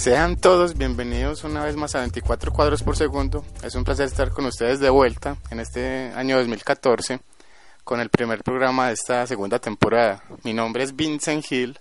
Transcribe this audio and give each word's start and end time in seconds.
Sean 0.00 0.36
todos 0.36 0.78
bienvenidos 0.78 1.44
una 1.44 1.62
vez 1.62 1.76
más 1.76 1.94
a 1.94 1.98
24 1.98 2.54
cuadros 2.54 2.82
por 2.82 2.96
segundo. 2.96 3.44
Es 3.62 3.74
un 3.74 3.84
placer 3.84 4.06
estar 4.06 4.30
con 4.30 4.46
ustedes 4.46 4.80
de 4.80 4.88
vuelta 4.88 5.36
en 5.50 5.60
este 5.60 6.10
año 6.14 6.38
2014 6.38 7.20
con 7.84 8.00
el 8.00 8.08
primer 8.08 8.42
programa 8.42 8.86
de 8.86 8.94
esta 8.94 9.26
segunda 9.26 9.58
temporada. 9.58 10.22
Mi 10.42 10.54
nombre 10.54 10.84
es 10.84 10.96
Vincent 10.96 11.44
Hill. 11.52 11.78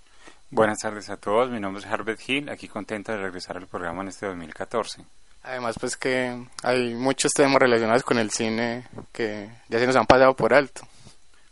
Buenas 0.49 0.79
tardes 0.79 1.09
a 1.09 1.15
todos, 1.15 1.49
mi 1.49 1.61
nombre 1.61 1.81
es 1.81 1.89
Herbert 1.89 2.19
Hill, 2.27 2.49
aquí 2.49 2.67
contento 2.67 3.13
de 3.13 3.19
regresar 3.19 3.55
al 3.55 3.67
programa 3.67 4.01
en 4.01 4.09
este 4.09 4.25
2014. 4.25 5.01
Además, 5.43 5.77
pues 5.79 5.95
que 5.95 6.45
hay 6.63 6.95
muchos 6.95 7.31
temas 7.31 7.61
relacionados 7.61 8.03
con 8.03 8.19
el 8.19 8.31
cine 8.31 8.85
que 9.13 9.49
ya 9.69 9.79
se 9.79 9.87
nos 9.87 9.95
han 9.95 10.05
pasado 10.05 10.35
por 10.35 10.53
alto. 10.53 10.81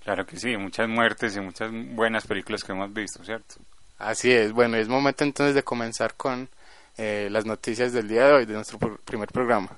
Claro 0.03 0.25
que 0.25 0.37
sí, 0.37 0.57
muchas 0.57 0.89
muertes 0.89 1.33
y 1.37 1.39
muchas 1.39 1.71
buenas 1.71 2.27
películas 2.27 2.61
que 2.61 2.73
hemos 2.73 2.91
visto, 2.91 3.23
¿cierto? 3.23 3.55
Así 3.99 4.33
es, 4.33 4.51
bueno, 4.51 4.75
es 4.75 4.89
momento 4.89 5.23
entonces 5.23 5.55
de 5.55 5.63
comenzar 5.63 6.13
con 6.15 6.49
eh, 6.97 7.27
las 7.31 7.45
noticias 7.45 7.93
del 7.93 8.07
día 8.07 8.25
de 8.27 8.33
hoy, 8.33 8.45
de 8.45 8.53
nuestro 8.53 8.79
pr- 8.79 8.99
primer 9.05 9.29
programa. 9.29 9.69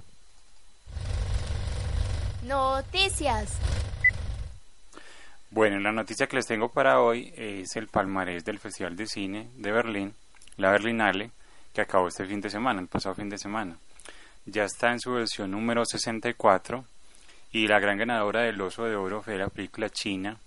Noticias. 2.44 3.58
Bueno, 5.52 5.80
la 5.80 5.92
noticia 5.92 6.28
que 6.28 6.36
les 6.38 6.46
tengo 6.46 6.70
para 6.70 7.02
hoy 7.02 7.34
es 7.36 7.76
el 7.76 7.88
palmarés 7.88 8.46
del 8.46 8.60
Festival 8.60 8.96
de 8.96 9.08
Cine 9.08 9.50
de 9.56 9.72
Berlín, 9.72 10.14
la 10.58 10.72
Berlinale, 10.72 11.32
que 11.74 11.82
acabó 11.82 12.08
este 12.08 12.26
fin 12.26 12.40
de 12.42 12.50
semana, 12.50 12.82
el 12.82 12.88
pasado 12.88 13.16
fin 13.16 13.30
de 13.30 13.38
semana. 13.38 13.78
Ya 14.46 14.64
está 14.66 14.92
en 14.92 15.00
su 15.00 15.12
versión 15.12 15.52
número 15.52 15.86
64 15.86 16.86
y 17.52 17.68
la 17.68 17.80
gran 17.80 17.98
ganadora 17.98 18.42
del 18.44 18.62
Oso 18.62 18.86
de 18.86 18.96
Oro 18.96 19.22
fue 19.22 19.38
la 19.38 19.50
película 19.50 19.90
china 19.90 20.38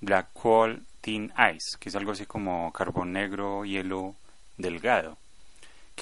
Black 0.00 0.28
Hole 0.42 0.80
Thin 1.00 1.32
Ice, 1.54 1.78
que 1.78 1.88
es 1.88 1.96
algo 1.96 2.12
así 2.12 2.26
como 2.26 2.72
carbón 2.72 3.12
negro, 3.12 3.64
hielo 3.64 4.14
delgado, 4.58 5.16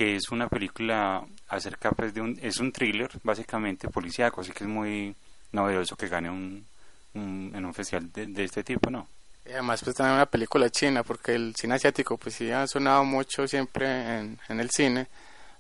que 0.01 0.17
es 0.17 0.31
una 0.31 0.49
película 0.49 1.23
acerca 1.49 1.91
pues, 1.91 2.15
de 2.15 2.23
un 2.23 2.39
es 2.41 2.57
un 2.59 2.73
thriller 2.73 3.11
básicamente 3.23 3.87
policíaco, 3.89 4.41
así 4.41 4.51
que 4.51 4.65
es 4.65 4.71
muy 4.71 5.15
novedoso 5.53 5.95
que 5.95 6.09
gane 6.09 6.31
un, 6.31 6.65
un- 7.13 7.53
en 7.55 7.65
un 7.67 7.75
festival 7.75 8.11
de, 8.11 8.27
de 8.29 8.45
este 8.45 8.65
tipo, 8.65 8.89
¿no? 8.89 9.07
Y 9.45 9.53
además, 9.53 9.83
pues 9.85 9.95
también 9.95 10.15
una 10.17 10.25
película 10.25 10.71
china, 10.71 11.03
porque 11.03 11.35
el 11.35 11.55
cine 11.55 11.75
asiático, 11.75 12.17
pues 12.17 12.35
sí 12.35 12.51
ha 12.51 12.67
sonado 12.67 13.05
mucho 13.05 13.47
siempre 13.47 13.87
en, 14.19 14.39
en 14.49 14.61
el 14.61 14.71
cine, 14.71 15.07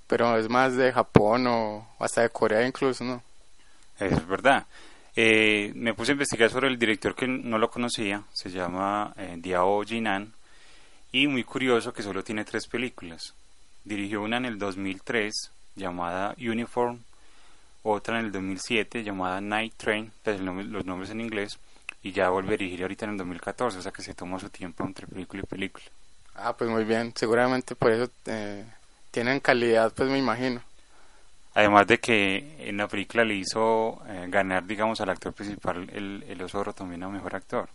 pero 0.07 0.39
es 0.39 0.49
más 0.49 0.75
de 0.75 0.91
Japón 0.91 1.47
o 1.47 1.87
hasta 1.99 2.23
de 2.23 2.31
Corea 2.31 2.67
incluso, 2.67 3.05
¿no? 3.05 3.23
Es 3.99 4.27
verdad. 4.27 4.67
Eh, 5.15 5.73
me 5.75 5.93
puse 5.93 6.13
a 6.13 6.15
investigar 6.15 6.49
sobre 6.49 6.69
el 6.69 6.79
director 6.79 7.15
que 7.15 7.27
no 7.29 7.59
lo 7.59 7.71
conocía, 7.71 8.23
se 8.33 8.49
llama 8.51 9.13
eh, 9.19 9.35
Diao 9.37 9.83
Jinan, 9.85 10.33
y 11.13 11.27
muy 11.27 11.45
curioso 11.45 11.93
que 11.93 12.03
solo 12.03 12.25
tiene 12.25 12.45
tres 12.45 12.67
películas. 12.69 13.35
Dirigió 13.85 14.23
una 14.23 14.37
en 14.37 14.45
el 14.45 14.59
2003 14.59 15.51
llamada 15.77 16.35
Uniform, 16.39 17.01
otra 17.83 18.19
en 18.19 18.27
el 18.27 18.33
2007 18.33 19.03
llamada 19.03 19.41
Night 19.41 19.75
Train, 19.77 20.13
pues 20.23 20.41
los 20.41 20.85
nombres 20.85 21.11
en 21.11 21.21
inglés, 21.21 21.59
y 22.03 22.13
ya 22.13 22.29
vuelve 22.31 22.55
a 22.55 22.59
dirigir 22.59 22.83
ahorita 22.83 23.07
en 23.07 23.13
el 23.13 23.19
2014, 23.19 23.79
o 23.79 23.83
sea 23.83 23.93
que 23.93 24.03
se 24.03 24.15
tomó 24.15 24.39
su 24.39 24.51
tiempo 24.51 24.85
entre 24.85 25.07
película 25.07 25.43
y 25.43 25.47
película. 25.47 25.85
Ah, 26.35 26.55
pues 26.57 26.71
muy 26.71 26.85
bien, 26.85 27.13
seguramente 27.15 27.75
por 27.75 27.93
eso 27.93 28.11
eh, 28.27 28.65
tienen 29.11 29.41
calidad, 29.41 29.93
pues 29.95 30.09
me 30.09 30.19
imagino. 30.19 30.63
Además 31.55 31.87
de 31.87 31.99
que 31.99 32.57
en 32.61 32.77
la 32.77 32.87
película 32.87 33.25
le 33.25 33.35
hizo 33.35 34.01
eh, 34.07 34.27
ganar, 34.29 34.65
digamos, 34.67 35.01
al 35.01 35.11
actor 35.11 35.33
principal 35.33 35.89
el, 35.93 36.25
el 36.29 36.43
Oso 36.43 36.59
de 36.59 36.63
Oro 36.63 36.73
también 36.73 37.03
a 37.03 37.09
Mejor 37.09 37.35
Actor. 37.35 37.69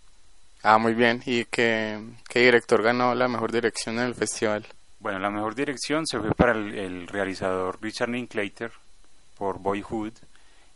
Ah, 0.63 0.77
muy 0.77 0.93
bien, 0.93 1.21
¿y 1.25 1.45
qué, 1.45 2.01
qué 2.27 2.39
director 2.39 2.81
ganó 2.81 3.13
la 3.13 3.27
mejor 3.27 3.51
dirección 3.51 3.99
en 3.99 4.05
el 4.05 4.15
festival? 4.15 4.65
Bueno, 5.05 5.19
la 5.19 5.29
mejor 5.29 5.53
dirección 5.53 6.07
se 6.07 6.19
fue 6.19 6.31
para 6.31 6.53
el, 6.53 6.73
el 6.73 7.07
realizador 7.07 7.77
Richard 7.79 8.09
Linklater 8.09 8.71
por 9.37 9.59
Boyhood 9.59 10.13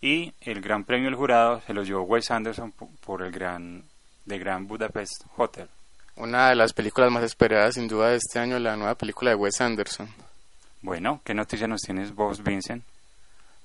y 0.01 0.31
el 0.41 0.62
gran 0.62 0.84
premio 0.84 1.06
del 1.07 1.16
jurado 1.16 1.62
se 1.66 1.73
lo 1.73 1.81
llevó 1.81 2.03
Wes 2.03 2.29
Anderson 2.29 2.72
po- 2.73 2.91
por 3.03 3.23
el 3.23 3.31
gran 3.31 3.84
de 4.25 4.38
Gran 4.38 4.68
Budapest 4.68 5.23
Hotel. 5.35 5.68
Una 6.16 6.50
de 6.50 6.56
las 6.56 6.73
películas 6.73 7.12
más 7.12 7.23
esperadas 7.23 7.73
sin 7.73 7.88
duda 7.88 8.09
de 8.09 8.18
este 8.18 8.38
año, 8.38 8.59
la 8.59 8.75
nueva 8.75 8.94
película 8.94 9.31
de 9.31 9.35
Wes 9.35 9.59
Anderson. 9.62 10.07
Bueno, 10.84 11.22
¿qué 11.25 11.34
noticia 11.34 11.66
nos 11.68 11.81
tienes 11.81 12.13
vos, 12.13 12.44
Vincent? 12.44 12.84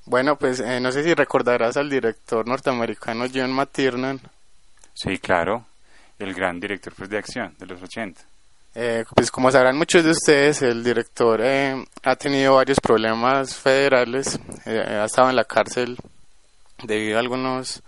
Bueno, 0.06 0.36
pues 0.36 0.60
eh, 0.60 0.80
no 0.80 0.92
sé 0.92 1.04
si 1.04 1.12
recordarás 1.12 1.76
al 1.76 1.90
director 1.90 2.48
norteamericano 2.48 3.26
John 3.32 3.52
McTiernan, 3.52 4.18
Sí, 4.94 5.18
claro, 5.18 5.66
el 6.18 6.32
gran 6.32 6.58
director 6.58 6.94
pues, 6.96 7.10
de 7.10 7.18
acción 7.18 7.54
de 7.58 7.66
los 7.66 7.82
80. 7.82 8.22
Eh, 8.76 9.04
pues 9.14 9.30
como 9.30 9.52
sabrán 9.52 9.76
muchos 9.76 10.02
de 10.02 10.10
ustedes, 10.10 10.60
el 10.62 10.82
director 10.82 11.40
eh, 11.42 11.84
ha 12.02 12.16
tenido 12.16 12.56
varios 12.56 12.80
problemas 12.80 13.54
federales, 13.54 14.40
eh, 14.66 14.80
ha 14.80 15.04
estado 15.04 15.30
en 15.30 15.36
la 15.36 15.44
cárcel 15.44 15.96
debido 16.82 17.16
a 17.16 17.20
algunos, 17.20 17.84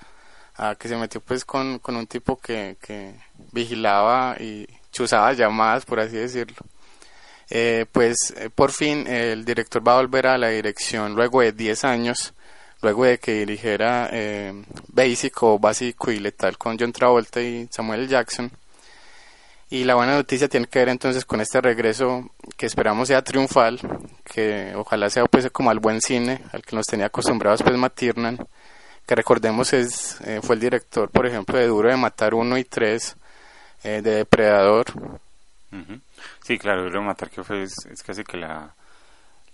a 0.55 0.77
que 0.77 0.87
se 0.89 0.97
metió 0.97 1.21
pues 1.21 1.45
con, 1.45 1.81
con 1.81 1.97
un 1.97 2.07
tipo 2.07 2.37
que, 2.37 2.77
que 2.81 3.15
vigilaba 3.51 4.37
y 4.39 4.69
chuzaba 4.93 5.33
llamadas, 5.33 5.85
por 5.85 5.99
así 5.99 6.17
decirlo. 6.19 6.57
Eh, 7.51 7.87
pues 7.91 8.33
eh, 8.37 8.51
por 8.55 8.71
fin 8.73 9.07
el 9.07 9.45
director 9.45 9.87
va 9.87 9.95
a 9.95 10.01
volver 10.01 10.27
a 10.29 10.39
la 10.39 10.49
dirección 10.49 11.15
luego 11.15 11.41
de 11.41 11.51
10 11.51 11.85
años, 11.85 12.33
luego 12.81 13.05
de 13.05 13.19
que 13.19 13.33
dirigiera 13.41 14.09
Basic 14.89 15.43
o 15.43 15.59
Básico 15.59 16.13
y 16.13 16.21
Letal 16.21 16.57
con 16.59 16.79
John 16.79 16.93
Travolta 16.93 17.41
y 17.43 17.69
Samuel. 17.73 18.09
Jackson. 18.09 18.53
Y 19.69 19.85
la 19.85 19.97
buena 19.97 20.15
noticia 20.15 20.49
tiene 20.49 20.67
que 20.67 20.79
ver 20.79 20.91
entonces 20.91 21.25
con 21.25 21.41
este 21.41 21.61
regreso 21.61 22.31
que 22.57 22.67
esperamos 22.67 23.09
sea 23.09 23.23
triunfal, 23.23 23.81
que 24.25 24.73
ojalá 24.77 25.11
sea 25.11 25.25
pues 25.25 25.51
como 25.51 25.71
al 25.71 25.81
buen 25.81 26.01
cine, 26.01 26.41
al 26.53 26.63
que 26.63 26.77
nos 26.77 26.87
tenía 26.87 27.07
acostumbrados 27.07 27.63
pues 27.63 27.77
Matt 27.77 27.95
Tiernan, 27.97 28.39
que 29.05 29.15
recordemos 29.17 29.73
es, 29.73 30.21
eh, 30.21 30.41
fue 30.41 30.55
el 30.55 30.61
director 30.61 31.11
por 31.11 31.27
ejemplo 31.27 31.59
de 31.59 31.67
Duro 31.67 31.91
de 31.91 31.97
Matar 31.97 32.35
1 32.35 32.59
y 32.59 32.65
3, 32.65 33.17
eh, 33.83 34.03
de 34.03 34.11
Depredador. 34.11 34.87
Sí, 36.45 36.59
claro, 36.59 36.85
Duro 36.85 37.01
de 37.01 37.07
Matar 37.07 37.29
que 37.29 37.43
fue, 37.43 37.65
es, 37.65 37.75
es 37.91 38.05
casi 38.05 38.23
que 38.23 38.37
la, 38.37 38.73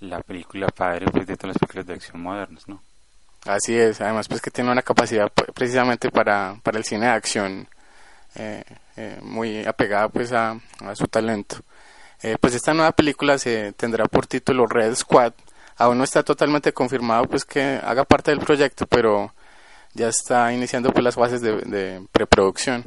la 0.00 0.20
película 0.20 0.66
padre 0.68 1.06
pues, 1.10 1.26
de 1.26 1.36
todas 1.36 1.54
las 1.54 1.58
películas 1.58 1.86
de 1.86 1.94
acción 1.94 2.20
modernas, 2.20 2.68
¿no? 2.68 2.82
así 3.46 3.76
es, 3.76 4.00
además 4.00 4.28
pues 4.28 4.40
que 4.40 4.50
tiene 4.50 4.70
una 4.70 4.82
capacidad 4.82 5.30
pues, 5.34 5.48
precisamente 5.52 6.10
para, 6.10 6.56
para 6.62 6.78
el 6.78 6.84
cine 6.84 7.06
de 7.06 7.12
acción 7.12 7.68
eh, 8.34 8.64
eh, 8.96 9.18
muy 9.22 9.64
apegada 9.64 10.08
pues 10.08 10.32
a, 10.32 10.60
a 10.80 10.94
su 10.94 11.06
talento. 11.06 11.56
Eh, 12.22 12.36
pues 12.40 12.54
esta 12.54 12.72
nueva 12.72 12.92
película 12.92 13.38
se 13.38 13.72
tendrá 13.72 14.06
por 14.06 14.26
título 14.26 14.66
Red 14.66 14.94
Squad. 14.94 15.32
Aún 15.76 15.98
no 15.98 16.04
está 16.04 16.22
totalmente 16.22 16.72
confirmado 16.72 17.24
pues 17.24 17.44
que 17.44 17.80
haga 17.82 18.04
parte 18.04 18.30
del 18.30 18.40
proyecto, 18.40 18.86
pero 18.86 19.32
ya 19.94 20.08
está 20.08 20.52
iniciando 20.52 20.92
pues 20.92 21.04
las 21.04 21.14
fases 21.14 21.40
de, 21.40 21.56
de 21.62 22.06
preproducción. 22.12 22.84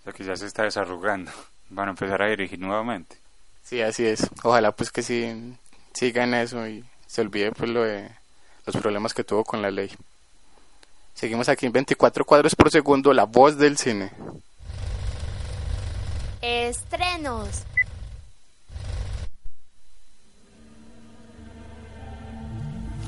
O 0.00 0.04
sea 0.04 0.12
que 0.12 0.24
ya 0.24 0.36
se 0.36 0.46
está 0.46 0.64
desarrugando. 0.64 1.30
Van 1.70 1.88
a 1.88 1.92
empezar 1.92 2.20
a 2.22 2.26
dirigir 2.26 2.58
nuevamente. 2.58 3.16
Sí, 3.62 3.80
así 3.80 4.04
es. 4.04 4.28
Ojalá 4.42 4.72
pues 4.72 4.92
que 4.92 5.02
sí 5.02 5.56
siga 5.94 6.24
en 6.24 6.34
eso 6.34 6.66
y 6.68 6.84
se 7.06 7.22
olvide 7.22 7.52
pues 7.52 7.70
lo 7.70 7.82
de 7.82 8.10
los 8.66 8.76
problemas 8.76 9.14
que 9.14 9.24
tuvo 9.24 9.44
con 9.44 9.62
la 9.62 9.70
ley. 9.70 9.90
Seguimos 11.14 11.48
aquí 11.48 11.66
en 11.66 11.72
24 11.72 12.24
cuadros 12.24 12.54
por 12.54 12.70
segundo, 12.70 13.12
la 13.14 13.24
voz 13.24 13.56
del 13.56 13.78
cine. 13.78 14.10
Estrenos. 16.44 17.64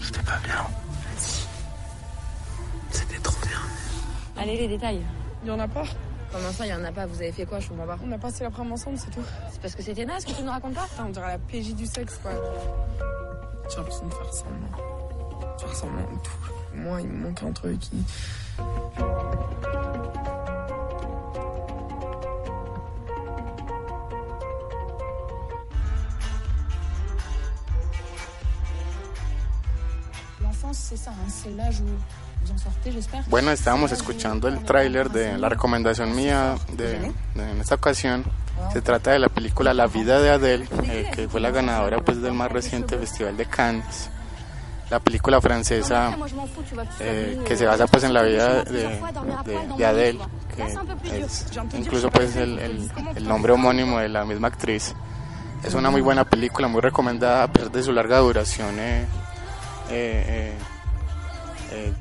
C'était 0.01 0.23
pas 0.23 0.39
bien. 0.45 0.67
C'était 2.91 3.19
trop 3.21 3.37
bien. 3.47 3.59
Allez, 4.43 4.57
les 4.57 4.69
détails. 4.69 5.03
Il 5.43 5.49
y 5.49 5.51
en 5.51 5.59
a 5.59 5.69
pas. 5.69 5.85
Comment 6.33 6.51
ça, 6.51 6.67
il 6.67 6.71
y 6.71 6.75
en 6.75 6.85
a 6.85 6.93
pas 6.93 7.07
Vous 7.07 7.17
avez 7.21 7.33
fait 7.33 7.45
quoi 7.47 7.61
Je 7.61 7.69
comprends 7.69 7.87
pas. 7.87 7.99
On 8.07 8.13
a 8.13 8.19
passé 8.19 8.45
l'après-midi 8.45 8.73
ensemble, 8.75 8.99
c'est 8.99 9.11
tout. 9.11 9.23
C'est 9.53 9.61
parce 9.61 9.75
que 9.75 9.83
c'était 9.83 10.05
naze 10.05 10.25
que 10.25 10.33
tu 10.33 10.43
nous 10.43 10.51
racontes 10.51 10.75
pas 10.75 10.87
Putain, 10.91 11.07
on 11.07 11.11
dirait 11.11 11.29
la 11.29 11.39
PJ 11.39 11.75
du 11.75 11.87
sexe, 11.87 12.19
quoi. 12.23 12.33
J'ai 13.71 13.77
l'impression 13.77 14.07
de 14.07 14.15
faire 14.15 14.33
semblant. 14.33 15.59
Faire 15.59 15.75
semblant 15.75 16.03
de 16.03 16.19
tout. 16.23 16.53
Moi, 16.75 17.01
il 17.01 17.09
me 17.09 17.27
manque 17.29 17.43
un 17.43 17.53
truc. 17.53 17.81
il- 17.93 18.05
Bueno, 33.29 33.51
estábamos 33.51 33.91
escuchando 33.93 34.49
el 34.49 34.61
tráiler 34.65 35.11
de 35.11 35.37
la 35.39 35.49
recomendación 35.49 36.15
mía 36.15 36.55
de, 36.77 36.99
de- 37.35 37.51
en 37.51 37.61
esta 37.61 37.75
ocasión 37.75 38.25
Se 38.73 38.81
trata 38.81 39.11
de 39.11 39.19
la 39.19 39.29
película 39.29 39.75
La 39.75 39.87
vida 39.87 40.21
de 40.21 40.31
Adele, 40.31 40.67
eh, 40.85 41.11
que 41.15 41.29
fue 41.29 41.41
la 41.41 41.51
ganadora 41.51 41.99
pues 41.99 42.23
del 42.23 42.33
más 42.33 42.51
reciente 42.51 42.97
Festival 42.99 43.37
de 43.37 43.45
Cannes. 43.47 44.11
La 44.89 45.01
película 45.01 45.41
francesa 45.41 46.11
eh, 47.01 47.41
que 47.45 47.57
se 47.57 47.67
basa 47.67 47.87
pues 47.89 48.05
en 48.05 48.15
la 48.15 48.23
vida 48.23 48.63
de, 48.65 48.71
de, 49.45 49.59
de 49.77 49.85
Adele, 49.87 50.21
que 50.55 50.63
es 50.63 51.47
incluso 51.77 52.11
pues 52.11 52.37
el, 52.37 52.59
el- 52.61 52.91
el 53.17 53.29
nombre 53.29 53.53
homónimo 53.53 53.99
de 53.99 54.09
la 54.09 54.25
misma 54.25 54.49
actriz. 54.49 54.95
Es 55.65 55.75
una 55.75 55.91
muy 55.91 56.01
buena 56.01 56.25
película, 56.25 56.69
muy 56.69 56.81
recomendada 56.81 57.43
a 57.45 57.53
pesar 57.53 57.73
de 57.73 57.83
su 57.83 57.93
larga 57.93 58.19
duración. 58.19 58.77
eh, 58.79 59.05
eh, 59.91 60.53
eh, 60.53 60.53
eh, 61.73 61.93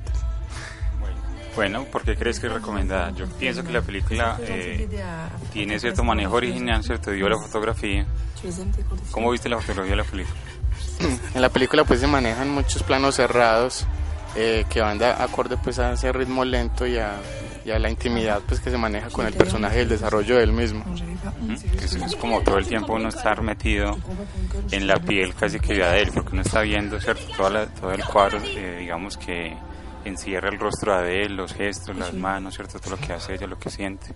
Bueno, 1.55 1.85
¿por 1.85 2.03
qué 2.03 2.15
crees 2.15 2.39
que 2.39 2.47
es 2.47 2.53
recomendada? 2.53 3.11
Yo 3.11 3.25
pienso 3.39 3.63
que 3.63 3.71
la 3.71 3.81
película 3.81 4.37
eh, 4.41 4.87
tiene 5.53 5.79
cierto 5.79 6.03
manejo 6.03 6.35
original, 6.35 6.83
cierto 6.83 7.11
dio 7.11 7.29
la 7.29 7.37
fotografía. 7.37 8.05
¿Cómo 9.11 9.31
viste 9.31 9.47
la 9.49 9.57
fotografía 9.59 9.91
de 9.91 9.97
la 9.97 10.03
película? 10.03 10.35
En 11.35 11.41
la 11.41 11.49
película 11.49 11.83
pues 11.83 11.99
se 12.01 12.07
manejan 12.07 12.49
muchos 12.49 12.83
planos 12.83 13.15
cerrados 13.15 13.85
eh, 14.35 14.65
que 14.69 14.81
van 14.81 14.97
de 14.97 15.05
acorde 15.05 15.57
pues 15.57 15.79
a 15.79 15.93
ese 15.93 16.11
ritmo 16.11 16.43
lento 16.43 16.85
y 16.85 16.97
a, 16.97 17.13
y 17.65 17.71
a 17.71 17.79
la 17.79 17.89
intimidad 17.89 18.41
pues 18.47 18.59
que 18.59 18.69
se 18.69 18.77
maneja 18.77 19.09
con 19.09 19.25
el 19.25 19.33
personaje 19.33 19.79
y 19.79 19.81
el 19.81 19.89
desarrollo 19.89 20.38
mismo. 20.53 20.85
¿Mm? 20.85 21.56
c'est 21.56 21.71
Que 21.71 21.81
juste 21.81 21.97
es, 21.97 22.03
es 22.13 22.15
como 22.15 22.41
todo 22.41 22.57
el 22.59 22.67
tiempo 22.67 22.94
uno 22.94 23.09
estar 23.09 23.41
metido 23.41 23.97
en 24.71 24.85
la 24.88 24.97
piel 25.00 25.33
casi 25.33 25.59
que 25.59 25.73
de 25.73 25.83
Adele, 25.83 26.12
porque 26.12 26.29
uno 26.33 26.41
está 26.44 26.62
viendo 26.62 27.00
¿cierto? 27.01 27.23
Toda 27.35 27.50
la- 27.50 27.65
todo 27.67 27.91
el 27.91 28.03
cuadro, 28.06 28.39
eh, 28.45 28.77
digamos 28.81 29.17
que 29.17 29.57
encierra 30.06 30.50
el 30.50 30.59
rostro 30.59 30.94
de 30.94 31.00
Adele, 31.00 31.29
los 31.35 31.53
gestos, 31.53 31.95
las 31.97 32.13
manos, 32.13 32.53
¿cierto? 32.56 32.79
todo 32.79 32.91
lo 32.91 33.01
que 33.01 33.13
hace 33.13 33.33
ella, 33.33 33.47
lo 33.47 33.57
que 33.57 33.71
siente. 33.71 34.13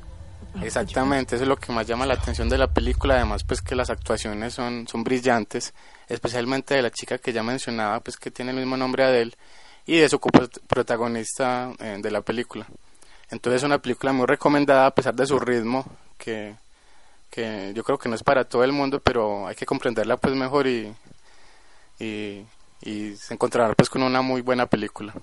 Exactamente, 0.62 1.36
eso 1.36 1.44
es 1.44 1.48
lo 1.48 1.58
que 1.58 1.72
más 1.72 1.88
llama 1.88 2.06
la 2.06 2.16
atención 2.16 2.50
de 2.50 2.58
la 2.58 2.68
película, 2.68 3.16
además 3.16 3.44
pues 3.44 3.62
que 3.62 3.76
las 3.76 3.90
actuaciones 3.90 4.54
son, 4.54 4.88
son 4.88 5.04
brillantes, 5.04 5.74
especialmente 6.08 6.76
de 6.76 6.82
la 6.82 6.92
chica 6.92 7.18
que 7.18 7.32
ya 7.34 7.44
mencionaba 7.44 8.00
pues 8.00 8.18
que 8.18 8.30
tiene 8.32 8.52
el 8.52 8.58
mismo 8.58 8.76
nombre 8.78 9.04
Adele 9.04 9.34
y 9.86 9.98
de 9.98 10.10
su 10.10 10.20
protagonista 10.68 11.72
eh, 11.80 11.98
de 12.02 12.12
la 12.12 12.22
película. 12.22 12.66
Entonces 13.32 13.62
es 13.62 13.66
una 13.66 13.80
película 13.80 14.12
muy 14.12 14.26
recomendada 14.26 14.88
a 14.88 14.96
pesar 14.96 15.14
de 15.14 15.26
su 15.26 15.40
ritmo, 15.40 15.86
que, 16.18 16.56
que 17.30 17.72
yo 17.76 17.84
creo 17.84 17.98
que 17.98 18.10
no 18.10 18.16
es 18.16 18.24
para 18.24 18.44
todo 18.46 18.64
el 18.64 18.72
mundo, 18.72 19.00
pero 19.00 19.48
hay 19.48 19.56
que 19.56 19.66
comprenderla 19.66 20.18
pues 20.18 20.36
mejor 20.36 20.68
y, 20.68 20.94
y, 22.00 22.44
y 22.82 23.16
se 23.16 23.34
encontrará 23.34 23.74
pues 23.76 23.90
con 23.90 24.02
una 24.04 24.22
muy 24.22 24.42
buena 24.42 24.66
película. 24.66 25.14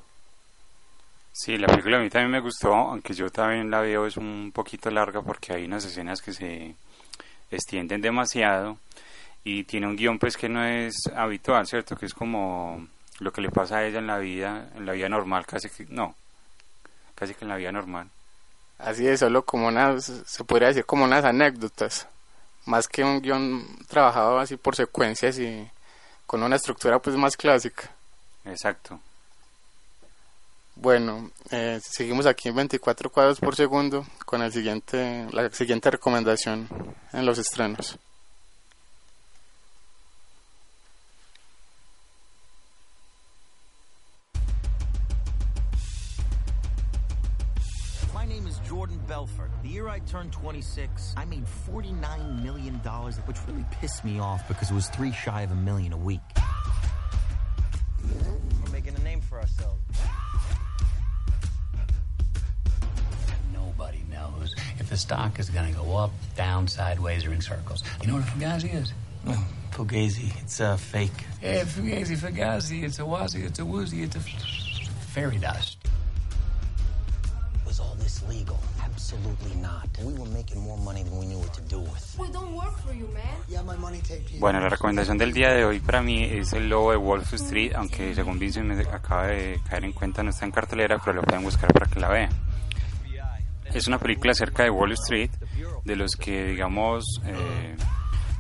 Sí, 1.32 1.58
la 1.58 1.67
película 1.67 1.99
a 1.99 2.00
mí 2.00 2.08
también 2.08 2.31
me 2.31 2.41
gustó, 2.41 2.73
aunque 2.73 3.12
yo 3.12 3.29
también 3.29 3.70
la 3.70 3.81
veo 3.81 4.06
es 4.06 4.17
un 4.17 4.52
poquito 4.55 4.91
larga 4.91 5.20
porque 5.20 5.52
hay 5.52 5.67
unas 5.67 5.85
escenas 5.85 6.23
que 6.23 6.32
se 6.32 6.75
extienden 7.50 8.00
demasiado 8.00 8.79
y 9.44 9.64
tiene 9.64 9.87
un 9.87 9.97
guion 9.97 10.19
pues 10.19 10.37
que 10.37 10.49
no 10.49 10.64
es 10.64 10.94
habitual, 11.14 11.67
¿cierto? 11.67 11.94
Que 11.94 12.06
es 12.06 12.14
como 12.14 12.88
lo 13.19 13.32
que 13.32 13.43
le 13.43 13.50
pasa 13.50 13.79
a 13.79 13.85
ella 13.85 13.99
en 13.99 14.06
la 14.06 14.19
vida, 14.19 14.70
en 14.76 14.87
la 14.87 14.93
vida 14.93 15.09
normal, 15.09 15.44
casi 15.44 15.69
que, 15.69 15.87
no, 15.91 16.14
casi 17.16 17.34
que 17.34 17.44
en 17.44 17.48
la 17.48 17.56
vida 17.56 17.72
normal. 17.72 18.08
Así 18.78 19.06
es, 19.08 19.20
solo 19.20 19.44
como 19.44 19.66
unas, 19.66 20.04
se 20.04 20.44
podría 20.44 20.68
decir 20.68 20.84
como 20.84 21.04
unas 21.04 21.24
anécdotas, 21.24 22.06
más 22.66 22.86
que 22.86 23.02
un 23.02 23.20
guion 23.20 23.66
trabajado 23.88 24.38
así 24.38 24.56
por 24.56 24.76
secuencias 24.76 25.38
y 25.38 25.68
con 26.26 26.42
una 26.42 26.56
estructura 26.56 27.00
pues 27.00 27.16
más 27.16 27.36
clásica. 27.36 27.90
Exacto. 28.44 29.00
Bueno, 30.74 31.30
eh, 31.50 31.80
seguimos 31.82 32.26
aquí 32.26 32.50
en 32.50 32.56
24 32.56 33.10
cuadros 33.10 33.40
por 33.40 33.56
segundo 33.56 34.06
con 34.26 34.42
el 34.42 34.52
siguiente, 34.52 35.26
la 35.32 35.48
siguiente 35.50 35.90
recomendación 35.90 36.68
en 37.14 37.24
los 37.24 37.38
estrenos. 37.38 37.98
Belfort. 49.06 49.50
The 49.62 49.69
year 49.69 49.88
I 49.88 50.00
turned 50.00 50.32
26, 50.32 51.14
I 51.17 51.25
made 51.25 51.44
$49 51.70 52.43
million, 52.43 52.75
which 52.75 53.37
really 53.47 53.64
pissed 53.70 54.05
me 54.05 54.19
off 54.19 54.47
because 54.49 54.70
it 54.70 54.75
was 54.75 54.88
three 54.88 55.12
shy 55.12 55.43
of 55.43 55.53
a 55.53 55.55
million 55.55 55.93
a 55.93 55.97
week. 55.97 56.20
We're 58.64 58.73
making 58.73 58.97
a 58.97 59.00
name 59.00 59.20
for 59.20 59.41
ourselves. 59.41 59.81
Nobody 63.53 64.03
knows 64.11 64.55
if 64.79 64.88
the 64.88 64.97
stock 64.97 65.38
is 65.38 65.50
going 65.50 65.73
to 65.73 65.79
go 65.79 65.97
up, 65.97 66.11
down, 66.37 66.67
sideways, 66.69 67.25
or 67.25 67.32
in 67.32 67.41
circles. 67.41 67.82
You 68.02 68.09
know 68.09 68.14
what 68.14 68.25
a 68.25 68.26
Fugazi 68.26 68.75
is? 68.75 68.93
Oh, 69.26 69.47
Fugazi, 69.73 70.32
it's 70.43 70.61
uh, 70.61 70.76
fake. 70.76 71.11
Yeah, 71.43 71.64
Fugazi, 71.64 72.17
Fugazi, 72.17 72.82
it's 72.82 72.99
a 72.99 73.02
wazi, 73.02 73.44
it's 73.44 73.59
a 73.59 73.64
woozy, 73.64 74.02
it's 74.02 74.17
a 74.17 74.20
fairy 74.20 75.38
dust. 75.38 75.79
Was 77.76 77.87
all 77.87 77.96
this 77.96 78.23
legal? 78.26 78.58
Absolutely 78.82 79.55
not. 79.61 79.87
We 80.02 80.14
were 80.14 80.31
making 80.31 80.62
more 80.62 80.78
money 80.78 81.02
than 81.02 81.19
we 81.19 81.26
knew 81.26 81.38
what 81.38 81.52
to 81.52 81.61
do 81.62 81.81
with. 81.81 82.17
We 82.19 82.28
don't 82.32 82.55
work 82.55 82.78
for 82.78 82.94
you, 82.94 83.06
man. 83.12 83.37
Yeah, 83.49 83.62
my 83.62 83.76
money 83.76 84.00
taped 84.00 84.38
Bueno, 84.40 84.61
la 84.61 84.70
recomendación 84.70 85.19
del 85.19 85.34
día 85.34 85.50
de 85.50 85.64
hoy 85.67 85.81
para 85.81 86.00
mí 86.00 86.25
es 86.25 86.55
el 86.55 86.70
lobo 86.70 86.93
de 86.93 86.96
Wall 86.96 87.20
Street, 87.32 87.73
aunque 87.75 88.14
según 88.14 88.38
Vincent 88.38 88.67
me 88.67 88.81
acaba 88.81 89.26
de 89.26 89.61
caer 89.69 89.84
en 89.84 89.93
cuenta 89.93 90.23
no 90.23 90.31
está 90.31 90.46
en 90.46 90.52
cartelera, 90.52 90.99
pero 91.05 91.17
lo 91.17 91.23
pueden 91.23 91.44
buscar 91.44 91.70
para 91.70 91.84
que 91.87 92.00
la 92.00 92.08
vean. 92.08 92.31
Es 93.75 93.87
una 93.88 93.99
película 93.99 94.32
acerca 94.32 94.62
de 94.62 94.70
Wall 94.70 94.93
Street, 94.93 95.31
de 95.84 95.96
los 95.96 96.17
que 96.17 96.46
digamos, 96.46 97.05
eh, 97.26 97.76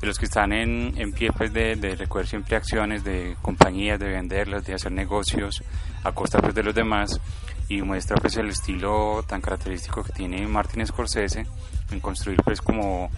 de 0.00 0.06
los 0.06 0.18
que 0.18 0.24
están 0.24 0.54
en, 0.54 0.94
en 0.96 1.12
pie 1.12 1.30
pues 1.32 1.52
de, 1.52 1.76
de 1.76 1.94
recoger 1.94 2.26
siempre 2.26 2.56
acciones 2.56 3.04
de 3.04 3.36
compañías, 3.42 4.00
de 4.00 4.08
venderlas, 4.08 4.64
de 4.64 4.72
hacer 4.72 4.92
negocios 4.92 5.62
a 6.04 6.12
costa 6.12 6.38
pues 6.40 6.54
de 6.54 6.62
los 6.62 6.74
demás 6.74 7.20
y 7.68 7.82
muestra 7.82 8.16
pues 8.16 8.36
el 8.36 8.48
estilo 8.48 9.24
tan 9.26 9.40
característico 9.40 10.02
que 10.04 10.12
tiene 10.12 10.46
Martin 10.46 10.86
Scorsese 10.86 11.46
en 11.90 12.00
construir 12.00 12.40
pues 12.42 12.60
como 12.60 13.10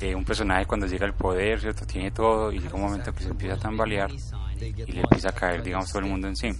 eh, 0.00 0.14
un 0.14 0.24
personaje 0.24 0.66
cuando 0.66 0.86
llega 0.86 1.06
al 1.06 1.14
poder, 1.14 1.60
¿cierto? 1.60 1.84
Tiene 1.86 2.10
todo 2.10 2.50
y 2.52 2.58
llega 2.58 2.74
un 2.74 2.82
momento 2.82 3.12
que 3.14 3.22
se 3.22 3.30
empieza 3.30 3.54
a 3.54 3.58
tambalear 3.58 4.10
y 4.10 4.92
le 4.92 5.00
empieza 5.02 5.28
a 5.28 5.32
caer, 5.32 5.62
digamos, 5.62 5.88
todo 5.90 6.00
el 6.00 6.06
mundo 6.06 6.28
encima. 6.28 6.56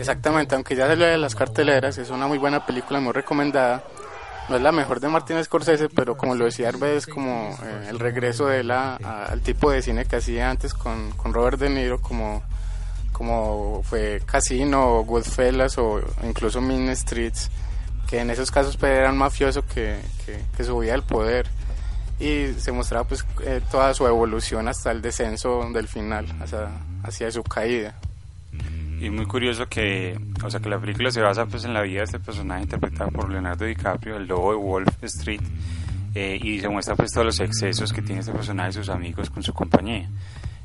Exactamente, 0.00 0.54
aunque 0.54 0.74
ya 0.76 0.86
se 0.88 0.96
de 0.96 1.18
las 1.18 1.34
carteleras, 1.34 1.96
es 1.98 2.10
una 2.10 2.26
muy 2.26 2.38
buena 2.38 2.64
película, 2.66 3.00
muy 3.00 3.12
recomendada. 3.12 3.84
No 4.48 4.56
es 4.56 4.62
la 4.62 4.72
mejor 4.72 4.98
de 4.98 5.08
Martin 5.08 5.42
Scorsese, 5.44 5.88
pero 5.88 6.16
como 6.16 6.34
lo 6.34 6.44
decía 6.46 6.68
Arbe, 6.68 6.96
es 6.96 7.06
como 7.06 7.56
eh, 7.62 7.86
el 7.88 7.98
regreso 8.00 8.46
de 8.46 8.60
él 8.60 8.70
a- 8.72 8.96
a- 8.96 9.26
al 9.26 9.40
tipo 9.40 9.70
de 9.70 9.80
cine 9.82 10.04
que 10.04 10.16
hacía 10.16 10.50
antes 10.50 10.74
con, 10.74 11.12
con 11.12 11.32
Robert 11.32 11.58
De 11.60 11.70
Niro, 11.70 12.00
como, 12.00 12.42
como 13.22 13.84
fue 13.84 14.20
Casino, 14.26 15.04
Goodfellas 15.04 15.78
o 15.78 16.00
incluso 16.24 16.60
Mean 16.60 16.94
Streets, 16.96 17.52
que 18.08 18.18
en 18.18 18.30
esos 18.30 18.50
casos 18.50 18.76
pues, 18.76 18.90
era 18.90 19.12
un 19.12 19.16
mafioso 19.16 19.64
que, 19.64 20.00
que, 20.26 20.40
que 20.56 20.64
subía 20.64 20.94
al 20.94 21.04
poder 21.04 21.46
y 22.18 22.52
se 22.58 22.72
mostraba 22.72 23.06
pues 23.06 23.24
eh, 23.44 23.60
toda 23.70 23.94
su 23.94 24.08
evolución 24.08 24.66
hasta 24.66 24.90
el 24.90 25.00
descenso 25.00 25.70
del 25.72 25.86
final, 25.86 26.26
hacia, 27.04 27.30
su 27.30 27.44
caída. 27.44 27.94
Y 29.00 29.08
muy 29.08 29.26
curioso 29.26 29.68
que, 29.68 30.18
o 30.44 30.50
sea, 30.50 30.58
que 30.58 30.68
la 30.68 30.80
película 30.80 31.12
se 31.12 31.20
basa 31.20 31.46
pues 31.46 31.64
en 31.64 31.74
la 31.74 31.82
vida 31.82 31.98
de 31.98 32.04
este 32.06 32.18
personaje 32.18 32.62
interpretado 32.62 33.12
por 33.12 33.30
Leonardo 33.30 33.66
DiCaprio, 33.66 34.16
el 34.16 34.26
lobo 34.26 34.50
de 34.50 34.56
Wall 34.56 34.84
Street, 35.02 35.42
eh, 36.16 36.40
y 36.42 36.58
se 36.58 36.68
muestra 36.68 36.96
pues 36.96 37.12
todos 37.12 37.26
los 37.26 37.38
excesos 37.38 37.92
que 37.92 38.02
tiene 38.02 38.18
este 38.18 38.32
personaje 38.32 38.70
y 38.70 38.72
sus 38.72 38.88
amigos 38.88 39.30
con 39.30 39.44
su 39.44 39.52
compañía. 39.52 40.08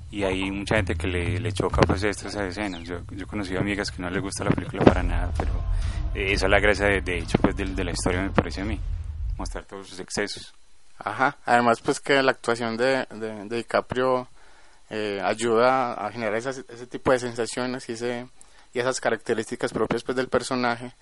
Y 0.09 0.23
hay 0.23 0.49
mucha 0.51 0.75
gente 0.77 0.95
que 0.95 1.07
le, 1.07 1.39
le 1.39 1.51
choca 1.51 1.81
pues 1.81 2.01
estas 2.03 2.33
escenas. 2.35 2.83
Yo, 2.83 2.99
yo 3.11 3.23
he 3.23 3.27
conocido 3.27 3.59
amigas 3.59 3.91
que 3.91 4.01
no 4.01 4.09
les 4.09 4.21
gusta 4.21 4.43
la 4.45 4.51
película 4.51 4.83
para 4.85 5.03
nada, 5.03 5.31
pero 5.37 5.51
eh, 6.15 6.31
esa 6.31 6.45
es 6.45 6.51
la 6.51 6.59
gracia 6.59 6.85
de, 6.85 7.01
de 7.01 7.17
hecho 7.19 7.37
pues 7.39 7.55
de, 7.57 7.65
de 7.65 7.83
la 7.83 7.91
historia 7.91 8.21
me 8.21 8.29
parece 8.29 8.61
a 8.61 8.65
mí, 8.65 8.79
mostrar 9.37 9.65
todos 9.65 9.87
sus 9.89 9.99
excesos. 9.99 10.53
Ajá, 10.99 11.37
además 11.45 11.81
pues 11.81 11.99
que 11.99 12.21
la 12.23 12.31
actuación 12.31 12.77
de, 12.77 13.05
de, 13.11 13.45
de 13.49 13.55
DiCaprio 13.57 14.27
eh, 14.89 15.19
ayuda 15.23 15.93
a 15.93 16.09
generar 16.11 16.35
esas- 16.35 16.63
ese 16.69 16.87
tipo 16.87 17.11
de 17.11 17.19
sensaciones 17.19 17.87
y, 17.89 17.91
ese, 17.93 18.27
y 18.73 18.79
esas 18.79 19.01
características 19.01 19.73
propias 19.73 20.03
pues 20.03 20.15
del 20.15 20.29
personaje 20.29 20.93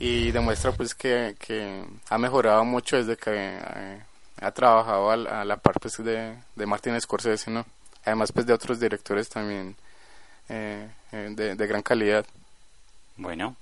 y 0.00 0.32
demuestra 0.32 0.72
pues 0.72 0.94
que, 0.96 1.36
que 1.38 1.84
ha 2.10 2.18
mejorado 2.18 2.64
mucho 2.64 2.96
desde 2.96 3.16
que 3.16 3.30
eh, 3.32 4.02
ha 4.40 4.50
trabajado 4.50 5.10
a, 5.12 5.40
a 5.42 5.44
la 5.44 5.56
par 5.58 5.78
pues 5.80 5.96
de, 6.02 6.34
de 6.56 6.66
Martin 6.66 7.00
Scorsese, 7.00 7.50
¿no? 7.52 7.64
Además 8.04 8.32
pues 8.32 8.46
de 8.46 8.52
otros 8.52 8.80
directores 8.80 9.28
también 9.28 9.76
eh, 10.48 10.88
eh, 11.12 11.28
de, 11.30 11.54
de 11.54 11.66
gran 11.66 11.82
calidad. 11.82 12.26
Bueno, 13.16 13.56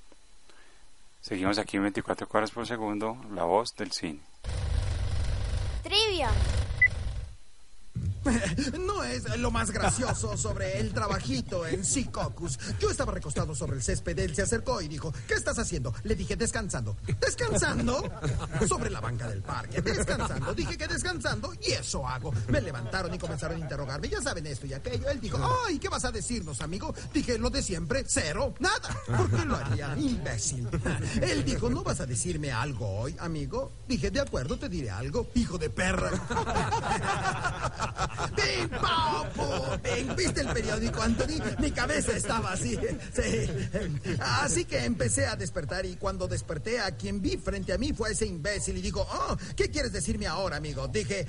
seguimos 1.20 1.58
aquí 1.58 1.76
en 1.76 1.84
24 1.84 2.26
cuadros 2.28 2.50
por 2.50 2.66
segundo, 2.66 3.16
la 3.34 3.44
voz 3.44 3.74
del 3.76 3.92
cine. 3.92 4.20
Trivia. 5.82 6.30
No 8.80 9.04
es 9.04 9.38
lo 9.38 9.50
más 9.50 9.70
gracioso 9.70 10.36
sobre 10.36 10.78
el 10.78 10.92
trabajito 10.92 11.66
en 11.66 11.84
Secocus. 11.84 12.58
Yo 12.78 12.90
estaba 12.90 13.12
recostado 13.12 13.54
sobre 13.54 13.76
el 13.76 13.82
césped, 13.82 14.18
él 14.18 14.34
se 14.34 14.42
acercó 14.42 14.80
y 14.80 14.88
dijo, 14.88 15.12
¿qué 15.26 15.34
estás 15.34 15.58
haciendo? 15.58 15.94
Le 16.04 16.14
dije, 16.14 16.36
descansando. 16.36 16.96
¿Descansando? 17.20 18.10
Sobre 18.68 18.90
la 18.90 19.00
banca 19.00 19.28
del 19.28 19.42
parque, 19.42 19.80
descansando. 19.80 20.54
Dije 20.54 20.76
que 20.76 20.86
descansando 20.86 21.52
y 21.66 21.72
eso 21.72 22.06
hago. 22.06 22.32
Me 22.48 22.60
levantaron 22.60 23.12
y 23.14 23.18
comenzaron 23.18 23.56
a 23.56 23.60
interrogarme, 23.60 24.08
ya 24.08 24.20
saben 24.20 24.46
esto 24.46 24.66
y 24.66 24.74
aquello. 24.74 25.08
Él 25.08 25.20
dijo, 25.20 25.38
ay, 25.66 25.78
¿qué 25.78 25.88
vas 25.88 26.04
a 26.04 26.10
decirnos, 26.12 26.60
amigo? 26.60 26.94
Dije, 27.12 27.38
lo 27.38 27.50
de 27.50 27.62
siempre, 27.62 28.04
cero, 28.06 28.54
nada. 28.58 28.96
¿Por 29.06 29.30
qué 29.30 29.44
lo 29.44 29.56
haría? 29.56 29.96
Imbécil. 29.96 30.68
Él 31.22 31.44
dijo, 31.44 31.70
¿no 31.70 31.82
vas 31.82 32.00
a 32.00 32.06
decirme 32.06 32.52
algo 32.52 32.88
hoy, 33.00 33.16
amigo? 33.18 33.72
Dije, 33.88 34.10
de 34.10 34.20
acuerdo, 34.20 34.58
te 34.58 34.68
diré 34.68 34.90
algo, 34.90 35.28
hijo 35.34 35.58
de 35.58 35.70
perra. 35.70 36.10
¡Bing, 38.36 38.68
pao, 38.68 39.26
pu! 39.30 39.78
Bing! 39.82 40.14
¿Viste 40.16 40.40
el 40.40 40.48
periódico, 40.48 41.02
Anthony? 41.02 41.40
Mi 41.58 41.70
cabeza 41.70 42.16
estaba 42.16 42.52
así. 42.52 42.78
Sí. 43.12 43.48
Así 44.20 44.64
que 44.64 44.84
empecé 44.84 45.26
a 45.26 45.36
despertar 45.36 45.86
y 45.86 45.96
cuando 45.96 46.28
desperté 46.28 46.80
a 46.80 46.96
quien 46.96 47.20
vi 47.20 47.36
frente 47.36 47.72
a 47.72 47.78
mí 47.78 47.92
fue 47.92 48.12
ese 48.12 48.26
imbécil 48.26 48.76
y 48.78 48.82
dijo, 48.82 49.06
oh, 49.10 49.36
¿qué 49.56 49.70
quieres 49.70 49.92
decirme 49.92 50.26
ahora, 50.26 50.56
amigo? 50.56 50.88
Dije, 50.88 51.26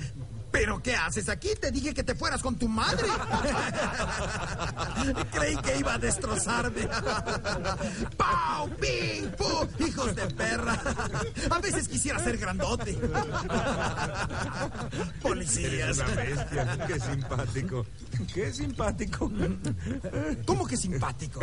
¿pero 0.52 0.82
qué 0.82 0.94
haces 0.94 1.28
aquí? 1.28 1.48
Te 1.60 1.72
dije 1.72 1.94
que 1.94 2.04
te 2.04 2.14
fueras 2.14 2.42
con 2.42 2.56
tu 2.56 2.68
madre. 2.68 3.08
Creí 5.32 5.56
que 5.56 5.78
iba 5.78 5.94
a 5.94 5.98
destrozarme. 5.98 6.86
¡Pau! 8.16 8.68
¡Ping! 8.76 9.30
¡Pu! 9.36 9.84
¡Hijos 9.84 10.14
de 10.14 10.26
perra! 10.28 10.80
A 11.50 11.58
veces 11.58 11.88
quisiera 11.88 12.18
ser 12.18 12.36
grandote. 12.36 12.98
Policías. 15.22 15.72
Eres 15.72 15.98
una 15.98 16.14
bestia. 16.14 16.78
Qué 16.86 17.00
simpático. 17.00 17.86
Qué 18.32 18.52
simpático. 18.52 19.32
¿Cómo 20.46 20.66
que 20.66 20.76
simpático? 20.76 21.40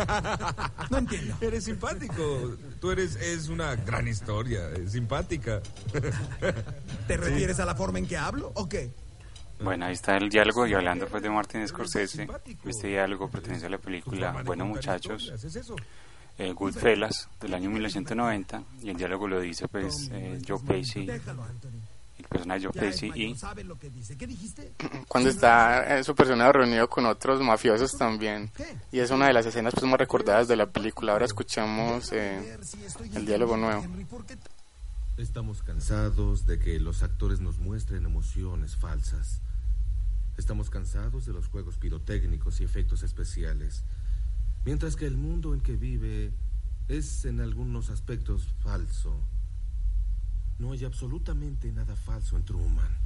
No 0.89 0.99
entiendo. 0.99 1.35
Eres 1.41 1.65
simpático. 1.65 2.57
Tú 2.79 2.91
eres 2.91 3.15
es 3.15 3.49
una 3.49 3.75
gran 3.75 4.07
historia. 4.07 4.69
Es 4.71 4.91
simpática. 4.91 5.61
¿Te 7.07 7.17
refieres 7.17 7.59
a 7.59 7.65
la 7.65 7.75
forma 7.75 7.97
en 7.97 8.07
que 8.07 8.17
hablo 8.17 8.51
o 8.53 8.69
qué? 8.69 8.93
Bueno, 9.61 9.85
ahí 9.85 9.93
está 9.93 10.15
el 10.17 10.29
diálogo 10.29 10.65
y 10.65 10.73
hablando 10.73 11.07
pues 11.07 11.21
de 11.21 11.29
Martin 11.29 11.67
Scorsese. 11.67 12.27
Este 12.65 12.87
diálogo 12.87 13.29
pertenece 13.29 13.65
a 13.65 13.69
la 13.69 13.77
película 13.77 14.41
Bueno 14.45 14.65
Muchachos, 14.65 15.31
eh, 16.37 16.53
Goodfellas, 16.53 17.27
del 17.41 17.53
año 17.53 17.69
1990, 17.69 18.63
y 18.81 18.89
el 18.89 18.97
diálogo 18.97 19.27
lo 19.27 19.39
dice 19.41 19.67
pues 19.67 20.09
eh, 20.11 20.39
Joe 20.47 20.59
Pesci, 20.65 21.09
el 21.09 22.25
personaje 22.29 22.65
Joe 22.65 22.71
Pesci 22.73 23.11
y... 23.13 23.35
Cuando 25.07 25.29
está 25.29 25.97
eh, 25.97 26.03
su 26.03 26.15
personaje 26.15 26.53
reunido 26.53 26.89
con 26.89 27.05
otros 27.05 27.41
mafiosos 27.41 27.91
también, 27.97 28.49
y 28.91 28.99
es 28.99 29.11
una 29.11 29.27
de 29.27 29.33
las 29.33 29.45
escenas 29.45 29.73
pues 29.73 29.85
más 29.85 29.99
recordadas 29.99 30.47
de 30.47 30.55
la 30.55 30.67
película. 30.67 31.11
Ahora 31.13 31.25
escuchamos 31.25 32.11
eh, 32.13 32.57
el 33.13 33.25
diálogo 33.25 33.57
nuevo. 33.57 33.83
Estamos 35.17 35.61
cansados 35.63 36.45
de 36.45 36.59
que 36.59 36.79
los 36.79 37.03
actores 37.03 37.41
nos 37.41 37.57
muestren 37.59 38.05
emociones 38.05 38.77
falsas. 38.77 39.41
Estamos 40.39 40.69
cansados 40.69 41.25
de 41.25 41.33
los 41.33 41.49
juegos 41.49 41.77
pirotécnicos 41.77 42.61
y 42.61 42.63
efectos 42.63 43.03
especiales. 43.03 43.83
Mientras 44.63 44.95
que 44.95 45.05
el 45.05 45.17
mundo 45.17 45.53
en 45.53 45.59
que 45.59 45.75
vive 45.75 46.31
es 46.87 47.25
en 47.25 47.41
algunos 47.41 47.89
aspectos 47.89 48.47
falso. 48.63 49.19
No 50.57 50.71
hay 50.71 50.85
absolutamente 50.85 51.73
nada 51.73 51.93
falso 51.97 52.37
en 52.37 52.45
Truman. 52.45 52.97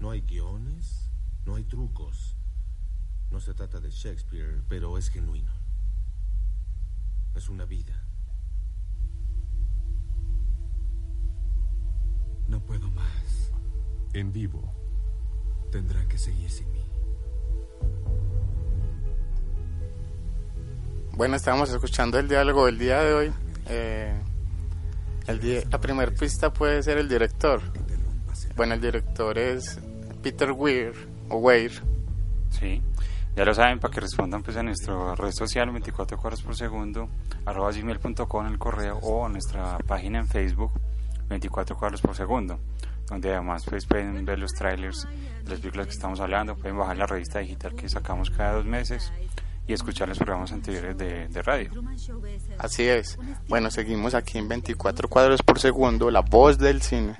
No 0.00 0.10
hay 0.10 0.22
guiones, 0.22 1.12
no 1.44 1.54
hay 1.54 1.62
trucos. 1.62 2.34
No 3.30 3.40
se 3.40 3.54
trata 3.54 3.78
de 3.78 3.92
Shakespeare, 3.92 4.64
pero 4.68 4.98
es 4.98 5.10
genuino. 5.10 5.52
Es 7.36 7.48
una 7.48 7.66
vida. 7.66 8.04
No 12.48 12.60
puedo 12.66 12.90
más. 12.90 13.52
En 14.12 14.32
vivo. 14.32 14.85
Tendrá 15.70 16.06
que 16.08 16.18
seguir 16.18 16.50
sin 16.50 16.70
mí. 16.72 16.80
Bueno, 21.12 21.36
estábamos 21.36 21.70
escuchando 21.70 22.18
el 22.18 22.28
diálogo 22.28 22.66
del 22.66 22.78
día 22.78 23.00
de 23.02 23.14
hoy. 23.14 23.32
Eh, 23.68 24.14
el 25.26 25.40
di- 25.40 25.64
la 25.70 25.80
primera 25.80 26.12
pista 26.12 26.52
puede 26.52 26.82
ser 26.82 26.98
el 26.98 27.08
director. 27.08 27.60
Bueno, 28.54 28.74
el 28.74 28.80
director 28.80 29.36
es 29.38 29.78
Peter 30.22 30.52
Weir, 30.52 30.92
o 31.28 31.38
Weir. 31.38 31.72
Sí, 32.50 32.82
ya 33.34 33.44
lo 33.44 33.54
saben, 33.54 33.78
para 33.80 33.92
que 33.92 34.00
respondan 34.00 34.42
pues 34.42 34.56
a 34.56 34.62
nuestra 34.62 35.14
red 35.14 35.32
social 35.32 35.70
24 35.70 36.16
cuadros 36.18 36.42
por 36.42 36.54
segundo, 36.56 37.08
arroba 37.44 37.70
gmail.com 37.72 38.46
en 38.46 38.52
el 38.52 38.58
correo 38.58 38.98
o 39.02 39.26
a 39.26 39.28
nuestra 39.28 39.78
página 39.78 40.18
en 40.20 40.26
Facebook 40.28 40.70
24 41.28 41.76
cuadros 41.76 42.00
por 42.00 42.14
segundo, 42.14 42.58
donde 43.08 43.32
además 43.32 43.64
pues 43.68 43.86
pueden 43.86 44.24
ver 44.24 44.38
los 44.38 44.52
trailers 44.52 45.06
de 45.44 45.50
las 45.50 45.60
películas 45.60 45.86
que 45.86 45.92
estamos 45.92 46.20
hablando, 46.20 46.56
pueden 46.56 46.76
bajar 46.76 46.96
la 46.96 47.06
revista 47.06 47.38
digital 47.38 47.74
que 47.74 47.88
sacamos 47.88 48.30
cada 48.30 48.54
dos 48.54 48.64
meses 48.64 49.12
y 49.66 49.72
escuchar 49.72 50.08
los 50.08 50.18
programas 50.18 50.52
anteriores 50.52 50.96
de, 50.96 51.28
de 51.28 51.42
radio. 51.42 51.70
Así 52.58 52.84
es. 52.84 53.18
Bueno, 53.48 53.70
seguimos 53.70 54.14
aquí 54.14 54.38
en 54.38 54.48
24 54.48 55.08
cuadros 55.08 55.42
por 55.42 55.58
segundo, 55.58 56.10
la 56.10 56.20
voz 56.20 56.58
del 56.58 56.82
cine. 56.82 57.16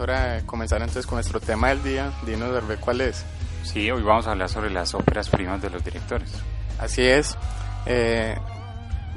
Es 0.00 0.02
hora 0.02 0.34
de 0.34 0.46
comenzar 0.46 0.80
entonces 0.80 1.06
con 1.06 1.16
nuestro 1.16 1.40
tema 1.40 1.68
del 1.68 1.82
día. 1.82 2.10
Dinos, 2.24 2.54
Hervé, 2.56 2.76
¿cuál 2.76 3.02
es? 3.02 3.24
Sí, 3.62 3.90
hoy 3.90 4.02
vamos 4.02 4.26
a 4.26 4.30
hablar 4.32 4.48
sobre 4.48 4.70
las 4.70 4.94
óperas 4.94 5.28
primas 5.28 5.60
de 5.60 5.68
los 5.70 5.84
directores. 5.84 6.30
Así 6.78 7.02
es. 7.06 7.36
Eh, 7.84 8.34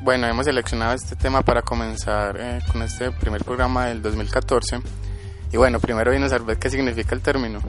bueno, 0.02 0.28
hemos 0.28 0.46
seleccionado 0.46 0.94
este 0.94 1.16
tema 1.16 1.42
para 1.42 1.62
comenzar 1.62 2.36
eh, 2.38 2.60
con 2.72 2.82
este 2.82 3.12
primer 3.12 3.44
programa 3.46 3.86
del 3.86 4.02
2014. 4.02 4.82
Y 5.54 5.58
bueno, 5.58 5.80
primero 5.80 6.12
dinos, 6.12 6.32
Hervé, 6.34 6.58
¿qué 6.58 6.70
significa 6.70 7.16
el 7.16 7.22
término? 7.22 7.62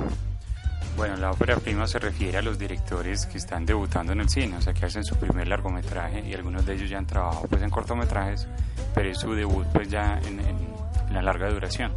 Bueno, 0.97 1.17
la 1.17 1.31
ópera 1.31 1.57
prima 1.57 1.87
se 1.87 1.99
refiere 2.01 2.39
a 2.39 2.43
los 2.43 2.59
directores 2.59 3.27
que 3.27 3.39
están 3.39 3.65
debutando 3.67 4.13
en 4.13 4.21
el 4.21 4.29
cine, 4.29 4.57
o 4.57 4.61
sea, 4.61 4.73
que 4.75 4.87
hacen 4.87 5.05
su 5.05 5.17
primer 5.17 5.47
largometraje 5.49 6.21
y 6.27 6.35
algunos 6.35 6.67
de 6.67 6.75
ellos 6.75 6.91
ya 6.91 6.99
han 6.99 7.07
trabajado 7.07 7.47
pues 7.49 7.63
en 7.63 7.71
cortometrajes, 7.71 8.47
pero 8.95 9.11
es 9.11 9.19
su 9.19 9.33
debut 9.35 9.67
pues 9.73 9.89
ya 9.89 10.19
en, 10.27 10.41
en- 10.41 10.75
en 11.09 11.15
la 11.15 11.21
larga 11.23 11.51
duración. 11.51 11.93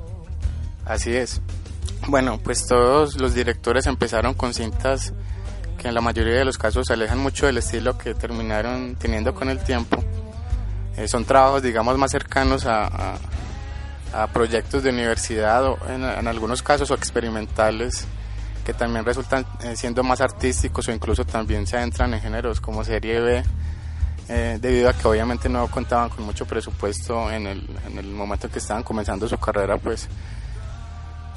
Así 0.87 1.13
es. 1.15 1.41
Bueno, 2.07 2.39
pues 2.41 2.65
todos 2.65 3.19
los 3.19 3.33
directores 3.33 3.85
empezaron 3.87 4.33
con 4.33 4.53
cintas 4.53 5.13
que 5.77 5.89
en 5.89 5.93
la 5.93 6.01
mayoría 6.01 6.35
de 6.35 6.45
los 6.45 6.57
casos 6.57 6.85
se 6.87 6.93
alejan 6.93 7.19
mucho 7.19 7.45
del 7.45 7.57
estilo 7.57 7.97
que 7.97 8.13
terminaron 8.15 8.95
teniendo 8.95 9.33
con 9.35 9.49
el 9.49 9.59
tiempo. 9.59 10.03
Eh, 10.95 11.07
son 11.07 11.25
trabajos, 11.25 11.61
digamos, 11.61 11.97
más 11.97 12.11
cercanos 12.11 12.65
a, 12.65 12.85
a- 14.13 14.27
proyectos 14.33 14.81
de 14.81 14.89
universidad 14.89 15.63
o 15.65 15.77
en, 15.89 16.03
en 16.03 16.27
algunos 16.27 16.63
casos 16.63 16.89
o 16.89 16.95
experimentales 16.95 18.07
que 18.65 18.73
también 18.73 19.05
resultan 19.05 19.45
eh, 19.63 19.75
siendo 19.75 20.01
más 20.01 20.21
artísticos 20.21 20.87
o 20.87 20.91
incluso 20.91 21.23
también 21.25 21.67
se 21.67 21.77
adentran 21.77 22.13
en 22.15 22.21
géneros 22.21 22.59
como 22.59 22.83
serie 22.83 23.19
B 23.19 23.43
eh, 24.29 24.57
debido 24.59 24.89
a 24.89 24.93
que 24.93 25.07
obviamente 25.07 25.49
no 25.49 25.67
contaban 25.67 26.09
con 26.09 26.23
mucho 26.25 26.45
presupuesto 26.47 27.29
en 27.31 27.45
el, 27.47 27.69
en 27.85 27.97
el 27.99 28.07
momento 28.07 28.47
en 28.47 28.53
que 28.53 28.59
estaban 28.59 28.81
comenzando 28.81 29.27
su 29.27 29.37
carrera 29.37 29.77
pues 29.77 30.07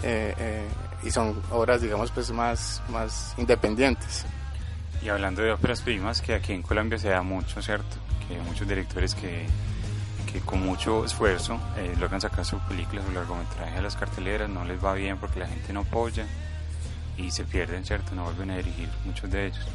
eh, 0.03 0.35
eh, 0.39 0.69
y 1.03 1.11
son 1.11 1.41
obras 1.51 1.81
digamos 1.81 2.11
pues 2.11 2.31
más, 2.31 2.83
más 2.89 3.35
independientes 3.39 4.25
Y 5.03 5.09
hablando 5.09 5.43
de 5.43 5.53
óperas 5.53 5.83
primas, 5.83 6.21
que 6.21 6.35
aquí 6.35 6.53
en 6.53 6.63
Colombia 6.63 6.99
se 6.99 7.09
da 7.09 7.23
mucho, 7.23 7.63
¿cierto? 7.63 7.97
Que 8.27 8.35
hay 8.37 8.41
muchos 8.43 8.69
directores 8.69 9.15
que, 9.15 9.47
que 10.31 10.41
con 10.41 10.61
mucho 10.65 11.05
esfuerzo 11.05 11.59
eh, 11.77 11.95
logran 11.99 12.21
sacar 12.21 12.45
sus 12.45 12.61
películas 12.63 13.05
o 13.09 13.13
largometraje 13.13 13.79
a 13.79 13.83
las 13.83 13.97
carteleras, 13.97 14.49
no 14.49 14.65
les 14.65 14.83
va 14.83 14.95
bien 14.95 15.17
porque 15.19 15.41
la 15.41 15.47
gente 15.47 15.73
no 15.73 15.81
apoya 15.81 16.27
y 17.17 17.31
se 17.31 17.45
pierden, 17.45 17.85
¿cierto? 17.85 18.15
No 18.15 18.25
vuelven 18.25 18.51
a 18.51 18.57
dirigir 18.57 18.89
muchos 19.05 19.31
de 19.31 19.47
ellos. 19.47 19.67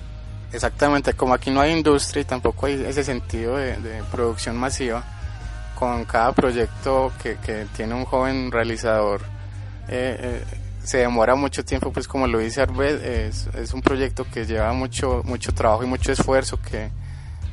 Exactamente, 0.52 1.14
como 1.14 1.34
aquí 1.34 1.50
no 1.52 1.60
hay 1.60 1.72
industria 1.74 2.22
y 2.22 2.26
tampoco 2.26 2.68
hay 2.68 2.84
ese 2.86 3.04
sentido 3.04 3.58
de, 3.58 3.78
de 3.78 4.04
producción 4.04 4.58
masiva, 4.58 5.04
con 5.76 6.06
cada 6.06 6.32
proyecto 6.32 7.12
que, 7.22 7.38
que 7.38 7.68
tiene 7.76 7.94
un 7.94 8.06
joven 8.06 8.52
realizador, 8.52 9.22
eh, 9.88 10.18
eh, 10.20 10.44
se 10.84 11.00
demora 11.00 11.36
mucho 11.36 11.66
tiempo, 11.66 11.92
pues 11.92 12.08
como 12.08 12.28
lo 12.28 12.40
dice 12.40 12.62
Arbet, 12.62 13.04
es, 13.04 13.74
un 13.74 13.82
proyecto 13.82 14.26
que 14.32 14.46
lleva 14.46 14.72
mucho, 14.74 15.22
mucho 15.26 15.52
trabajo 15.54 15.84
y 15.84 15.88
mucho 15.88 16.12
esfuerzo 16.12 16.60
que 16.62 16.90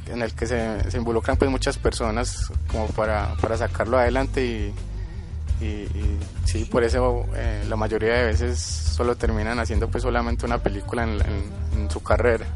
en 0.07 0.21
el 0.21 0.35
que 0.35 0.47
se, 0.47 0.79
involucran 0.95 1.37
pues 1.37 1.51
muchas 1.51 1.79
personas 1.79 2.53
como 2.67 2.89
para, 2.89 3.35
para 3.41 3.57
sacarlo 3.57 3.99
adelante 3.99 4.45
y, 4.45 4.75
sí, 6.45 6.65
por 6.65 6.83
eso 6.83 7.25
eh, 7.37 7.65
la 7.69 7.77
mayoría 7.77 8.15
de 8.15 8.25
veces 8.25 8.59
solo 8.59 9.15
terminan 9.15 9.61
haciendo 9.61 9.89
pues 9.89 10.03
solamente 10.03 10.45
una 10.45 10.59
película 10.59 11.05
en, 11.05 11.11
en, 11.11 11.81
en 11.83 11.91
su 11.91 12.03
carrera. 12.03 12.47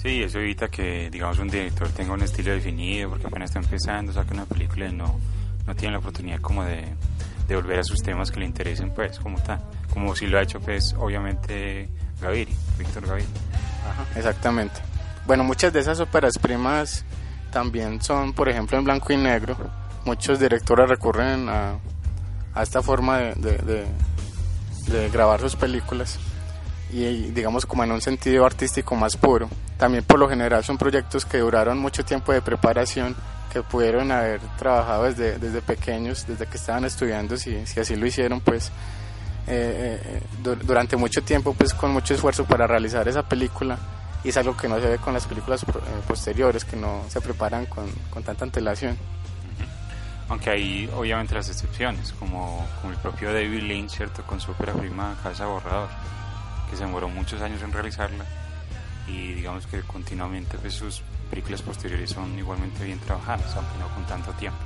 Sí, 0.00 0.22
eso 0.22 0.38
evita 0.38 0.68
que, 0.68 1.10
digamos, 1.10 1.40
un 1.40 1.48
director 1.48 1.88
tenga 1.88 2.12
un 2.12 2.22
estilo 2.22 2.52
definido, 2.52 3.10
porque 3.10 3.26
apenas 3.26 3.50
está 3.50 3.58
empezando, 3.58 4.12
saca 4.12 4.32
una 4.32 4.44
película 4.44 4.86
y 4.86 4.92
no, 4.92 5.18
no 5.66 5.74
tiene 5.74 5.92
la 5.92 5.98
oportunidad 5.98 6.40
como 6.40 6.64
de, 6.64 6.84
de 7.48 7.56
volver 7.56 7.80
a 7.80 7.82
sus 7.82 8.02
temas 8.02 8.30
que 8.30 8.38
le 8.38 8.46
interesen, 8.46 8.92
pues, 8.94 9.18
como 9.18 9.40
tal. 9.40 9.58
Como 9.92 10.14
si 10.14 10.26
lo 10.26 10.38
ha 10.38 10.42
hecho, 10.42 10.60
pues, 10.60 10.94
obviamente, 10.98 11.88
Gaviri, 12.20 12.54
Víctor 12.78 13.06
Gaviri. 13.06 13.26
Ajá, 13.90 14.18
exactamente. 14.18 14.80
Bueno, 15.26 15.42
muchas 15.44 15.72
de 15.72 15.80
esas 15.80 15.98
óperas 15.98 16.38
primas 16.38 17.04
también 17.50 18.00
son, 18.02 18.34
por 18.34 18.48
ejemplo, 18.48 18.78
en 18.78 18.84
blanco 18.84 19.12
y 19.12 19.16
negro. 19.16 19.56
Muchos 20.04 20.38
directores 20.38 20.88
recurren 20.88 21.48
a, 21.48 21.78
a 22.54 22.62
esta 22.62 22.82
forma 22.82 23.18
de, 23.18 23.34
de, 23.34 23.86
de 24.86 25.10
grabar 25.10 25.40
sus 25.40 25.56
películas 25.56 26.18
y 26.90 27.30
digamos 27.32 27.66
como 27.66 27.84
en 27.84 27.92
un 27.92 28.00
sentido 28.00 28.46
artístico 28.46 28.96
más 28.96 29.16
puro. 29.16 29.48
También 29.76 30.04
por 30.04 30.18
lo 30.18 30.28
general 30.28 30.64
son 30.64 30.78
proyectos 30.78 31.26
que 31.26 31.38
duraron 31.38 31.78
mucho 31.78 32.04
tiempo 32.04 32.32
de 32.32 32.40
preparación, 32.40 33.14
que 33.52 33.62
pudieron 33.62 34.10
haber 34.12 34.40
trabajado 34.58 35.04
desde, 35.04 35.38
desde 35.38 35.62
pequeños, 35.62 36.26
desde 36.26 36.46
que 36.46 36.56
estaban 36.56 36.84
estudiando, 36.84 37.36
si, 37.36 37.66
si 37.66 37.80
así 37.80 37.96
lo 37.96 38.06
hicieron, 38.06 38.40
pues 38.40 38.70
eh, 39.46 40.00
eh, 40.04 40.22
durante 40.42 40.96
mucho 40.96 41.22
tiempo, 41.22 41.54
pues 41.54 41.72
con 41.74 41.92
mucho 41.92 42.14
esfuerzo 42.14 42.44
para 42.44 42.66
realizar 42.66 43.06
esa 43.08 43.22
película. 43.22 43.78
Y 44.24 44.30
es 44.30 44.36
algo 44.36 44.56
que 44.56 44.68
no 44.68 44.80
se 44.80 44.88
ve 44.88 44.98
con 44.98 45.14
las 45.14 45.26
películas 45.26 45.62
eh, 45.62 45.66
posteriores, 46.06 46.64
que 46.64 46.76
no 46.76 47.04
se 47.08 47.20
preparan 47.20 47.66
con, 47.66 47.86
con 48.10 48.22
tanta 48.22 48.44
antelación. 48.44 48.98
Aunque 50.28 50.50
hay 50.50 50.90
obviamente 50.94 51.34
las 51.34 51.48
excepciones, 51.48 52.12
como, 52.12 52.66
como 52.80 52.92
el 52.92 52.98
propio 52.98 53.32
David 53.32 53.62
Lynch, 53.62 53.90
¿cierto? 53.92 54.22
Con 54.24 54.40
su 54.40 54.50
ópera 54.50 54.74
prima 54.74 55.16
Casa 55.22 55.46
Borrador 55.46 55.88
que 56.68 56.76
se 56.76 56.84
demoró 56.84 57.08
muchos 57.08 57.40
años 57.40 57.62
en 57.62 57.72
realizarla 57.72 58.24
y 59.06 59.32
digamos 59.32 59.66
que 59.66 59.80
continuamente 59.82 60.58
pues, 60.58 60.74
sus 60.74 61.02
películas 61.30 61.62
posteriores 61.62 62.10
son 62.10 62.38
igualmente 62.38 62.84
bien 62.84 62.98
trabajadas, 63.00 63.54
aunque 63.54 63.78
no 63.78 63.88
con 63.94 64.04
tanto 64.06 64.32
tiempo. 64.32 64.58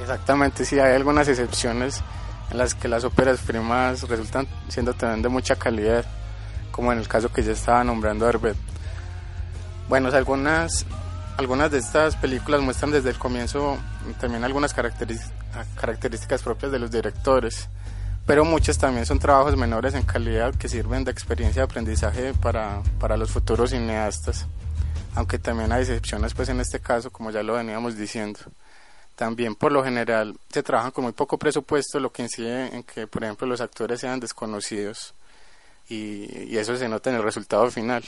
Exactamente, 0.00 0.64
sí, 0.64 0.78
hay 0.78 0.94
algunas 0.94 1.28
excepciones 1.28 2.02
en 2.50 2.58
las 2.58 2.74
que 2.74 2.88
las 2.88 3.04
óperas 3.04 3.40
primas 3.40 4.08
resultan 4.08 4.46
siendo 4.68 4.94
también 4.94 5.22
de 5.22 5.28
mucha 5.28 5.56
calidad, 5.56 6.04
como 6.70 6.92
en 6.92 6.98
el 6.98 7.08
caso 7.08 7.32
que 7.32 7.42
ya 7.42 7.52
estaba 7.52 7.84
nombrando 7.84 8.28
Herbert. 8.28 8.58
Bueno, 9.88 10.08
algunas, 10.08 10.86
algunas 11.36 11.70
de 11.70 11.78
estas 11.78 12.16
películas 12.16 12.60
muestran 12.60 12.90
desde 12.90 13.10
el 13.10 13.18
comienzo 13.18 13.78
también 14.20 14.42
algunas 14.44 14.74
características 14.74 16.42
propias 16.42 16.72
de 16.72 16.78
los 16.78 16.90
directores 16.90 17.68
pero 18.26 18.44
muchos 18.44 18.78
también 18.78 19.04
son 19.04 19.18
trabajos 19.18 19.56
menores 19.56 19.94
en 19.94 20.02
calidad 20.02 20.54
que 20.54 20.68
sirven 20.68 21.04
de 21.04 21.10
experiencia 21.10 21.62
de 21.62 21.64
aprendizaje 21.64 22.34
para, 22.34 22.82
para 23.00 23.16
los 23.16 23.30
futuros 23.30 23.70
cineastas, 23.70 24.46
aunque 25.14 25.38
también 25.38 25.72
hay 25.72 25.82
excepciones 25.82 26.34
pues 26.34 26.48
en 26.48 26.60
este 26.60 26.80
caso, 26.80 27.10
como 27.10 27.30
ya 27.30 27.42
lo 27.42 27.54
veníamos 27.54 27.96
diciendo. 27.96 28.40
También 29.16 29.54
por 29.54 29.72
lo 29.72 29.84
general 29.84 30.36
se 30.50 30.62
trabajan 30.62 30.90
con 30.90 31.04
muy 31.04 31.12
poco 31.12 31.38
presupuesto, 31.38 32.00
lo 32.00 32.10
que 32.10 32.22
incide 32.22 32.74
en 32.74 32.82
que, 32.82 33.06
por 33.06 33.22
ejemplo, 33.22 33.46
los 33.46 33.60
actores 33.60 34.00
sean 34.00 34.20
desconocidos 34.20 35.14
y, 35.88 36.56
eso 36.56 36.76
se 36.76 36.88
nota 36.88 37.10
en 37.10 37.16
el 37.16 37.22
resultado 37.22 37.70
final. 37.70 38.02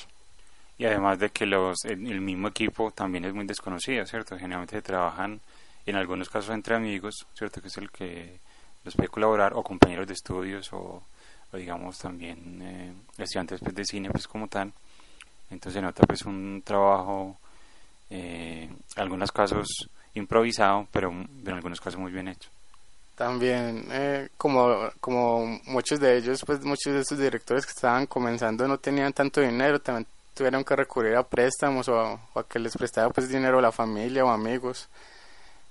Y 0.78 0.86
además 0.86 1.18
de 1.18 1.30
que 1.30 1.46
los, 1.46 1.84
el 1.84 2.20
mismo 2.20 2.48
equipo 2.48 2.90
también 2.90 3.24
es 3.26 3.34
muy 3.34 3.46
desconocido, 3.46 4.04
¿cierto? 4.06 4.36
Generalmente 4.36 4.76
se 4.76 4.82
trabajan 4.82 5.40
en 5.86 5.96
algunos 5.96 6.28
casos 6.28 6.50
entre 6.54 6.74
amigos, 6.74 7.26
¿cierto? 7.34 7.60
Que 7.60 7.68
es 7.68 7.76
el 7.76 7.90
que 7.90 8.40
los 8.84 8.94
puede 8.94 9.08
colaborar 9.08 9.52
o 9.54 9.62
compañeros 9.62 10.06
de 10.06 10.14
estudios 10.14 10.72
o, 10.72 11.02
o 11.52 11.56
digamos 11.56 11.98
también 11.98 12.60
eh, 12.62 12.92
estudiantes 13.18 13.60
pues, 13.60 13.74
de 13.74 13.84
cine 13.84 14.10
pues 14.10 14.26
como 14.26 14.48
tal 14.48 14.72
entonces 15.50 15.82
nota 15.82 16.04
pues 16.06 16.22
un 16.22 16.62
trabajo 16.64 17.36
eh, 18.10 18.68
en 18.96 19.02
algunos 19.02 19.32
casos 19.32 19.88
improvisado 20.14 20.86
pero 20.92 21.10
en 21.10 21.48
algunos 21.48 21.80
casos 21.80 21.98
muy 21.98 22.12
bien 22.12 22.28
hecho 22.28 22.48
también 23.16 23.86
eh, 23.90 24.28
como 24.36 24.90
como 25.00 25.60
muchos 25.66 26.00
de 26.00 26.16
ellos 26.16 26.42
pues 26.44 26.64
muchos 26.64 26.92
de 26.92 27.00
estos 27.00 27.18
directores 27.18 27.66
que 27.66 27.72
estaban 27.72 28.06
comenzando 28.06 28.66
no 28.66 28.78
tenían 28.78 29.12
tanto 29.12 29.40
dinero 29.40 29.80
también 29.80 30.06
tuvieron 30.34 30.64
que 30.64 30.76
recurrir 30.76 31.14
a 31.16 31.22
préstamos 31.22 31.88
o 31.88 31.98
a, 31.98 32.20
o 32.32 32.40
a 32.40 32.48
que 32.48 32.58
les 32.58 32.76
prestara 32.76 33.10
pues 33.10 33.28
dinero 33.28 33.58
a 33.58 33.62
la 33.62 33.72
familia 33.72 34.24
o 34.24 34.30
amigos 34.30 34.88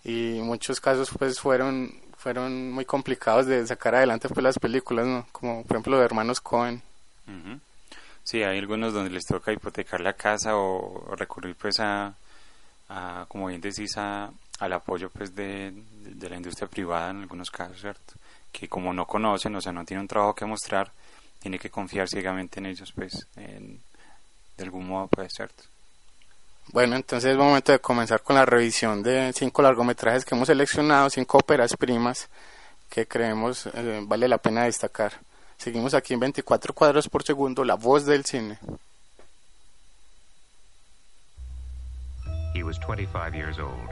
y 0.04 0.40
muchos 0.42 0.80
casos 0.80 1.10
pues 1.18 1.40
fueron 1.40 1.94
fueron 2.24 2.72
muy 2.72 2.86
complicados 2.86 3.46
de 3.48 3.68
sacar 3.68 3.96
adelante 3.96 4.30
pues 4.30 4.42
las 4.42 4.58
películas, 4.58 5.06
¿no? 5.06 5.28
Como 5.34 5.64
por 5.64 5.76
ejemplo 5.76 5.98
de 5.98 6.06
Hermanos 6.06 6.40
Cohen. 6.40 6.82
Sí, 8.24 8.42
hay 8.42 8.58
algunos 8.58 8.94
donde 8.94 9.10
les 9.10 9.26
toca 9.26 9.52
hipotecar 9.52 10.02
la 10.02 10.14
casa 10.14 10.56
o, 10.56 11.16
recurrir 11.16 11.56
pues 11.56 11.80
a, 11.80 12.14
como 13.28 13.48
bien 13.48 13.62
decís, 13.62 13.98
a, 13.98 14.32
al 14.60 14.74
apoyo 14.74 15.10
pues 15.10 15.36
de, 15.36 15.74
de, 15.74 16.30
la 16.30 16.38
industria 16.38 16.68
privada 16.68 17.10
en 17.10 17.22
algunos 17.22 17.52
casos, 17.52 17.82
¿cierto? 17.82 18.14
Que 18.52 18.68
como 18.68 18.94
no 18.94 19.06
conocen, 19.06 19.56
o 19.56 19.62
sea, 19.62 19.72
no 19.72 19.84
tienen 19.84 20.04
un 20.04 20.08
trabajo 20.08 20.36
que 20.36 20.46
mostrar, 20.46 20.92
tiene 21.40 21.60
que 21.60 21.70
confiar 21.70 22.08
ciegamente 22.08 22.60
en 22.60 22.68
ellos 22.68 22.92
pues, 22.94 23.28
en, 23.36 23.82
de 24.58 24.64
algún 24.64 24.88
modo 24.88 25.08
pues, 25.08 25.32
¿cierto? 25.36 25.64
Bueno, 26.72 26.96
entonces 26.96 27.32
es 27.32 27.38
momento 27.38 27.72
de 27.72 27.80
comenzar 27.80 28.22
con 28.22 28.36
la 28.36 28.46
revisión 28.46 29.04
de 29.04 29.34
cinco 29.34 29.62
largometrajes 29.62 30.24
que 30.24 30.34
hemos 30.34 30.48
seleccionado, 30.48 31.10
cinco 31.10 31.40
óperas 31.40 31.76
primas 31.76 32.30
que 32.90 33.08
creemos 33.08 33.68
eh, 33.74 34.02
vale 34.04 34.28
la 34.28 34.38
pena 34.38 34.64
destacar. 34.64 35.14
Seguimos 35.64 35.94
aquí 35.94 36.14
en 36.14 36.20
24 36.20 36.74
cuadros 36.74 37.08
por 37.08 37.24
segundo, 37.24 37.64
la 37.64 37.76
voz 37.76 38.06
del 38.06 38.26
cine. 38.26 38.58
He 42.54 42.64
was 42.64 42.78
25 42.80 43.34
years 43.34 43.60
old. 43.60 43.88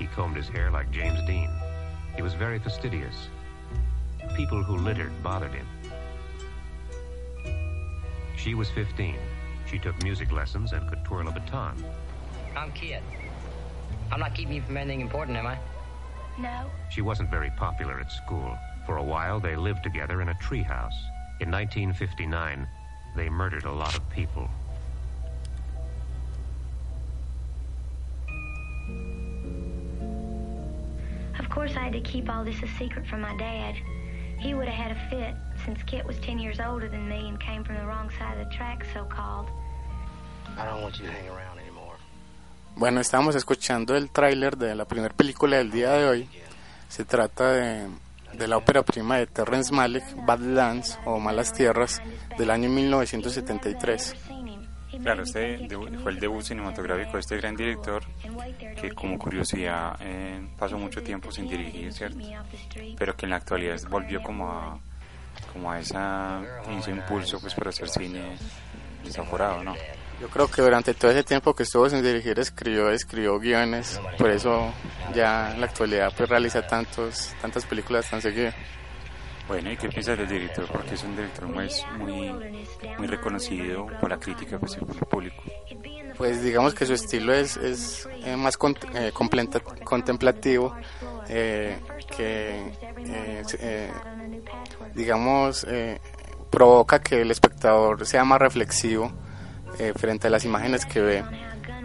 He 0.00 0.08
combed 0.16 0.36
his 0.36 0.48
hair 0.48 0.72
like 0.72 0.90
James 0.90 1.20
Dean. 1.24 1.48
He 2.16 2.22
was 2.22 2.34
very 2.34 2.58
fastidious. 2.58 3.14
People 4.36 4.64
who 4.64 4.76
littered 4.76 5.12
bothered 5.22 5.52
him. 5.52 5.66
She 8.36 8.56
was 8.56 8.68
15. 8.70 9.14
She 9.70 9.78
took 9.78 9.94
music 10.02 10.32
lessons 10.32 10.72
and 10.72 10.88
could 10.88 11.04
twirl 11.04 11.28
a 11.28 11.30
baton. 11.30 11.84
I'm 12.56 12.72
Kid. 12.72 13.00
I'm 14.10 14.18
not 14.18 14.34
keeping 14.34 14.54
you 14.56 14.62
from 14.62 14.76
anything 14.76 15.00
important, 15.00 15.36
am 15.36 15.46
I? 15.46 15.56
No. 16.36 16.68
She 16.90 17.00
wasn't 17.00 17.30
very 17.30 17.52
popular 17.56 18.00
at 18.00 18.10
school. 18.10 18.58
For 18.86 18.96
a 18.96 19.04
while, 19.04 19.38
they 19.38 19.54
lived 19.54 19.84
together 19.84 20.20
in 20.20 20.28
a 20.28 20.34
treehouse. 20.42 21.11
In 21.42 21.50
1959, 21.50 22.68
they 23.16 23.28
murdered 23.28 23.64
a 23.64 23.72
lot 23.72 23.96
of 23.96 24.08
people. 24.10 24.48
Of 31.40 31.50
course, 31.50 31.72
I 31.74 31.80
had 31.80 31.94
to 31.94 32.00
keep 32.00 32.30
all 32.30 32.44
this 32.44 32.62
a 32.62 32.68
secret 32.78 33.08
from 33.08 33.22
my 33.22 33.36
dad. 33.38 33.74
He 34.38 34.54
would 34.54 34.68
have 34.68 34.76
had 34.76 34.92
a 34.92 35.10
fit 35.10 35.34
since 35.64 35.82
Kit 35.82 36.06
was 36.06 36.16
10 36.20 36.38
years 36.38 36.60
older 36.60 36.88
than 36.88 37.08
me 37.08 37.28
and 37.28 37.40
came 37.40 37.64
from 37.64 37.74
the 37.74 37.86
wrong 37.86 38.08
side 38.20 38.38
of 38.38 38.48
the 38.48 38.54
track, 38.54 38.86
so 38.94 39.02
called. 39.04 39.48
I 40.56 40.64
don't 40.64 40.80
want 40.80 41.00
you 41.00 41.06
to 41.06 41.12
hang 41.12 41.28
around 41.28 41.58
anymore. 41.58 41.96
Bueno, 42.76 43.00
estábamos 43.00 43.34
escuchando 43.34 43.96
el 43.96 44.10
tráiler 44.10 44.56
de 44.56 44.76
la 44.76 44.84
primera 44.84 45.12
película 45.12 45.56
del 45.56 45.72
día 45.72 45.90
de 45.90 46.04
hoy. 46.04 46.28
Se 46.88 47.04
trata 47.04 47.50
de, 47.50 47.88
de 48.32 48.48
la 48.48 48.56
ópera 48.56 48.82
prima 48.82 49.18
de 49.18 49.26
Terrence 49.26 49.72
Malick, 49.72 50.04
Badlands 50.24 50.98
o 51.04 51.18
Malas 51.18 51.52
Tierras, 51.52 52.02
del 52.38 52.50
año 52.50 52.68
1973. 52.68 54.14
Claro, 55.02 55.22
este 55.22 55.68
fue 56.02 56.12
el 56.12 56.20
debut 56.20 56.42
cinematográfico 56.42 57.14
de 57.14 57.20
este 57.20 57.36
gran 57.36 57.56
director 57.56 58.04
que 58.80 58.90
como 58.92 59.18
curiosidad 59.18 59.96
eh, 60.00 60.40
pasó 60.58 60.78
mucho 60.78 61.02
tiempo 61.02 61.32
sin 61.32 61.48
dirigir, 61.48 61.92
¿cierto? 61.92 62.18
Pero 62.96 63.16
que 63.16 63.26
en 63.26 63.30
la 63.30 63.36
actualidad 63.36 63.80
volvió 63.88 64.22
como 64.22 64.48
a, 64.50 64.78
como 65.52 65.72
a 65.72 65.80
esa, 65.80 66.42
ese 66.78 66.90
impulso 66.90 67.40
pues 67.40 67.54
para 67.54 67.70
hacer 67.70 67.88
cine 67.88 68.36
desaforado, 69.02 69.64
¿no? 69.64 69.74
Yo 70.22 70.28
creo 70.28 70.46
que 70.48 70.62
durante 70.62 70.94
todo 70.94 71.10
ese 71.10 71.24
tiempo 71.24 71.52
que 71.52 71.64
estuvo 71.64 71.90
sin 71.90 72.00
dirigir 72.00 72.38
escribió, 72.38 72.90
escribió 72.90 73.40
guiones, 73.40 74.00
por 74.16 74.30
eso 74.30 74.72
ya 75.12 75.52
en 75.52 75.60
la 75.60 75.66
actualidad 75.66 76.12
pues 76.16 76.28
realiza 76.28 76.62
tantos, 76.62 77.34
tantas 77.40 77.66
películas 77.66 78.08
tan 78.08 78.22
seguidas. 78.22 78.54
Bueno, 79.48 79.72
¿y 79.72 79.76
qué 79.76 79.88
piensas 79.88 80.16
del 80.16 80.28
director? 80.28 80.68
Porque 80.68 80.94
es 80.94 81.02
un 81.02 81.16
director 81.16 81.48
muy, 81.48 81.68
muy, 81.98 82.40
muy 82.98 83.06
reconocido 83.08 83.88
por 83.98 84.10
la 84.10 84.16
crítica 84.16 84.60
pues, 84.60 84.76
y 84.76 84.84
por 84.84 84.94
el 84.94 85.02
público. 85.06 85.42
Pues 86.16 86.40
digamos 86.40 86.72
que 86.72 86.86
su 86.86 86.94
estilo 86.94 87.34
es, 87.34 87.56
es 87.56 88.08
eh, 88.24 88.36
más 88.36 88.56
con- 88.56 88.76
eh, 88.94 89.10
completa- 89.12 89.58
contemplativo, 89.82 90.72
eh, 91.28 91.80
que 92.16 92.60
eh, 93.08 93.42
eh, 93.58 93.90
digamos 94.94 95.64
eh, 95.68 95.98
provoca 96.48 97.00
que 97.00 97.22
el 97.22 97.32
espectador 97.32 98.06
sea 98.06 98.24
más 98.24 98.38
reflexivo 98.38 99.10
eh, 99.78 99.92
frente 99.96 100.26
a 100.26 100.30
las 100.30 100.44
imágenes 100.44 100.86
que 100.86 101.00
ve, 101.00 101.24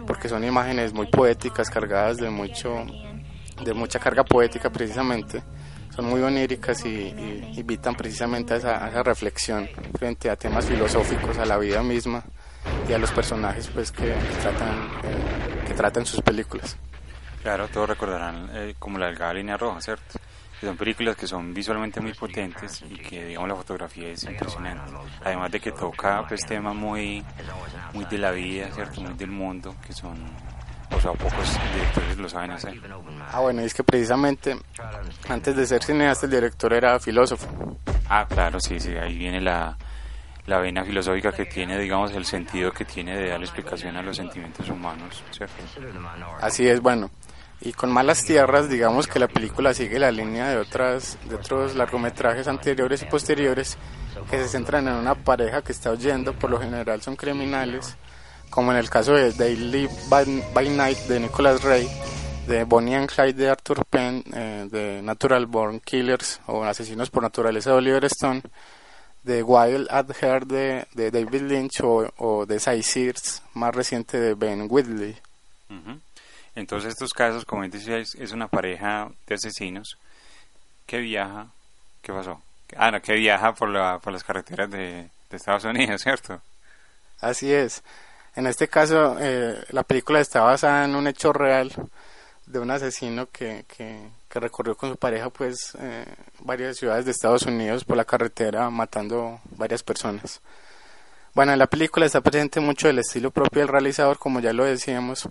porque 0.06 0.28
son 0.28 0.44
imágenes 0.44 0.92
muy 0.92 1.06
poéticas, 1.06 1.70
cargadas 1.70 2.16
de 2.18 2.30
mucho, 2.30 2.84
de 3.64 3.74
mucha 3.74 3.98
carga 3.98 4.24
poética 4.24 4.70
precisamente, 4.70 5.42
son 5.94 6.06
muy 6.06 6.22
oníricas 6.22 6.84
y, 6.84 7.08
invitan 7.56 7.94
precisamente 7.94 8.54
a 8.54 8.56
esa, 8.56 8.84
a 8.84 8.88
esa 8.88 9.02
reflexión 9.02 9.68
frente 9.98 10.30
a 10.30 10.36
temas 10.36 10.66
filosóficos, 10.66 11.38
a 11.38 11.44
la 11.44 11.58
vida 11.58 11.82
misma 11.82 12.24
y 12.88 12.92
a 12.92 12.98
los 12.98 13.10
personajes 13.10 13.68
pues 13.68 13.92
que, 13.92 14.14
tratan 15.76 16.02
eh, 16.02 16.06
sus 16.06 16.20
películas. 16.22 16.76
Claro, 17.42 17.68
todos 17.68 17.88
recordarán 17.88 18.50
eh, 18.52 18.74
como 18.78 18.98
la 18.98 19.06
delgada 19.06 19.34
línea 19.34 19.56
roja, 19.56 19.80
¿cierto? 19.80 20.18
Que 20.60 20.66
son 20.66 20.76
películas 20.76 21.16
que 21.16 21.26
son 21.26 21.54
visualmente 21.54 22.00
muy 22.00 22.14
potentes 22.14 22.82
y 22.90 22.96
que, 22.96 23.26
digamos, 23.26 23.48
la 23.48 23.54
fotografía 23.54 24.08
es 24.08 24.24
impresionante. 24.24 24.92
Además 25.24 25.52
de 25.52 25.60
que 25.60 25.70
toca, 25.72 26.26
pues, 26.26 26.44
temas 26.44 26.74
muy, 26.74 27.24
muy 27.92 28.04
de 28.06 28.18
la 28.18 28.32
vida, 28.32 28.68
¿cierto? 28.72 29.00
Muy 29.00 29.14
del 29.14 29.30
mundo, 29.30 29.76
que 29.86 29.92
son, 29.92 30.18
o 30.90 31.00
sea, 31.00 31.12
pocos 31.12 31.58
directores 31.74 32.18
lo 32.18 32.28
saben 32.28 32.50
hacer. 32.50 32.74
Ah, 33.32 33.40
bueno, 33.40 33.62
y 33.62 33.66
es 33.66 33.74
que 33.74 33.84
precisamente 33.84 34.56
antes 35.28 35.54
de 35.54 35.66
ser 35.66 35.82
cineasta 35.82 36.26
el 36.26 36.32
director 36.32 36.72
era 36.72 36.98
filósofo. 36.98 37.78
Ah, 38.08 38.26
claro, 38.28 38.58
sí, 38.58 38.80
sí, 38.80 38.96
ahí 38.96 39.16
viene 39.16 39.40
la, 39.40 39.76
la 40.46 40.58
vena 40.58 40.82
filosófica 40.82 41.30
que 41.30 41.44
tiene, 41.44 41.78
digamos, 41.78 42.10
el 42.12 42.24
sentido 42.24 42.72
que 42.72 42.84
tiene 42.84 43.16
de 43.16 43.28
darle 43.28 43.44
explicación 43.44 43.96
a 43.96 44.02
los 44.02 44.16
sentimientos 44.16 44.68
humanos, 44.70 45.22
¿cierto? 45.30 45.62
Así 46.40 46.66
es, 46.66 46.80
bueno. 46.80 47.10
Y 47.60 47.72
con 47.72 47.90
Malas 47.90 48.24
Tierras, 48.24 48.68
digamos 48.68 49.08
que 49.08 49.18
la 49.18 49.26
película 49.26 49.74
sigue 49.74 49.98
la 49.98 50.12
línea 50.12 50.48
de 50.48 50.58
otras 50.58 51.18
de 51.28 51.34
otros 51.34 51.74
largometrajes 51.74 52.46
anteriores 52.46 53.02
y 53.02 53.06
posteriores 53.06 53.76
que 54.30 54.38
se 54.38 54.48
centran 54.48 54.86
en 54.86 54.94
una 54.94 55.14
pareja 55.14 55.62
que 55.62 55.72
está 55.72 55.90
huyendo, 55.90 56.32
por 56.34 56.50
lo 56.50 56.60
general 56.60 57.02
son 57.02 57.16
criminales, 57.16 57.96
como 58.50 58.72
en 58.72 58.78
el 58.78 58.90
caso 58.90 59.14
de 59.14 59.56
Live 59.56 59.92
by, 60.08 60.44
by 60.54 60.68
Night 60.68 60.98
de 61.08 61.20
Nicholas 61.20 61.62
Ray, 61.62 61.88
de 62.46 62.64
Bonnie 62.64 62.94
and 62.94 63.08
Clyde 63.08 63.34
de 63.34 63.50
Arthur 63.50 63.84
Penn, 63.84 64.24
eh, 64.32 64.66
de 64.70 65.02
Natural 65.02 65.46
Born 65.46 65.80
Killers 65.80 66.40
o 66.46 66.64
Asesinos 66.64 67.10
por 67.10 67.22
Naturaleza 67.22 67.70
de 67.70 67.76
Oliver 67.76 68.04
Stone, 68.06 68.42
de 69.22 69.42
Wild 69.42 69.88
at 69.90 70.10
Heart 70.20 70.46
de, 70.48 70.86
David 70.94 71.42
Lynch 71.42 71.80
o, 71.82 72.10
o 72.16 72.46
de 72.46 72.58
Sears, 72.58 73.42
más 73.54 73.74
reciente 73.74 74.18
de 74.18 74.34
Ben 74.34 74.66
Whitley. 74.70 75.16
Ujú. 76.50 76.60
Entonces 76.60 76.90
estos 76.90 77.12
casos, 77.12 77.44
como 77.44 77.66
decía, 77.68 77.98
es, 77.98 78.32
una 78.32 78.48
pareja 78.48 79.10
de 79.26 79.34
asesinos 79.34 79.98
que 80.86 80.98
viaja, 80.98 81.48
¿qué 82.02 82.12
pasó? 82.12 82.42
Ah, 82.76 82.90
no, 82.90 83.00
que 83.00 83.14
viaja 83.14 83.54
por, 83.54 83.68
la, 83.68 83.98
por 83.98 84.12
las 84.12 84.24
carreteras 84.24 84.70
de, 84.70 85.10
Estados 85.30 85.64
Unidos, 85.64 86.00
¿cierto? 86.04 86.40
Así 87.20 87.52
es. 87.52 87.82
En 88.34 88.46
este 88.46 88.68
caso, 88.68 89.16
eh, 89.18 89.62
la 89.70 89.82
película 89.82 90.20
está 90.20 90.42
basada 90.42 90.84
en 90.84 90.94
un 90.94 91.06
hecho 91.06 91.32
real 91.32 91.72
de 92.46 92.58
un 92.58 92.70
asesino 92.70 93.26
que, 93.30 93.64
recorrió 94.30 94.76
con 94.76 94.90
su 94.90 94.96
pareja 94.96 95.30
pues 95.30 95.76
eh, 95.80 96.04
varias 96.40 96.76
ciudades 96.76 97.04
de 97.04 97.10
Estados 97.10 97.42
Unidos 97.42 97.84
por 97.84 97.96
la 97.96 98.04
carretera 98.04 98.70
matando 98.70 99.40
varias 99.56 99.82
personas. 99.82 100.40
Bueno, 101.34 101.52
en 101.52 101.58
la 101.58 101.66
película 101.66 102.06
está 102.06 102.20
presente 102.20 102.60
mucho 102.60 102.88
el 102.88 102.98
estilo 102.98 103.30
propio 103.30 103.60
del 103.60 103.68
realizador, 103.68 104.18
como 104.18 104.40
ya 104.40 104.52
lo 104.52 104.64
decíamos, 104.64 105.28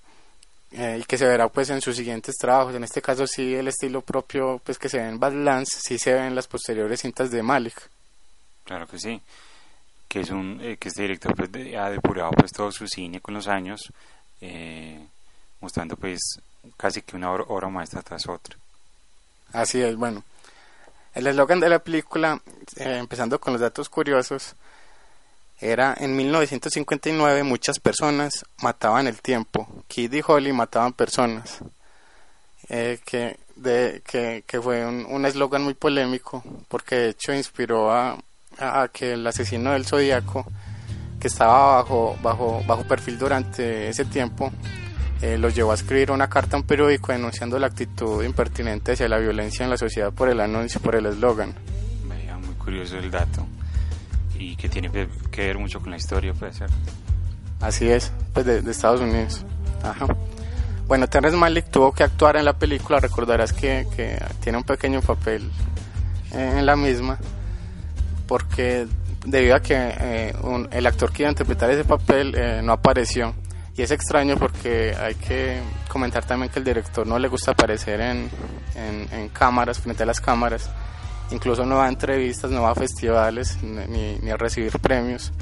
eh, 0.77 0.99
y 1.01 1.03
que 1.05 1.17
se 1.17 1.25
verá 1.25 1.47
pues 1.49 1.69
en 1.69 1.81
sus 1.81 1.95
siguientes 1.95 2.35
trabajos. 2.37 2.75
En 2.75 2.83
este 2.83 3.01
caso 3.01 3.25
sí 3.27 3.55
el 3.55 3.67
estilo 3.67 4.01
propio 4.01 4.61
pues 4.63 4.77
que 4.77 4.89
se 4.89 4.97
ve 4.99 5.07
en 5.07 5.19
Badlands, 5.19 5.69
sí 5.83 5.97
se 5.97 6.13
ve 6.13 6.27
en 6.27 6.35
las 6.35 6.47
posteriores 6.47 7.01
cintas 7.01 7.31
de 7.31 7.41
Malik. 7.43 7.89
Claro 8.63 8.87
que 8.87 8.99
sí. 8.99 9.21
Que 10.07 10.21
es 10.21 10.29
un 10.29 10.59
eh, 10.61 10.77
que 10.77 10.87
este 10.89 11.01
director 11.01 11.35
pues, 11.35 11.51
de- 11.51 11.77
ha 11.77 11.89
depurado 11.89 12.31
pues 12.31 12.51
todo 12.51 12.71
su 12.71 12.87
cine 12.87 13.19
con 13.19 13.33
los 13.33 13.47
años, 13.47 13.91
eh, 14.41 15.05
mostrando 15.59 15.97
pues 15.97 16.19
casi 16.77 17.01
que 17.01 17.15
una 17.17 17.31
obra, 17.31 17.43
obra 17.47 17.67
maestra 17.69 18.01
tras 18.01 18.27
otra. 18.27 18.55
Así 19.53 19.81
es, 19.81 19.95
bueno. 19.95 20.23
El 21.13 21.25
eslogan 21.27 21.59
de 21.59 21.69
la 21.69 21.79
película, 21.79 22.39
eh, 22.75 22.97
empezando 22.99 23.39
con 23.39 23.53
los 23.53 23.61
datos 23.61 23.89
curiosos, 23.89 24.55
era 25.59 25.95
en 25.99 26.15
1959 26.15 27.43
muchas 27.43 27.79
personas 27.79 28.45
mataban 28.61 29.07
el 29.07 29.21
tiempo. 29.21 29.67
Kid 29.87 30.13
y 30.13 30.21
Holly 30.25 30.53
mataban 30.53 30.93
personas. 30.93 31.59
Eh, 32.69 32.99
que, 33.05 33.37
de, 33.55 34.01
que, 34.05 34.43
que 34.45 34.61
fue 34.61 34.85
un 34.85 35.25
eslogan 35.25 35.63
muy 35.63 35.73
polémico 35.73 36.43
porque 36.67 36.95
de 36.95 37.09
hecho 37.09 37.33
inspiró 37.33 37.91
a, 37.93 38.17
a- 38.59 38.89
que 38.91 39.13
el 39.13 39.25
asesino 39.25 39.71
del 39.71 39.85
zodiaco 39.85 40.45
que 41.19 41.27
estaba 41.29 41.77
bajo, 41.77 42.17
bajo, 42.21 42.61
bajo 42.67 42.83
perfil 42.83 43.17
durante 43.17 43.87
ese 43.87 44.03
tiempo 44.05 44.51
eh, 45.21 45.37
lo 45.37 45.47
llevó 45.49 45.71
a 45.71 45.75
escribir 45.75 46.11
una 46.11 46.27
carta 46.29 46.57
a 46.57 46.59
un 46.59 46.65
periódico 46.67 47.11
denunciando 47.13 47.57
la 47.57 47.67
actitud 47.67 48.21
impertinente 48.23 48.91
hacia 48.91 49.07
la 49.07 49.17
violencia 49.17 49.63
en 49.63 49.69
la 49.69 49.77
sociedad 49.77 50.11
por 50.11 50.27
el 50.29 50.39
anuncio, 50.41 50.81
por 50.81 50.95
el 50.95 51.05
eslogan. 51.05 51.55
Muy 52.45 52.55
curioso 52.55 52.97
el 52.97 53.09
dato. 53.09 53.47
Y 54.39 54.55
que 54.55 54.69
tiene 54.69 54.89
que 55.31 55.47
ver 55.47 55.57
mucho 55.57 55.79
con 55.79 55.91
la 55.91 55.97
historia, 55.97 56.33
puede 56.33 56.53
ser. 56.53 56.69
Así 57.59 57.89
es, 57.89 58.11
pues 58.33 58.45
de, 58.45 58.61
de 58.61 58.71
Estados 58.71 59.01
Unidos. 59.01 59.43
Ajá. 59.83 60.05
Bueno, 60.87 61.07
Terrence 61.07 61.37
Malick 61.37 61.69
tuvo 61.69 61.91
que 61.91 62.03
actuar 62.03 62.37
en 62.37 62.45
la 62.45 62.53
película, 62.53 62.99
recordarás 62.99 63.51
que, 63.51 63.87
que 63.95 64.17
tiene 64.41 64.57
un 64.59 64.63
pequeño 64.63 65.01
papel 65.01 65.49
eh, 66.33 66.55
en 66.59 66.65
la 66.65 66.75
misma, 66.75 67.17
porque 68.27 68.87
debido 69.25 69.55
a 69.55 69.59
que 69.59 69.73
eh, 69.75 70.33
un- 70.43 70.67
el 70.71 70.85
actor 70.85 71.11
que 71.11 71.23
iba 71.23 71.29
a 71.29 71.31
interpretar 71.31 71.69
ese 71.71 71.83
papel 71.83 72.33
eh, 72.37 72.61
no 72.63 72.73
apareció. 72.73 73.33
Y 73.75 73.81
es 73.83 73.91
extraño 73.91 74.37
porque 74.37 74.95
hay 74.99 75.15
que 75.15 75.59
comentar 75.87 76.25
también 76.25 76.51
que 76.51 76.59
el 76.59 76.65
director 76.65 77.05
no 77.05 77.19
le 77.19 77.27
gusta 77.27 77.51
aparecer 77.51 78.01
en, 78.01 78.29
en, 78.75 79.07
en 79.11 79.29
cámaras, 79.29 79.79
frente 79.79 80.03
a 80.03 80.05
las 80.05 80.19
cámaras. 80.19 80.69
Incluso 81.31 81.65
no 81.65 81.77
va 81.77 81.85
a 81.85 81.89
entrevistas, 81.89 82.51
no 82.51 82.61
va 82.63 82.71
a 82.71 82.75
festivales, 82.75 83.61
ni, 83.61 84.15
ni 84.15 84.31
a 84.31 84.37
recibir 84.37 84.77
premios. 84.79 85.33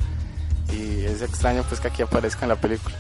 Y 0.71 1.05
es 1.05 1.21
extraño 1.21 1.63
pues 1.67 1.79
que 1.79 1.89
aquí 1.89 2.01
aparezca 2.01 2.45
en 2.45 2.49
la 2.49 2.55
película. 2.55 2.95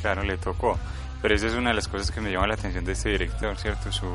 Claro, 0.00 0.22
le 0.22 0.36
tocó. 0.36 0.78
Pero 1.22 1.34
esa 1.34 1.46
es 1.46 1.54
una 1.54 1.70
de 1.70 1.76
las 1.76 1.88
cosas 1.88 2.10
que 2.10 2.20
me 2.20 2.30
llama 2.30 2.46
la 2.46 2.54
atención 2.54 2.84
de 2.84 2.92
este 2.92 3.10
director, 3.10 3.56
¿cierto? 3.56 3.90
Su, 3.90 4.06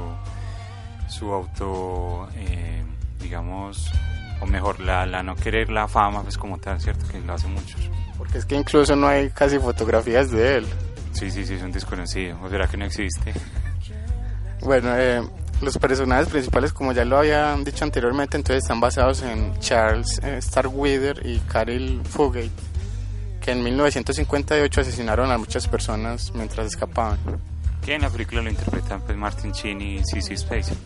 su 1.10 1.34
auto, 1.34 2.30
eh, 2.36 2.84
digamos, 3.20 3.92
o 4.42 4.46
mejor, 4.46 4.80
la, 4.80 5.06
la 5.06 5.22
no 5.24 5.36
querer 5.36 5.70
la 5.70 5.88
fama, 5.88 6.22
pues 6.24 6.38
como 6.38 6.58
tal, 6.60 6.80
¿cierto? 6.80 7.06
Que 7.08 7.20
lo 7.20 7.34
hace 7.34 7.48
muchos. 7.48 7.90
Porque 8.18 8.38
es 8.38 8.46
que 8.46 8.56
incluso 8.56 8.96
no 8.96 9.08
hay 9.08 9.30
casi 9.32 9.60
fotografías 9.60 10.32
de 10.32 10.58
él. 10.58 10.68
Sí, 11.12 11.30
sí, 11.30 11.46
sí, 11.46 11.56
es 11.56 11.62
un 11.62 11.72
desconocido. 11.72 12.40
¿O 12.42 12.50
será 12.50 12.68
que 12.68 12.78
no 12.78 12.86
existe? 12.86 13.34
Bueno, 14.62 14.96
eh, 14.96 15.22
los 15.64 15.78
personajes 15.78 16.30
principales, 16.30 16.74
como 16.74 16.92
ya 16.94 17.06
lo 17.06 17.18
había 17.18 17.56
dicho 17.58 17.84
anteriormente, 17.84 18.38
entonces 18.38 18.64
están 18.64 18.80
basados 18.80 19.22
en 19.22 19.58
Charles 19.60 20.20
eh, 20.24 20.42
Starkweather 20.42 21.26
y 21.26 21.40
Carol 21.40 22.02
Fugate, 22.04 22.52
que 23.42 23.52
en 23.52 23.64
1958 23.64 24.82
asesinaron 24.82 25.32
a 25.32 25.38
muchas 25.38 25.68
personas 25.68 26.32
mientras 26.34 26.68
escapaban. 26.68 27.18
Que 27.84 27.96
en 27.96 28.02
la 28.02 28.10
película 28.10 28.42
lo 28.42 28.50
interpretan 28.50 29.02
pues 29.02 29.18
Martin 29.18 29.52
Sheen 29.52 29.82
y 29.82 30.04
Sissy 30.06 30.38
Spacek. 30.38 30.78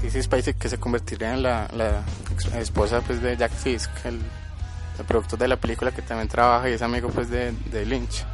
Sissy 0.00 0.22
Spacek, 0.22 0.58
que 0.58 0.68
se 0.68 0.78
convertiría 0.78 1.34
en 1.34 1.42
la, 1.42 1.68
la 1.74 2.02
esposa 2.58 3.00
pues, 3.00 3.22
de 3.22 3.36
Jack 3.36 3.52
Fisk, 3.52 3.90
el, 4.04 4.20
el 4.98 5.04
productor 5.04 5.38
de 5.38 5.48
la 5.48 5.56
película 5.56 5.92
que 5.92 6.02
también 6.02 6.28
trabaja 6.28 6.68
y 6.68 6.74
es 6.74 6.82
amigo 6.82 7.08
pues, 7.08 7.30
de, 7.30 7.52
de 7.52 7.86
Lynch. 7.86 8.24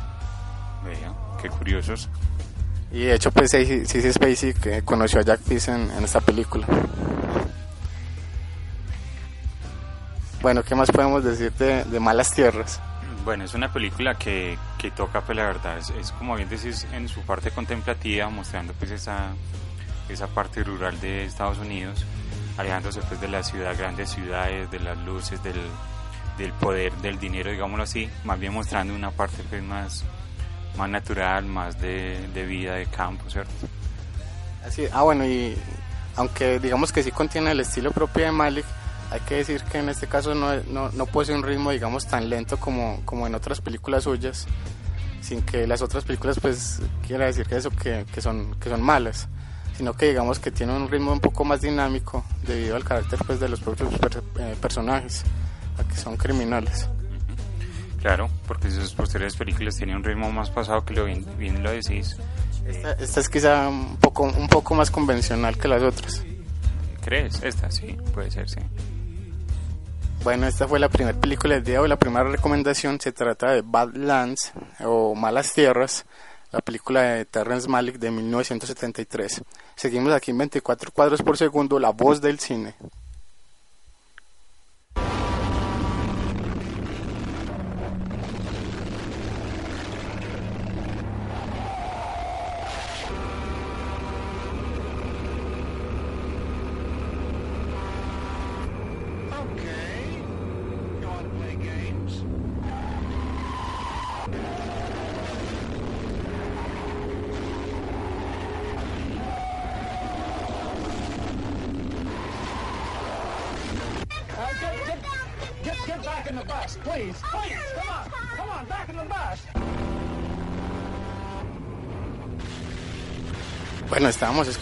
Vea, 0.85 1.13
qué 1.41 1.49
curiosos. 1.49 2.09
Y 2.93 3.05
de 3.05 3.15
hecho, 3.15 3.31
pues 3.33 3.51
Sissy 3.51 4.13
Spacek 4.13 4.67
eh, 4.67 4.83
conoció 4.85 5.21
a 5.21 5.23
Jack 5.23 5.41
Fisk 5.41 5.69
en, 5.69 5.91
esta 6.05 6.21
película. 6.21 6.67
Bueno, 10.43 10.63
¿qué 10.63 10.75
más 10.75 10.91
podemos 10.91 11.25
decir 11.25 11.53
de, 11.53 12.01
Malas 12.01 12.35
Tierras? 12.35 12.81
Bueno, 13.25 13.45
es 13.45 13.55
una 13.55 13.73
película 13.73 14.17
que, 14.17 14.59
que 14.77 14.91
toca, 14.91 15.23
pues 15.23 15.39
la 15.39 15.45
verdad, 15.45 15.79
es, 15.79 16.13
como 16.13 16.37
bien 16.37 16.51
decís, 16.51 16.87
en 16.93 17.09
su 17.09 17.23
parte 17.23 17.51
contemplativa, 17.51 18.29
mostrando 18.29 18.75
pues 18.75 18.91
esa, 18.91 19.31
esa 20.11 20.27
parte 20.27 20.63
rural 20.63 21.01
de 21.01 21.25
Estados 21.25 21.59
Unidos, 21.59 22.05
alejándose 22.59 23.01
pues 23.09 23.21
de 23.21 23.29
las 23.29 23.49
ciudades, 23.49 23.79
grandes 23.79 24.11
ciudades, 24.11 24.71
de 24.71 24.81
las 24.81 24.99
luces, 24.99 25.43
del, 25.43 25.61
del 26.37 26.53
poder, 26.55 26.93
del 26.97 27.19
dinero, 27.19 27.53
digámoslo 27.53 27.85
así, 27.85 28.11
más 28.25 28.39
bien 28.39 28.53
mostrando 28.53 28.95
una 28.95 29.13
parte 29.13 29.43
pues 29.49 29.63
más, 29.63 30.05
más 30.77 30.89
natural, 30.89 31.45
más 31.45 31.81
de, 31.81 32.19
de 32.35 32.45
vida, 32.47 32.75
de 32.75 32.87
campo, 32.87 33.29
¿cierto? 33.29 33.53
Así, 34.67 34.85
ah, 34.93 35.03
bueno, 35.03 35.25
y 35.27 35.57
aunque 36.17 36.59
digamos 36.59 36.93
que 36.93 37.03
sí 37.03 37.11
contiene 37.11 37.51
el 37.53 37.61
estilo 37.61 37.91
propio 37.91 38.25
de 38.25 38.33
Malik, 38.33 38.65
hay 39.11 39.21
que 39.21 39.37
decir 39.37 39.63
que 39.65 39.79
en 39.79 39.89
este 39.89 40.07
caso 40.07 40.35
no, 40.35 40.55
no, 40.69 40.91
no 40.91 41.07
posee 41.07 41.35
un 41.35 41.43
ritmo, 41.43 41.71
digamos, 41.71 42.07
tan 42.07 42.31
lento 42.31 42.59
como, 42.59 43.03
como 43.05 43.27
en 43.27 43.35
otras 43.35 43.61
películas 43.61 44.05
suyas, 44.05 44.47
sin 45.21 45.43
que 45.43 45.67
las 45.67 45.83
otras 45.83 46.05
películas, 46.05 46.39
pues, 46.41 46.81
quiera 47.07 47.27
decir 47.27 47.47
que 47.47 47.57
eso, 47.57 47.71
que, 47.71 48.07
que, 48.13 48.21
son, 48.21 48.55
que 48.59 48.69
son 48.71 48.83
malas, 48.83 49.29
sino 49.77 49.95
que 49.95 50.09
digamos 50.09 50.39
que 50.39 50.51
tiene 50.51 50.75
un 50.75 50.89
ritmo 50.91 51.13
un 51.13 51.21
poco 51.21 51.45
más 51.45 51.61
dinámico 51.61 52.25
debido 52.47 52.77
al 52.77 52.85
carácter, 52.85 53.19
pues, 53.27 53.39
de 53.41 53.49
los 53.49 53.61
propios 53.61 53.93
per- 53.99 54.23
eh, 54.39 54.57
personajes, 54.61 55.23
a 55.79 55.85
que 55.89 55.97
son 55.97 56.17
criminales. 56.17 56.89
Claro, 58.03 58.29
porque 58.49 58.69
sus 58.69 58.93
posteriores 58.95 59.37
películas 59.37 59.77
tienen 59.77 59.97
un 59.97 60.03
ritmo 60.05 60.31
más 60.33 60.51
pasado 60.51 60.85
que 60.85 60.93
lo 60.93 61.05
bien, 61.05 61.25
bien 61.39 61.63
lo 61.63 61.71
decís. 61.71 62.17
Esta, 62.67 62.93
esta 62.93 63.21
es 63.21 63.29
quizá 63.29 63.69
un 63.69 63.97
poco, 63.97 64.25
un 64.25 64.49
poco 64.49 64.75
más 64.75 64.91
convencional 64.91 65.57
que 65.57 65.69
las 65.69 65.83
otras. 65.83 66.25
¿Crees? 67.01 67.41
Esta, 67.45 67.71
sí, 67.71 67.97
puede 68.13 68.33
ser, 68.33 68.51
sí. 68.51 68.59
Bueno, 70.25 70.49
esta 70.49 70.67
fue 70.67 70.81
la 70.81 70.89
primera 70.89 71.19
película 71.19 71.55
del 71.55 71.63
día 71.63 71.81
o 71.81 71.87
la 71.87 71.97
primera 71.97 72.25
recomendación. 72.25 73.01
Se 73.01 73.13
trata 73.13 73.53
de 73.53 73.63
Badlands 73.65 74.53
o 74.81 75.15
Malas 75.15 75.53
Tierras, 75.53 76.05
la 76.51 76.61
película 76.61 77.03
de 77.03 77.25
Terrence 77.25 77.69
Malick 77.69 77.99
de 77.99 78.11
1973. 78.11 79.43
Seguimos 79.77 80.13
aquí 80.13 80.33
en 80.33 80.39
24 80.39 80.91
cuadros 80.91 81.23
por 81.23 81.37
segundo, 81.37 81.79
la 81.79 81.91
voz 81.91 82.21
del 82.21 82.41
cine. 82.41 82.75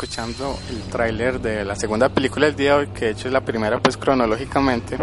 Escuchando 0.01 0.59
el 0.71 0.81
tráiler 0.85 1.43
de 1.43 1.63
la 1.63 1.77
segunda 1.77 2.09
película 2.09 2.47
del 2.47 2.57
día 2.57 2.71
de 2.71 2.79
hoy, 2.79 2.87
que 2.87 3.05
de 3.05 3.11
hecho 3.11 3.29
es 3.29 3.35
la 3.35 3.43
primera 3.43 3.81
pues 3.81 3.99
cronológicamente, 3.99 4.97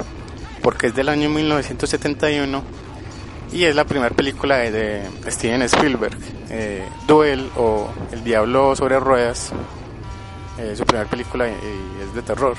porque 0.64 0.88
es 0.88 0.96
del 0.96 1.10
año 1.10 1.30
1971 1.30 2.64
y 3.52 3.66
es 3.66 3.76
la 3.76 3.86
primera 3.86 4.10
película 4.16 4.58
de, 4.58 5.08
Steven 5.28 5.62
Spielberg, 5.62 6.18
eh, 6.50 6.84
Duel 7.06 7.48
o 7.58 7.94
El 8.12 8.24
Diablo 8.24 8.76
sobre 8.76 9.00
Ruedas, 9.00 9.52
eh, 10.58 10.76
su 10.76 10.84
primera 10.84 11.08
película 11.08 11.48
y, 11.48 12.02
es 12.02 12.16
de 12.16 12.22
terror. 12.24 12.58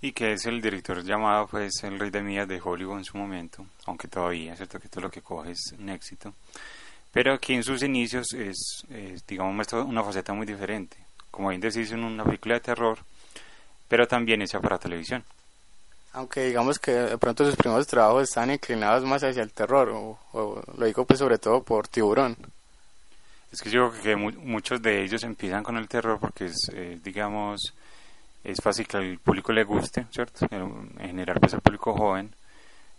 Y 0.00 0.12
que 0.12 0.32
es 0.32 0.46
el 0.46 0.62
director 0.62 1.04
llamado, 1.04 1.48
pues, 1.48 1.84
el 1.84 1.98
rey 1.98 2.08
de 2.08 2.22
mías 2.22 2.48
de 2.48 2.62
Hollywood 2.64 2.96
en 2.96 3.04
su 3.04 3.18
momento, 3.18 3.66
aunque 3.84 4.08
todavía, 4.08 4.56
¿cierto? 4.56 4.80
Que 4.80 4.88
todo 4.88 5.02
lo 5.02 5.10
que 5.10 5.20
coge 5.20 5.50
es 5.50 5.74
un 5.78 5.90
éxito. 5.90 6.32
Pero 7.12 7.34
aquí 7.34 7.52
en 7.52 7.62
sus 7.62 7.82
inicios 7.82 8.32
es, 8.32 8.86
es, 8.88 9.26
digamos, 9.26 9.66
una 9.74 10.02
faceta 10.02 10.32
muy 10.32 10.46
diferente. 10.46 11.05
Como 11.36 11.50
bien 11.50 11.60
decís, 11.60 11.92
en 11.92 12.02
una 12.02 12.24
película 12.24 12.54
de 12.54 12.60
terror, 12.60 12.98
pero 13.88 14.08
también 14.08 14.42
hecha 14.42 14.60
para 14.60 14.78
televisión. 14.78 15.22
Aunque 16.14 16.46
digamos 16.46 16.80
que 16.80 16.90
de 16.90 17.18
pronto 17.18 17.44
sus 17.44 17.54
primeros 17.54 17.86
trabajos 17.86 18.24
están 18.24 18.50
inclinados 18.50 19.04
más 19.04 19.22
hacia 19.22 19.42
el 19.42 19.52
terror, 19.52 19.90
o, 19.90 20.18
o 20.32 20.62
lo 20.76 20.86
digo 20.86 21.04
pues 21.04 21.20
sobre 21.20 21.38
todo 21.38 21.62
por 21.62 21.86
Tiburón. 21.86 22.36
Es 23.52 23.62
que 23.62 23.70
yo 23.70 23.90
creo 23.90 24.02
que 24.02 24.16
mu- 24.16 24.32
muchos 24.44 24.82
de 24.82 25.02
ellos 25.02 25.22
empiezan 25.22 25.62
con 25.62 25.76
el 25.76 25.88
terror 25.88 26.18
porque 26.20 26.46
es, 26.46 26.56
eh, 26.74 26.98
digamos, 27.02 27.72
es 28.44 28.58
fácil 28.62 28.86
que 28.86 28.96
al 28.98 29.18
público 29.18 29.52
le 29.52 29.64
guste, 29.64 30.06
¿cierto? 30.12 30.46
En 30.50 30.90
en 30.98 31.06
general, 31.08 31.38
pues 31.40 31.54
el 31.54 31.60
público 31.60 31.94
joven 31.94 32.30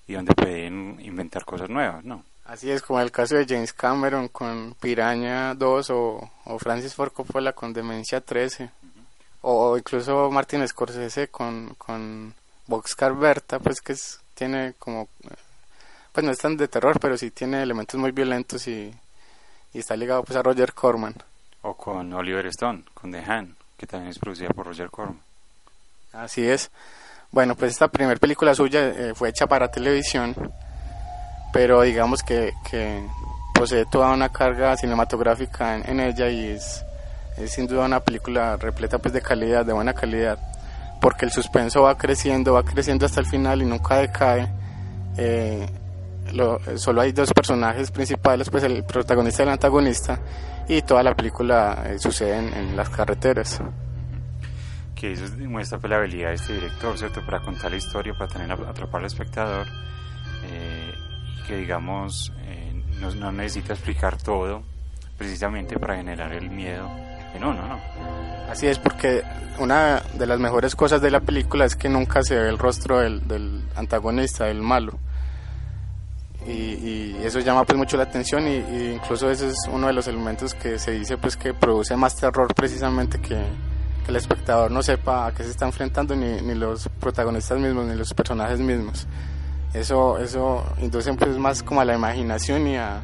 y 0.08 0.14
donde 0.14 0.34
pueden 0.36 1.00
inventar 1.02 1.46
cosas 1.46 1.70
nuevas, 1.70 2.04
¿no? 2.06 2.24
Así 2.48 2.72
es 2.72 2.82
como 2.82 3.02
el 3.02 3.12
caso 3.12 3.36
de 3.36 3.46
James 3.46 3.74
Cameron 3.74 4.30
con 4.30 4.74
Piraña 4.80 5.54
2 5.54 5.90
o, 5.90 6.32
o 6.46 6.60
Francis 6.60 6.96
Ford 6.96 7.12
Coppola 7.12 7.52
con 7.54 7.74
Demencia 7.74 8.22
13 8.22 8.70
o, 9.42 9.72
o 9.72 9.78
incluso 9.78 10.32
Martin 10.32 10.66
Scorsese 10.68 11.28
con, 11.28 11.76
con 11.78 12.34
Boxcar 12.68 13.14
Berta 13.16 13.60
pues 13.60 13.82
que 13.82 13.94
es- 13.94 14.20
tiene 14.34 14.76
como 14.80 15.10
pues 16.14 16.26
no 16.26 16.32
es 16.32 16.38
tan 16.40 16.56
de 16.56 16.68
terror 16.68 17.00
pero 17.02 17.18
sí 17.18 17.32
tiene 17.32 17.62
elementos 17.62 18.00
muy 18.00 18.12
violentos 18.12 18.68
y, 18.68 18.94
y 19.74 19.80
está 19.80 19.96
ligado 19.98 20.24
pues 20.24 20.38
a 20.38 20.42
Roger 20.44 20.74
Corman 20.74 21.16
O 21.64 21.74
con 21.76 22.14
Oliver 22.14 22.46
Stone, 22.48 22.84
con 22.94 23.12
The 23.12 23.20
Hand, 23.20 23.56
que 23.78 23.88
también 23.88 24.12
es 24.12 24.20
producida 24.20 24.50
por 24.50 24.68
Roger 24.68 24.90
Corman. 24.90 25.20
Así 26.14 26.48
es. 26.48 26.72
Bueno, 27.32 27.56
pues 27.56 27.74
esta 27.74 27.90
primera 27.90 28.18
película 28.20 28.56
suya 28.56 28.88
eh, 28.88 29.14
fue 29.14 29.30
hecha 29.30 29.48
para 29.48 29.70
televisión, 29.70 30.34
pero 31.58 31.82
digamos 31.82 32.22
que, 32.22 32.54
que 32.70 33.04
posee 33.52 33.88
toda 33.88 34.12
una 34.14 34.30
carga 34.30 34.78
cinematográfica 34.78 35.76
en, 35.76 35.90
en 35.90 36.00
ella 36.02 36.30
y 36.30 36.50
es, 36.50 36.86
es 37.36 37.52
sin 37.52 37.66
duda 37.66 37.86
una 37.86 38.00
película 38.00 38.56
repleta 38.58 39.00
pues 39.00 39.12
de 39.12 39.22
calidad, 39.24 39.66
de 39.66 39.74
buena 39.74 39.94
calidad, 39.94 40.38
porque 41.02 41.26
el 41.26 41.32
suspenso 41.32 41.82
va 41.82 41.98
creciendo, 41.98 42.54
va 42.54 42.62
creciendo 42.62 43.08
hasta 43.08 43.22
el 43.22 43.26
final 43.26 43.64
y 43.64 43.66
nunca 43.66 43.96
decae. 43.98 44.48
Eh, 45.18 45.68
lo- 46.34 46.60
solo 46.78 47.02
hay 47.02 47.12
dos 47.12 47.34
personajes 47.34 47.90
principales, 47.90 48.52
pues 48.52 48.64
el 48.64 48.84
protagonista 48.84 49.42
y 49.42 49.48
el 49.48 49.54
antagonista, 49.54 50.20
y 50.68 50.84
toda 50.84 51.02
la 51.02 51.16
película 51.16 51.86
eh, 51.88 51.98
sucede 51.98 52.38
en- 52.38 52.54
en 52.54 52.76
las 52.78 52.90
carreteras. 52.90 53.60
que 54.94 55.12
eso 55.14 55.24
muestra 55.40 55.80
pues, 55.80 55.90
la 55.90 55.98
habilidad 55.98 56.30
de 56.30 56.36
este 56.36 56.54
director, 56.54 56.96
¿cierto? 57.00 57.22
Para 57.26 57.40
contar 57.40 57.72
la 57.72 57.78
historia, 57.78 58.14
para 58.16 58.32
tener 58.32 58.52
atrapar 58.52 59.02
al 59.02 59.06
espectador, 59.08 59.66
eh, 60.52 60.92
que 61.48 61.58
digamos 61.58 62.34
eh, 62.46 62.84
no, 63.00 63.14
no 63.16 63.32
necesita 63.32 63.74
explicar 63.74 64.18
todo, 64.22 64.62
precisamente 65.18 65.80
para 65.80 65.96
generar 65.96 66.34
el 66.34 66.50
miedo 66.50 66.90
en 67.34 67.44
uno, 67.44 67.68
¿no? 67.68 67.80
Así 68.50 68.68
es, 68.68 68.80
porque 68.80 69.24
una 69.60 70.02
de 70.14 70.26
las 70.26 70.40
mejores 70.40 70.76
cosas 70.76 71.02
de 71.02 71.12
la 71.12 71.20
película 71.20 71.66
es 71.66 71.76
que 71.76 71.90
nunca 71.90 72.22
se 72.24 72.38
ve 72.38 72.50
el 72.50 72.58
rostro 72.58 73.00
del, 73.00 73.28
del 73.28 73.64
antagonista, 73.76 74.46
del 74.46 74.62
malo. 74.62 74.94
Y, 76.46 76.52
y 76.52 77.20
eso 77.24 77.40
llama 77.40 77.66
pues 77.66 77.78
mucho 77.78 77.98
la 77.98 78.04
atención 78.04 78.48
y, 78.48 78.56
y 78.56 78.92
incluso 78.96 79.30
ese 79.30 79.50
es 79.50 79.56
uno 79.70 79.88
de 79.88 79.94
los 79.94 80.08
elementos 80.08 80.54
que 80.54 80.80
se 80.80 80.92
dice 80.92 81.18
pues 81.18 81.36
que 81.36 81.54
produce 81.54 81.98
más 81.98 82.16
terror 82.16 82.54
precisamente 82.56 83.20
que, 83.20 83.36
que 84.06 84.12
el 84.12 84.16
espectador 84.16 84.72
no 84.72 84.82
sepa 84.82 85.28
a 85.28 85.34
qué 85.34 85.44
se 85.44 85.50
está 85.50 85.66
enfrentando 85.66 86.16
ni, 86.16 86.42
ni 86.42 86.56
los 86.56 86.88
protagonistas 87.02 87.60
mismos 87.60 87.86
ni 87.88 87.96
los 87.96 88.14
personajes 88.14 88.60
mismos. 88.62 89.06
Eso, 89.74 90.18
eso 90.18 90.64
induce 90.82 91.14
pues 91.14 91.38
más 91.38 91.62
como 91.62 91.82
a 91.82 91.86
la 91.86 91.96
imaginación 91.96 92.68
y 92.68 92.78
a, 92.78 93.02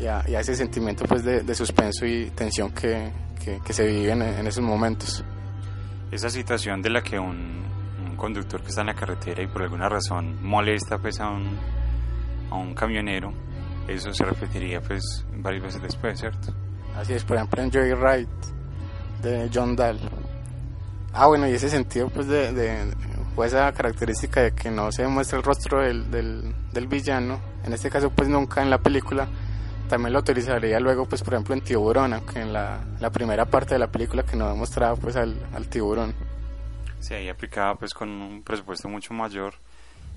y 0.00 0.06
a, 0.06 0.24
y 0.26 0.34
a 0.34 0.40
ese 0.40 0.54
sentimiento 0.54 1.04
pues 1.04 1.24
de, 1.24 1.42
de 1.42 1.54
suspenso 1.54 2.06
y 2.06 2.30
tensión 2.30 2.70
que, 2.70 3.10
que, 3.44 3.60
que 3.60 3.72
se 3.72 3.86
vive 3.86 4.12
en, 4.12 4.22
en 4.22 4.46
esos 4.46 4.62
momentos. 4.62 5.24
Esa 6.10 6.30
situación 6.30 6.82
de 6.82 6.90
la 6.90 7.02
que 7.02 7.18
un, 7.18 7.62
un 8.08 8.16
conductor 8.16 8.62
que 8.62 8.68
está 8.68 8.82
en 8.82 8.88
la 8.88 8.94
carretera 8.94 9.42
y 9.42 9.46
por 9.48 9.62
alguna 9.62 9.88
razón 9.88 10.38
molesta 10.42 10.98
pues 10.98 11.20
a 11.20 11.28
un, 11.28 11.58
a 12.50 12.54
un 12.56 12.74
camionero, 12.74 13.32
eso 13.88 14.14
se 14.14 14.24
repetiría 14.24 14.80
pues 14.80 15.26
varias 15.36 15.64
veces 15.64 15.82
después, 15.82 16.18
¿cierto? 16.20 16.54
Así 16.96 17.14
es, 17.14 17.24
por 17.24 17.36
ejemplo 17.36 17.62
en 17.62 17.70
Joyride 17.70 18.28
de 19.22 19.50
John 19.52 19.74
Dahl. 19.74 19.98
Ah, 21.12 21.26
bueno, 21.26 21.46
y 21.48 21.52
ese 21.52 21.68
sentido 21.68 22.08
pues 22.08 22.26
de, 22.26 22.52
de 22.52 22.94
o 23.36 23.44
esa 23.44 23.72
característica 23.72 24.42
de 24.42 24.52
que 24.52 24.70
no 24.70 24.92
se 24.92 25.06
muestra 25.06 25.38
el 25.38 25.44
rostro 25.44 25.80
del, 25.80 26.10
del, 26.10 26.54
del 26.72 26.86
villano, 26.86 27.40
en 27.64 27.72
este 27.72 27.90
caso 27.90 28.10
pues 28.10 28.28
nunca 28.28 28.62
en 28.62 28.70
la 28.70 28.78
película, 28.78 29.28
también 29.88 30.12
lo 30.12 30.20
utilizaría 30.20 30.80
luego 30.80 31.06
pues 31.06 31.22
por 31.22 31.34
ejemplo 31.34 31.54
en 31.54 31.62
Tiburón, 31.62 32.12
aunque 32.12 32.40
en 32.40 32.52
la, 32.52 32.80
la 33.00 33.10
primera 33.10 33.46
parte 33.46 33.74
de 33.74 33.78
la 33.78 33.88
película 33.88 34.22
que 34.22 34.36
no 34.36 34.54
mostraba 34.56 34.96
pues 34.96 35.16
al, 35.16 35.36
al 35.54 35.68
tiburón. 35.68 36.14
Sí, 37.00 37.14
ahí 37.14 37.28
aplicaba 37.28 37.74
pues 37.74 37.94
con 37.94 38.08
un 38.08 38.42
presupuesto 38.42 38.88
mucho 38.88 39.12
mayor 39.12 39.54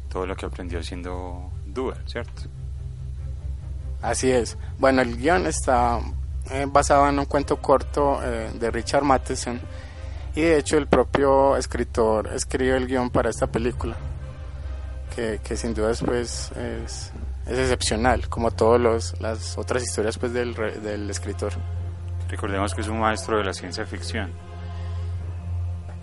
todo 0.10 0.25
lo 0.25 0.36
que 0.36 0.45
aprendió 0.45 0.84
siendo 0.84 1.51
Duel, 1.65 1.97
¿cierto? 2.06 2.43
Así 4.01 4.32
es. 4.32 4.58
Bueno, 4.78 5.01
el 5.01 5.17
guion 5.17 5.47
está 5.47 5.99
eh, 6.51 6.65
basado 6.67 7.10
en 7.10 7.17
un 7.17 7.25
cuento 7.25 7.58
corto 7.58 8.19
eh, 8.23 8.51
de 8.54 8.69
Richard 8.69 9.04
Matheson 9.04 9.60
y 10.36 10.41
de 10.41 10.58
hecho 10.58 10.78
el 10.78 10.88
propio 10.88 11.56
escritor 11.56 12.30
escribió 12.34 12.76
el 12.76 12.88
guion 12.88 13.10
para 13.10 13.30
esta 13.30 13.48
película, 13.48 13.95
que, 15.15 15.39
que 15.43 15.56
sin 15.56 15.74
duda 15.74 15.91
pues, 16.06 16.52
es, 16.52 17.12
es 17.45 17.60
excepcional, 17.60 18.28
como 18.28 18.52
todas 18.52 19.15
las 19.19 19.58
otras 19.58 19.84
historias 19.84 20.17
pues, 20.17 20.34
del, 20.34 20.54
del 20.54 21.10
escritor. 21.10 21.54
Recordemos 22.30 22.74
que 22.74 22.82
es 22.82 22.88
un 22.88 23.00
maestro 23.00 23.38
de 23.38 23.45
la 23.45 23.54
ciencia 23.54 23.86
ficción. 23.86 24.32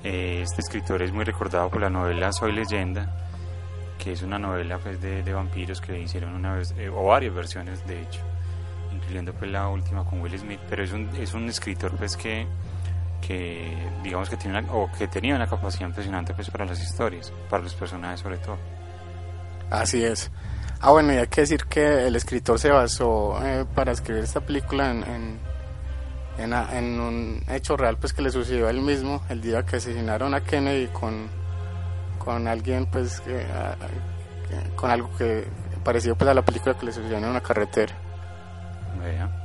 Eh, 0.05 0.41
este 0.43 0.61
escritor 0.61 1.03
es 1.03 1.13
muy 1.13 1.25
recordado 1.25 1.69
por 1.69 1.81
la 1.81 1.91
novela 1.91 2.33
Soy 2.33 2.53
leyenda, 2.53 3.15
que 3.99 4.13
es 4.13 4.23
una 4.23 4.39
novela 4.39 4.79
pues, 4.79 5.01
de, 5.01 5.23
de 5.23 5.33
vampiros 5.33 5.81
que 5.81 5.99
hicieron 6.01 6.35
una 6.35 6.55
vez, 6.55 6.75
eh, 6.79 6.89
o 6.89 7.05
varias 7.05 7.35
versiones 7.35 7.87
de 7.87 8.03
hecho, 8.03 8.21
incluyendo 8.93 9.33
pues 9.33 9.51
la 9.51 9.69
última 9.69 10.05
con 10.05 10.21
Will 10.21 10.37
Smith, 10.39 10.61
pero 10.69 10.83
es 10.83 10.93
un, 10.93 11.09
es 11.17 11.35
un 11.35 11.49
escritor 11.49 11.93
pues 11.97 12.17
que, 12.17 12.47
que 13.27 13.75
digamos 14.03 14.29
que 14.29 14.37
tiene 14.37 14.59
una, 14.59 14.73
o 14.73 14.91
que 14.93 15.09
tenía 15.09 15.35
una 15.37 15.47
capacidad 15.47 15.87
impresionante 15.89 16.35
pues 16.35 16.51
para 16.51 16.67
las 16.67 16.83
historias, 16.83 17.33
para 17.49 17.63
los 17.63 17.75
personajes 17.75 18.21
sobre 18.21 18.37
todo. 18.39 18.59
Así 19.71 20.05
es. 20.05 20.31
Ah, 20.81 20.91
bueno, 20.91 21.15
y 21.15 21.17
hay 21.17 21.29
que 21.29 21.43
decir 21.43 21.65
que 21.67 22.07
el 22.09 22.17
escritor 22.17 22.59
se 22.59 22.71
basó 22.71 23.39
eh, 23.43 23.65
para 23.75 23.93
escribir 23.93 24.25
esta 24.25 24.41
película 24.41 24.91
en, 24.91 25.03
en, 25.05 25.39
en, 26.39 26.53
a- 26.53 26.77
en 26.77 27.01
un 27.01 27.43
hecho 27.49 27.77
real 27.77 27.97
pues 27.99 28.13
que 28.13 28.21
le 28.21 28.31
sucedió 28.31 28.67
a 28.67 28.71
él 28.71 28.83
mismo 28.83 29.23
el 29.29 29.41
día 29.41 29.63
que 29.65 29.77
asesinaron 29.77 30.35
a 30.35 30.41
Kennedy 30.43 30.89
con, 30.89 31.29
con 32.19 32.49
alguien 32.49 32.87
pues 32.87 33.21
que, 33.21 33.37
a- 33.45 33.77
que- 34.49 34.75
con 34.75 34.91
algo 34.91 35.17
que 35.17 35.47
parecido 35.85 36.17
pues 36.17 36.29
a 36.29 36.35
la 36.35 36.43
película 36.43 36.77
que 36.77 36.87
le 36.87 36.93
sucedió 36.93 37.17
en 37.19 37.25
una 37.25 37.41
carretera. 37.41 37.95
Vea. 39.01 39.42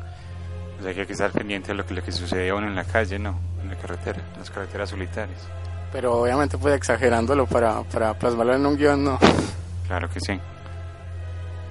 O 0.79 0.83
sea 0.83 0.93
que 0.93 1.01
hay 1.01 1.07
que 1.07 1.13
estar 1.13 1.31
pendiente 1.31 1.69
de 1.69 1.73
lo 1.73 1.85
que, 1.85 1.93
lo 1.93 2.03
que 2.03 2.11
sucede 2.11 2.49
a 2.49 2.55
uno 2.55 2.67
en 2.67 2.75
la 2.75 2.83
calle, 2.83 3.17
¿no? 3.17 3.39
En 3.61 3.69
la 3.69 3.75
carretera, 3.75 4.21
en 4.33 4.39
las 4.39 4.49
carreteras 4.49 4.89
solitarias. 4.89 5.39
Pero 5.91 6.13
obviamente 6.21 6.57
pues 6.57 6.75
exagerándolo 6.75 7.45
para, 7.47 7.83
para 7.83 8.13
plasmarlo 8.13 8.55
en 8.55 8.65
un 8.65 8.77
guion 8.77 9.03
no. 9.03 9.19
Claro 9.87 10.09
que 10.09 10.19
sí. 10.19 10.39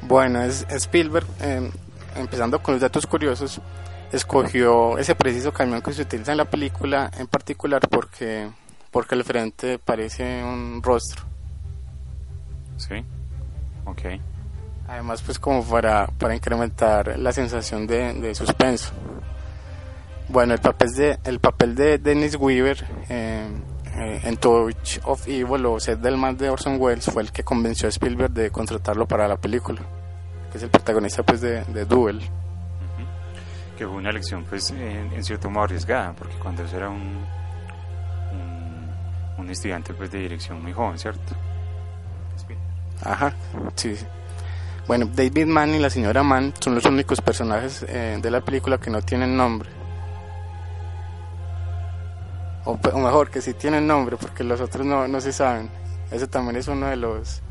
Bueno, 0.03 0.43
es 0.43 0.67
Spielberg, 0.71 1.27
eh, 1.41 1.71
empezando 2.17 2.63
con 2.63 2.75
los 2.75 2.81
datos 2.81 3.07
curiosos, 3.07 3.61
escogió 4.13 4.99
ese 4.99 5.15
preciso 5.15 5.53
camión 5.53 5.83
que 5.83 5.93
se 5.93 6.03
utiliza 6.03 6.33
en 6.33 6.39
la 6.39 6.45
película 6.45 7.11
en 7.19 7.27
particular 7.27 7.83
porque 7.89 8.49
porque 8.91 9.15
al 9.15 9.25
frente 9.25 9.79
parece 9.79 10.43
un 10.43 10.83
rostro. 10.83 11.25
Sí. 12.79 13.05
Ok. 13.85 14.03
Además, 14.89 15.23
pues 15.23 15.39
como 15.39 15.65
para, 15.65 16.07
para 16.07 16.35
incrementar 16.35 17.19
la 17.19 17.33
sensación 17.33 17.87
de, 17.87 18.15
de 18.15 18.35
suspenso. 18.35 18.93
Bueno, 20.29 20.55
el 20.55 20.61
papel 20.61 20.93
de, 20.95 21.19
el 21.25 21.41
papel 21.41 21.75
de 21.75 21.99
Dennis 21.99 22.37
Weaver 22.37 22.85
eh, 23.09 23.49
eh, 23.95 24.21
en 24.25 24.37
Touch 24.37 24.99
of 25.05 25.27
Evil 25.29 25.67
o 25.67 25.81
Sed 25.81 25.99
del 25.99 26.17
Mal 26.17 26.37
de 26.37 26.51
Orson 26.51 26.81
Welles 26.81 27.05
fue 27.07 27.23
el 27.23 27.33
que 27.33 27.45
convenció 27.45 27.87
a 27.87 27.91
Spielberg 27.91 28.33
de 28.33 28.51
contratarlo 28.51 29.07
para 29.07 29.29
la 29.29 29.37
película, 29.37 29.81
que 30.51 30.59
es 30.59 30.65
el 30.65 30.71
protagonista 30.71 31.23
pues 31.23 31.41
de, 31.41 31.65
de 31.65 31.85
Duel. 31.85 32.21
Que 33.77 33.87
fue 33.87 33.97
una 33.97 34.11
elección, 34.11 34.45
pues, 34.49 34.71
en, 34.71 35.13
en 35.13 35.23
cierto 35.23 35.51
modo 35.51 35.65
arriesgada, 35.65 36.15
porque 36.15 36.35
cuando 36.37 36.63
eso 36.65 36.77
era 36.77 36.89
un, 36.89 37.27
un, 38.33 38.91
un 39.37 39.51
estudiante, 39.51 39.93
pues, 39.93 40.11
de 40.11 40.21
dirección 40.21 40.63
muy 40.63 40.73
joven, 40.73 40.99
¿cierto? 40.99 41.35
Ajá, 43.03 43.35
sí. 43.75 43.95
Bueno, 44.87 45.07
David 45.13 45.47
Mann 45.47 45.75
y 45.75 45.79
la 45.81 45.91
señora 45.91 46.23
Mann 46.23 46.55
son 46.61 46.77
los 46.77 46.85
únicos 46.85 47.21
personajes 47.21 47.85
eh, 47.89 48.19
de 48.23 48.31
la 48.31 48.41
película 48.41 48.79
que 48.79 48.89
no 48.91 49.03
tienen 49.03 49.37
nombre. 49.37 49.69
O, 52.65 52.73
o 52.93 52.99
mejor, 52.99 53.31
que 53.31 53.41
sí 53.41 53.55
tienen 53.55 53.87
nombre, 53.87 54.17
porque 54.17 54.45
los 54.45 54.61
otros 54.61 54.87
no, 54.87 55.09
no 55.09 55.21
se 55.21 55.33
saben. 55.33 55.69
Ese 56.11 56.29
también 56.29 56.57
es 56.57 56.69
uno 56.69 56.87
de 56.87 56.97
los 56.97 57.43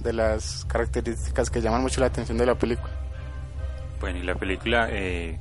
de 0.00 0.12
las 0.12 0.66
características 0.66 1.48
que 1.48 1.62
llaman 1.62 1.80
mucho 1.80 2.00
la 2.00 2.08
atención 2.08 2.36
de 2.36 2.44
la 2.44 2.54
película. 2.54 2.92
Bueno, 4.00 4.18
y 4.18 4.22
la 4.22 4.34
película 4.34 4.88
eh, 4.90 5.38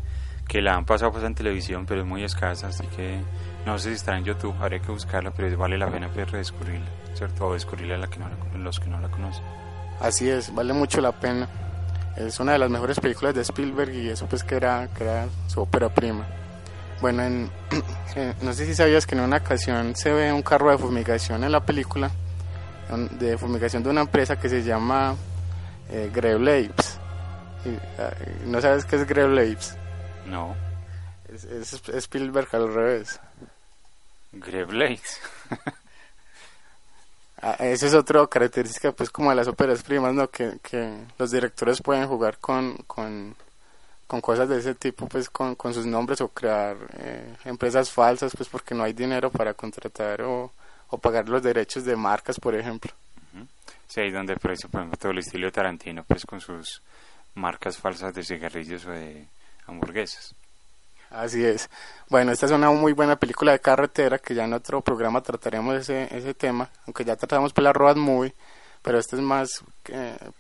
que 0.48 0.62
la 0.62 0.76
han 0.76 0.86
pasado 0.86 1.12
pues 1.12 1.26
en 1.26 1.36
televisión, 1.36 1.86
pero 1.86 2.02
es 2.02 2.08
muy 2.08 2.24
escasa, 2.24 2.68
así 2.68 2.86
que 2.96 3.20
no 3.66 3.78
sé 3.78 3.90
si 3.90 3.96
está 3.96 4.16
en 4.18 4.24
YouTube, 4.24 4.56
habría 4.62 4.80
que 4.80 4.92
buscarla, 4.92 5.32
pero 5.32 5.58
vale 5.58 5.78
la 5.78 5.90
pena 5.90 6.08
pues, 6.14 6.32
redescubrirla, 6.32 6.88
¿cierto? 7.16 7.48
O 7.48 7.54
descubrirla 7.54 7.96
a 7.96 7.98
la 7.98 8.08
que 8.08 8.20
no 8.20 8.30
la- 8.30 8.58
los 8.60 8.80
que 8.80 8.88
no 8.90 9.02
la 9.02 9.10
conocen. 9.10 9.44
Así 10.00 10.30
es, 10.30 10.54
vale 10.54 10.74
mucho 10.74 11.02
la 11.02 11.12
pena. 11.12 11.48
Es 12.16 12.40
una 12.40 12.54
de 12.54 12.60
las 12.60 12.70
mejores 12.70 13.00
películas 13.00 13.34
de 13.34 13.42
Spielberg 13.42 13.94
y 13.94 14.10
eso 14.10 14.28
pues 14.28 14.44
que 14.44 14.56
era, 14.56 14.88
que 14.96 15.04
era 15.04 15.28
su 15.48 15.62
ópera 15.62 15.90
prima. 15.94 16.28
Bueno, 17.02 17.24
en, 17.24 17.52
eh, 18.16 18.34
no 18.42 18.54
sé 18.54 18.66
si 18.66 18.76
sabías 18.76 19.06
que 19.06 19.16
en 19.16 19.22
una 19.22 19.38
ocasión 19.38 19.96
se 19.96 20.12
ve 20.12 20.32
un 20.32 20.44
carro 20.44 20.72
de 20.72 20.78
fumigación 20.78 21.44
en 21.44 21.52
la 21.52 21.66
película, 21.66 22.12
de 23.12 23.38
fumigación 23.38 23.82
de 23.82 23.90
una 23.90 24.02
empresa 24.02 24.38
que 24.38 24.50
se 24.50 24.64
llama 24.64 25.16
eh, 25.90 26.12
Greve 26.14 26.72
ah, 27.98 28.12
¿No 28.46 28.62
sabes 28.62 28.86
qué 28.86 28.98
es 28.98 29.08
Greve? 29.08 29.58
No, 30.28 30.56
Es, 31.34 31.46
es 31.46 31.74
Spielberg 31.96 32.48
al 32.54 32.74
revés. 32.74 33.20
Blades. 34.32 35.20
Ah, 37.46 37.58
Esa 37.60 37.88
es 37.88 37.94
otra 37.94 38.26
característica, 38.28 38.94
pues, 38.94 39.10
como 39.10 39.30
de 39.30 39.36
las 39.36 39.48
óperas 39.48 39.84
primas, 39.84 40.14
¿no? 40.14 40.30
Que, 40.30 40.60
que 40.62 40.96
los 41.18 41.30
directores 41.30 41.82
pueden 41.82 42.08
jugar 42.08 42.38
con, 42.38 42.78
con, 42.88 43.36
con 44.08 44.22
cosas 44.22 44.48
de 44.48 44.60
ese 44.60 44.76
tipo, 44.76 45.08
pues, 45.08 45.30
con, 45.30 45.56
con 45.56 45.74
sus 45.74 45.86
nombres 45.86 46.22
o 46.22 46.30
crear 46.30 46.78
eh, 46.98 47.36
empresas 47.44 47.92
falsas, 47.92 48.34
pues, 48.36 48.48
porque 48.48 48.74
no 48.74 48.84
hay 48.84 48.94
dinero 48.94 49.30
para 49.30 49.54
contratar 49.54 50.22
o, 50.22 50.52
o 50.90 50.98
pagar 50.98 51.28
los 51.28 51.44
derechos 51.44 51.84
de 51.84 51.98
marcas, 51.98 52.40
por 52.40 52.56
ejemplo. 52.56 52.92
Sí, 53.88 54.00
ahí 54.00 54.10
donde 54.10 54.34
aparece, 54.34 54.70
por 54.70 54.80
ejemplo, 54.80 54.98
todo 54.98 55.12
el 55.12 55.20
estilo 55.20 55.52
Tarantino, 55.52 56.04
pues 56.04 56.26
con 56.26 56.40
sus 56.40 56.82
marcas 57.36 57.78
falsas 57.78 58.14
de 58.14 58.24
cigarrillos 58.24 58.86
o 58.86 58.92
de 58.92 59.28
hamburguesas. 59.68 60.34
Así 61.14 61.46
es. 61.46 61.70
Bueno, 62.10 62.32
esta 62.32 62.48
es 62.48 62.52
una 62.52 62.72
muy 62.72 62.94
buena 62.94 63.16
película 63.18 63.52
de 63.52 63.60
carretera 63.60 64.18
que 64.18 64.34
ya 64.34 64.46
en 64.46 64.54
otro 64.54 64.82
programa 64.82 65.22
trataremos 65.22 65.76
ese, 65.76 66.08
ese 66.16 66.34
tema, 66.34 66.70
aunque 66.88 67.06
ya 67.06 67.16
tratamos 67.16 67.54
por 67.54 67.64
la 67.64 67.72
road 67.72 67.98
movie, 67.98 68.34
pero 68.82 68.98
esta 68.98 69.16
es 69.16 69.22
más 69.22 69.64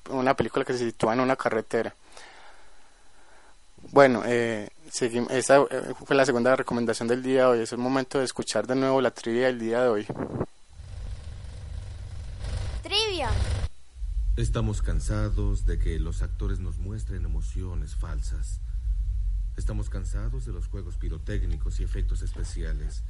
una 0.09 0.33
película 0.33 0.65
que 0.65 0.73
se 0.73 0.79
sitúa 0.79 1.13
en 1.13 1.19
una 1.19 1.35
carretera. 1.35 1.93
Bueno, 3.91 4.23
eh, 4.25 4.69
eh, 5.01 5.93
fue 6.05 6.15
la 6.15 6.25
segunda 6.25 6.55
recomendación 6.55 7.07
del 7.07 7.21
día 7.21 7.41
de 7.41 7.45
hoy. 7.45 7.59
Es 7.59 7.71
el 7.71 7.77
momento 7.77 8.17
de 8.17 8.25
escuchar 8.25 8.65
de 8.65 8.75
nuevo 8.75 8.99
la 8.99 9.11
trivia 9.11 9.47
del 9.47 9.59
día 9.59 9.83
de 9.83 9.87
hoy. 9.89 10.07
Trivia. 12.81 13.29
Estamos 14.37 14.81
cansados 14.81 15.67
de 15.67 15.77
que 15.77 15.99
los 15.99 16.23
actores 16.23 16.59
nos 16.59 16.77
muestren 16.79 17.25
emociones 17.25 17.95
falsas. 17.95 18.59
Estamos 19.55 19.89
cansados 19.89 20.45
de 20.45 20.51
los 20.51 20.67
juegos 20.67 20.97
pirotécnicos 20.97 21.79
y 21.79 21.83
efectos 21.83 22.21
especiales. 22.21 23.03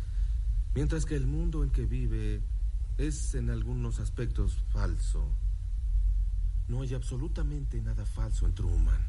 Mientras 0.76 1.06
que 1.06 1.16
el 1.16 1.28
mundo 1.28 1.64
en 1.64 1.70
que 1.70 1.86
vive 1.86 2.44
es 2.98 3.34
en 3.36 3.50
algunos 3.50 4.00
aspectos 4.00 4.58
falso. 4.70 5.26
No 6.68 6.82
hay 6.82 6.94
absolutamente 6.94 7.82
nada 7.82 8.06
falso 8.06 8.46
en 8.46 8.54
Truman. 8.54 9.08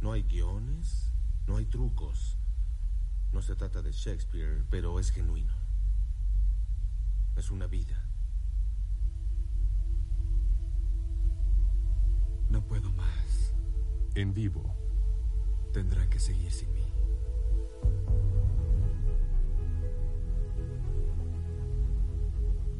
No 0.00 0.12
hay 0.12 0.22
guiones, 0.22 1.12
no 1.46 1.56
hay 1.56 1.66
trucos. 1.66 2.38
No 3.32 3.42
se 3.42 3.54
trata 3.56 3.82
de 3.82 3.92
Shakespeare, 3.92 4.64
pero 4.70 4.98
es 4.98 5.10
genuino. 5.10 5.54
Es 7.36 7.50
una 7.50 7.66
vida. 7.66 7.98
No 12.50 12.64
puedo 12.66 12.92
más. 12.92 13.54
En 14.14 14.34
vivo. 14.34 14.81
Tendrán 15.72 16.08
que 16.10 16.18
seguir 16.20 16.52
sin 16.52 16.72
mí. 16.74 16.84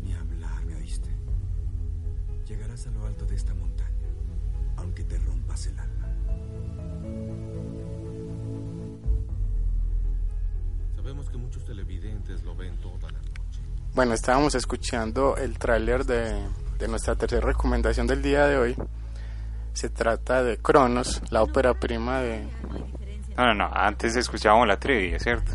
Ni 0.02 0.12
hablar, 0.12 0.64
¿me 0.66 0.74
oíste? 0.76 1.08
Llegarás 2.46 2.86
a 2.86 2.90
lo 2.90 3.06
alto 3.06 3.24
de 3.24 3.34
esta 3.34 3.54
montaña, 3.54 4.08
aunque 4.76 5.04
te 5.04 5.18
rompas 5.18 5.66
el 5.66 5.78
alma. 5.78 6.08
Sabemos 10.94 11.30
que 11.30 11.38
muchos 11.38 11.64
televidentes 11.64 12.42
lo 12.42 12.54
ven 12.54 12.76
toda 12.76 13.10
la 13.10 13.18
noche. 13.18 13.62
Bueno, 13.94 14.12
estábamos 14.12 14.54
escuchando 14.54 15.36
el 15.38 15.58
tráiler 15.58 16.04
de, 16.04 16.46
de 16.78 16.88
nuestra 16.88 17.16
tercera 17.16 17.46
recomendación 17.46 18.06
del 18.06 18.20
día 18.20 18.46
de 18.46 18.58
hoy. 18.58 18.76
Se 19.72 19.88
trata 19.88 20.42
de 20.42 20.58
Cronos, 20.58 21.22
la 21.30 21.42
ópera 21.42 21.74
prima 21.74 22.20
de... 22.20 22.46
No, 23.36 23.46
no, 23.46 23.54
no, 23.54 23.70
antes 23.72 24.14
escuchábamos 24.16 24.68
la 24.68 24.78
trivia, 24.78 25.18
¿cierto? 25.18 25.52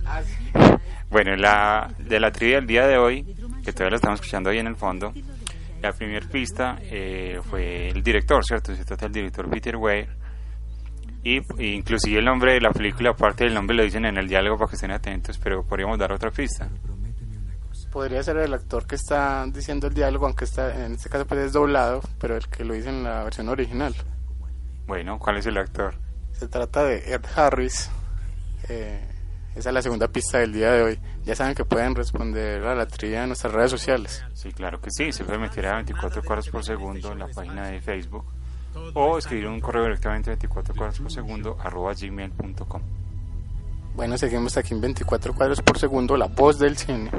Bueno, 1.10 1.36
la, 1.36 1.94
de 2.00 2.20
la 2.20 2.32
trivia 2.32 2.58
del 2.58 2.68
día 2.68 2.88
de 2.88 2.98
hoy, 2.98 3.24
que 3.64 3.72
todavía 3.72 3.92
la 3.92 3.96
estamos 3.98 4.20
escuchando 4.20 4.50
ahí 4.50 4.58
en 4.58 4.68
el 4.68 4.76
fondo, 4.76 5.14
la 5.82 5.92
primera 5.94 6.28
pista 6.28 6.78
eh, 6.82 7.40
fue 7.44 7.90
el 7.90 8.02
director, 8.02 8.44
¿cierto? 8.44 8.76
Se 8.76 8.84
trata 8.84 9.06
del 9.06 9.14
director 9.14 9.50
Peter 9.50 9.76
Weir. 9.76 10.10
Y 11.24 11.38
y 11.62 11.76
inclusive 11.76 12.20
el 12.20 12.26
nombre 12.26 12.54
de 12.54 12.62
la 12.62 12.72
película, 12.72 13.12
aparte 13.12 13.44
del 13.44 13.54
nombre, 13.54 13.76
lo 13.76 13.84
dicen 13.84 14.06
en 14.06 14.18
el 14.18 14.28
diálogo 14.28 14.58
para 14.58 14.70
que 14.70 14.76
estén 14.76 14.92
atentos, 14.92 15.38
pero 15.38 15.64
podríamos 15.64 15.98
dar 16.00 16.12
otra 16.12 16.32
pista. 16.32 16.68
Podría 17.92 18.22
ser 18.22 18.38
el 18.38 18.54
actor 18.54 18.86
que 18.86 18.96
está 18.96 19.46
diciendo 19.48 19.88
el 19.88 19.94
diálogo, 19.94 20.26
aunque 20.26 20.46
está 20.46 20.86
en 20.86 20.94
este 20.94 21.10
caso 21.10 21.26
pues 21.26 21.40
es 21.42 21.54
doblado, 21.54 22.02
pero 22.20 22.36
el 22.36 22.48
que 22.48 22.66
lo 22.66 22.74
dice 22.74 22.90
en 22.90 23.04
la 23.04 23.24
versión 23.24 23.50
original. 23.50 23.96
Bueno, 24.86 25.20
¿cuál 25.20 25.38
es 25.38 25.46
el 25.46 25.58
actor? 25.58 25.96
Se 26.32 26.48
trata 26.48 26.84
de 26.84 27.14
Ed 27.14 27.26
Harris, 27.36 27.90
eh, 28.70 29.02
Esa 29.56 29.70
es 29.70 29.74
la 29.74 29.82
segunda 29.82 30.08
pista 30.08 30.38
del 30.38 30.54
día 30.54 30.72
de 30.72 30.84
hoy. 30.84 31.00
Ya 31.26 31.36
saben 31.36 31.56
que 31.56 31.66
pueden 31.66 31.96
responder 31.96 32.64
a 32.64 32.76
la 32.76 32.86
trivia 32.86 33.24
en 33.24 33.30
nuestras 33.30 33.54
redes 33.54 33.72
sociales. 33.72 34.24
Sí, 34.34 34.52
claro 34.52 34.80
que 34.80 34.92
sí. 34.92 35.12
Se 35.12 35.24
puede 35.24 35.40
meter 35.40 35.66
a 35.66 35.76
24 35.76 36.22
cuadros 36.24 36.50
por 36.50 36.64
segundo 36.64 37.12
en 37.12 37.20
la 37.20 37.28
página 37.28 37.68
de 37.68 37.82
Facebook 37.82 38.26
o 38.94 39.18
escribir 39.18 39.48
un 39.48 39.60
correo 39.60 39.84
directamente 39.84 40.30
a 40.30 40.34
24 40.34 40.76
cuadros 40.76 41.00
por 41.00 41.12
segundo 41.12 41.58
arroba 41.60 41.94
gmail.com. 41.94 42.82
Bueno, 43.96 44.18
seguimos 44.18 44.56
aquí 44.58 44.74
en 44.74 44.82
24 44.82 45.34
cuadros 45.34 45.62
por 45.62 45.80
segundo, 45.80 46.16
la 46.18 46.28
voz 46.28 46.60
del 46.60 46.78
cine. 46.78 47.10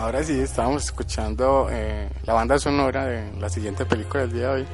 Bueno, 0.00 0.16
ahora 0.16 0.24
sí, 0.24 0.40
estábamos 0.40 0.84
escuchando 0.86 1.68
eh, 1.70 2.08
la 2.24 2.32
banda 2.32 2.58
sonora 2.58 3.04
de 3.04 3.32
la 3.38 3.50
siguiente 3.50 3.84
película 3.84 4.22
del 4.22 4.32
día 4.32 4.42
de 4.48 4.48
hoy. 4.62 4.66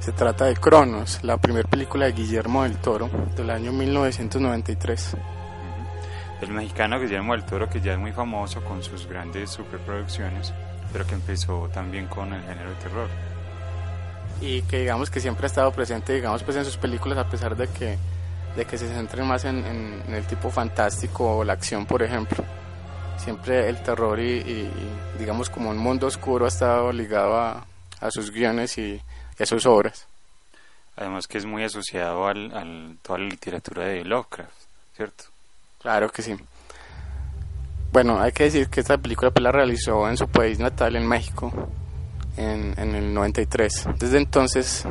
Se 0.00 0.10
trata 0.10 0.46
de 0.46 0.56
Cronos, 0.56 1.20
la 1.22 1.36
primera 1.36 1.68
película 1.68 2.06
de 2.06 2.12
Guillermo 2.12 2.64
del 2.64 2.76
Toro 2.78 3.08
del 3.36 3.50
año 3.50 3.70
1993. 3.70 5.16
El 6.40 6.50
mexicano 6.50 6.98
Guillermo 6.98 7.32
del 7.34 7.44
Toro, 7.44 7.68
que 7.70 7.80
ya 7.80 7.92
es 7.92 7.98
muy 8.00 8.10
famoso 8.10 8.60
con 8.64 8.82
sus 8.82 9.06
grandes 9.06 9.50
superproducciones, 9.50 10.52
pero 10.92 11.06
que 11.06 11.14
empezó 11.14 11.68
también 11.72 12.08
con 12.08 12.32
el 12.32 12.42
género 12.42 12.70
de 12.70 12.76
terror. 12.76 13.08
Y 14.40 14.62
que 14.62 14.80
digamos 14.80 15.10
que 15.10 15.20
siempre 15.20 15.44
ha 15.44 15.46
estado 15.46 15.70
presente, 15.70 16.12
digamos, 16.12 16.42
pues 16.42 16.56
en 16.56 16.64
sus 16.64 16.76
películas, 16.76 17.18
a 17.18 17.28
pesar 17.30 17.54
de 17.56 17.68
que, 17.68 17.96
de 18.56 18.64
que 18.64 18.76
se 18.76 18.88
centren 18.88 19.28
más 19.28 19.44
en, 19.44 19.58
en- 19.64 20.02
en 20.08 20.14
el 20.14 20.24
tipo 20.24 20.50
fantástico 20.50 21.36
o 21.36 21.44
la 21.44 21.52
acción, 21.52 21.86
por 21.86 22.02
ejemplo. 22.02 22.42
Siempre 23.16 23.68
el 23.68 23.82
terror 23.82 24.18
y, 24.18 24.38
y, 24.38 24.70
digamos 25.18 25.48
como 25.48 25.70
un 25.70 25.78
mundo 25.78 26.06
oscuro 26.06 26.44
ha 26.44 26.48
estado 26.48 26.92
ligado 26.92 27.36
a, 27.36 27.66
a 28.00 28.10
sus 28.10 28.30
guiones 28.30 28.78
y, 28.78 29.00
y 29.38 29.42
a 29.42 29.46
sus 29.46 29.66
obras. 29.66 30.06
Además 30.96 31.26
que 31.26 31.38
es 31.38 31.46
muy 31.46 31.64
asociado 31.64 32.26
al, 32.26 32.52
al 32.52 32.96
toda 33.02 33.18
la 33.18 33.26
literatura 33.26 33.86
de 33.86 34.04
Lovecraft, 34.04 34.52
¿cierto? 34.96 35.24
Claro 35.80 36.10
que 36.10 36.22
sí. 36.22 36.36
Bueno, 37.92 38.20
hay 38.20 38.32
que 38.32 38.44
decir 38.44 38.68
que 38.68 38.80
esta 38.80 38.98
película 38.98 39.30
pues, 39.30 39.42
la 39.42 39.52
realizó 39.52 40.08
en 40.08 40.16
su 40.16 40.26
país 40.28 40.58
natal, 40.58 40.96
en 40.96 41.06
México, 41.06 41.52
en, 42.36 42.74
en 42.78 42.94
el 42.94 43.12
93. 43.12 43.88
Desde 43.98 44.18
entonces, 44.18 44.86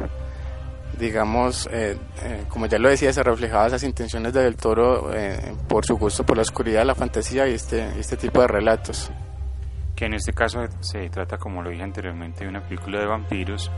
digamos, 0.99 1.67
eh, 1.71 1.97
eh, 2.23 2.43
como 2.49 2.65
ya 2.67 2.77
lo 2.79 2.89
decía, 2.89 3.11
se 3.13 3.23
reflejaban 3.23 3.67
esas 3.67 3.83
intenciones 3.83 4.33
de 4.33 4.43
Del 4.43 4.55
Toro 4.55 5.13
eh, 5.13 5.53
por 5.67 5.85
su 5.85 5.97
gusto 5.97 6.23
por 6.25 6.37
la 6.37 6.41
oscuridad, 6.43 6.85
la 6.85 6.95
fantasía 6.95 7.47
y 7.47 7.53
este, 7.53 7.99
este 7.99 8.17
tipo 8.17 8.41
de 8.41 8.47
relatos. 8.47 9.11
Que 9.95 10.05
en 10.05 10.13
este 10.15 10.33
caso 10.33 10.59
se 10.79 11.09
trata, 11.09 11.37
como 11.37 11.61
lo 11.61 11.69
dije 11.69 11.83
anteriormente, 11.83 12.43
de 12.43 12.49
una 12.49 12.61
película 12.61 12.99
de 12.99 13.05
vampiros 13.05 13.69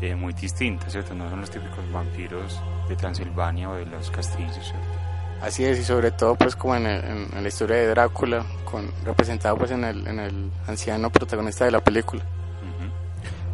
eh, 0.00 0.14
muy 0.14 0.32
distinta, 0.32 0.88
¿cierto? 0.90 1.14
No 1.14 1.28
son 1.30 1.40
los 1.40 1.50
típicos 1.50 1.78
vampiros 1.92 2.60
de 2.88 2.96
Transilvania 2.96 3.68
o 3.70 3.74
de 3.76 3.86
los 3.86 4.10
castillos, 4.10 4.54
¿cierto? 4.54 4.98
Así 5.42 5.64
es, 5.64 5.78
y 5.78 5.84
sobre 5.84 6.10
todo 6.10 6.34
pues 6.34 6.54
como 6.56 6.76
en, 6.76 6.86
el- 6.86 7.04
en- 7.04 7.28
en 7.36 7.42
la 7.42 7.48
historia 7.48 7.76
de 7.76 7.86
Drácula, 7.88 8.44
con, 8.64 8.90
representado 9.04 9.56
pues 9.56 9.70
en 9.70 9.84
el, 9.84 10.06
en 10.06 10.18
el 10.20 10.50
anciano 10.66 11.08
protagonista 11.10 11.64
de 11.64 11.70
la 11.70 11.80
película. 11.80 12.22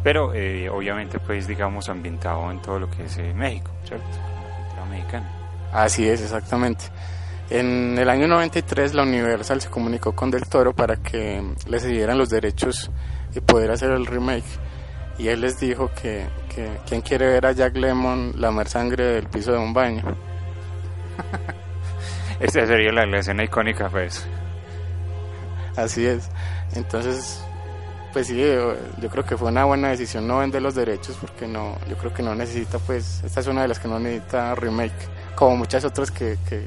Pero 0.07 0.33
eh, 0.33 0.69
obviamente 0.69 1.19
pues 1.19 1.47
digamos 1.47 1.89
ambientado 1.89 2.49
en 2.49 2.61
todo 2.61 2.79
lo 2.79 2.89
que 2.89 3.03
es 3.03 3.17
eh, 3.17 3.33
México, 3.35 3.71
¿cierto? 3.83 4.05
La 4.07 4.55
cultura 4.55 4.85
mexicana. 4.85 5.29
Así 5.73 6.07
es, 6.07 6.21
exactamente. 6.21 6.85
En 7.49 7.97
el 7.97 8.09
año 8.09 8.25
93 8.25 8.93
la 8.93 9.03
Universal 9.03 9.59
se 9.59 9.69
comunicó 9.69 10.13
con 10.15 10.31
Del 10.31 10.47
Toro 10.47 10.73
para 10.73 10.95
que 10.95 11.43
le 11.67 11.79
cedieran 11.81 12.17
los 12.17 12.29
derechos 12.29 12.89
y 13.35 13.41
poder 13.41 13.69
hacer 13.69 13.91
el 13.91 14.05
remake. 14.05 14.45
Y 15.17 15.27
él 15.27 15.41
les 15.41 15.59
dijo 15.59 15.91
que, 16.01 16.25
que 16.55 16.69
quien 16.87 17.01
quiere 17.01 17.27
ver 17.27 17.45
a 17.45 17.51
Jack 17.51 17.75
Lemon 17.75 18.31
lamer 18.37 18.69
sangre 18.69 19.03
del 19.03 19.27
piso 19.27 19.51
de 19.51 19.57
un 19.57 19.73
baño. 19.73 20.03
Esta 22.39 22.65
sería 22.65 22.93
la, 22.93 23.05
la 23.05 23.19
escena 23.19 23.43
icónica 23.43 23.89
pues. 23.89 24.25
Así 25.75 26.05
es. 26.05 26.29
Entonces, 26.75 27.45
pues 28.17 28.29
sí, 28.29 28.35
yo, 28.35 28.75
yo 28.99 29.09
creo 29.11 29.23
que 29.23 29.37
fue 29.37 29.49
una 29.49 29.65
buena 29.65 29.89
decisión 29.89 30.27
no 30.27 30.39
vender 30.39 30.59
los 30.59 30.73
derechos 30.73 31.15
porque 31.21 31.47
no, 31.47 31.77
yo 31.87 31.95
creo 31.97 32.11
que 32.11 32.23
no 32.23 32.33
necesita, 32.33 32.79
pues, 32.79 33.21
esta 33.23 33.41
es 33.41 33.45
una 33.45 33.61
de 33.61 33.67
las 33.67 33.77
que 33.77 33.87
no 33.87 33.99
necesita 33.99 34.55
remake, 34.55 35.07
como 35.35 35.55
muchas 35.55 35.85
otras 35.85 36.09
que, 36.09 36.35
que, 36.49 36.65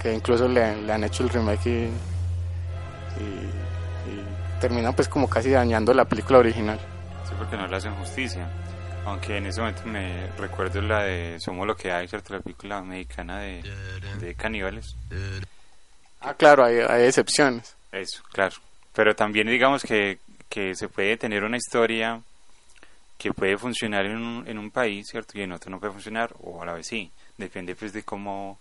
que 0.00 0.14
incluso 0.14 0.48
le, 0.48 0.80
le 0.80 0.90
han 0.90 1.04
hecho 1.04 1.24
el 1.24 1.28
remake 1.28 1.66
y, 1.66 1.70
y, 1.70 1.90
y 4.08 4.60
terminan 4.62 4.94
pues 4.94 5.08
como 5.08 5.28
casi 5.28 5.50
dañando 5.50 5.92
la 5.92 6.06
película 6.06 6.38
original. 6.38 6.78
Sí, 7.28 7.34
porque 7.36 7.58
no 7.58 7.66
le 7.66 7.76
hacen 7.76 7.94
justicia. 7.96 8.48
Aunque 9.04 9.36
en 9.36 9.44
ese 9.44 9.60
momento 9.60 9.82
me 9.84 10.28
recuerdo 10.38 10.80
la 10.80 11.02
de 11.02 11.38
Somos 11.38 11.66
lo 11.66 11.76
que 11.76 11.92
hay, 11.92 12.08
¿cierto? 12.08 12.32
La 12.32 12.40
película 12.40 12.80
mexicana 12.80 13.40
de, 13.40 13.62
de 14.20 14.34
caníbales. 14.36 14.96
Ah, 16.22 16.32
claro, 16.32 16.64
hay, 16.64 16.78
hay 16.78 17.04
excepciones. 17.08 17.76
Eso, 17.92 18.22
claro. 18.32 18.56
Pero 18.94 19.14
también 19.14 19.46
digamos 19.46 19.82
que, 19.82 20.18
que 20.52 20.74
se 20.74 20.86
puede 20.90 21.16
tener 21.16 21.44
una 21.44 21.56
historia 21.56 22.20
que 23.16 23.32
puede 23.32 23.56
funcionar 23.56 24.04
en 24.04 24.18
un, 24.18 24.46
en 24.46 24.58
un 24.58 24.70
país, 24.70 25.06
¿cierto? 25.10 25.38
Y 25.38 25.42
en 25.42 25.52
otro 25.52 25.70
no 25.70 25.80
puede 25.80 25.94
funcionar, 25.94 26.34
o 26.42 26.60
a 26.60 26.66
la 26.66 26.74
vez 26.74 26.86
sí. 26.86 27.10
Depende 27.38 27.74
pues 27.74 27.94
de 27.94 28.02
cómo, 28.02 28.58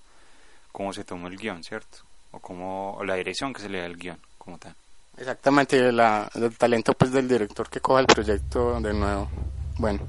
cómo 0.72 0.94
se 0.94 1.04
tomó 1.04 1.28
el 1.28 1.36
guion, 1.36 1.62
¿cierto? 1.66 1.98
O, 2.32 2.40
cómo, 2.40 2.98
la 3.04 3.16
dirección 3.16 3.52
que 3.52 3.62
se 3.62 3.68
le 3.68 3.80
da 3.80 3.88
al 3.88 3.98
guion, 3.98 4.18
como 4.38 4.58
tal. 4.58 4.74
Exactamente, 5.18 5.92
la, 5.92 6.32
el 6.34 6.58
talento 6.58 6.94
pues 6.94 7.12
del 7.12 7.28
director 7.28 7.70
que 7.70 7.82
coja 7.82 8.00
el 8.00 8.08
proyecto 8.08 8.80
de 8.80 8.94
nuevo. 8.94 9.30
Bueno, 9.78 10.00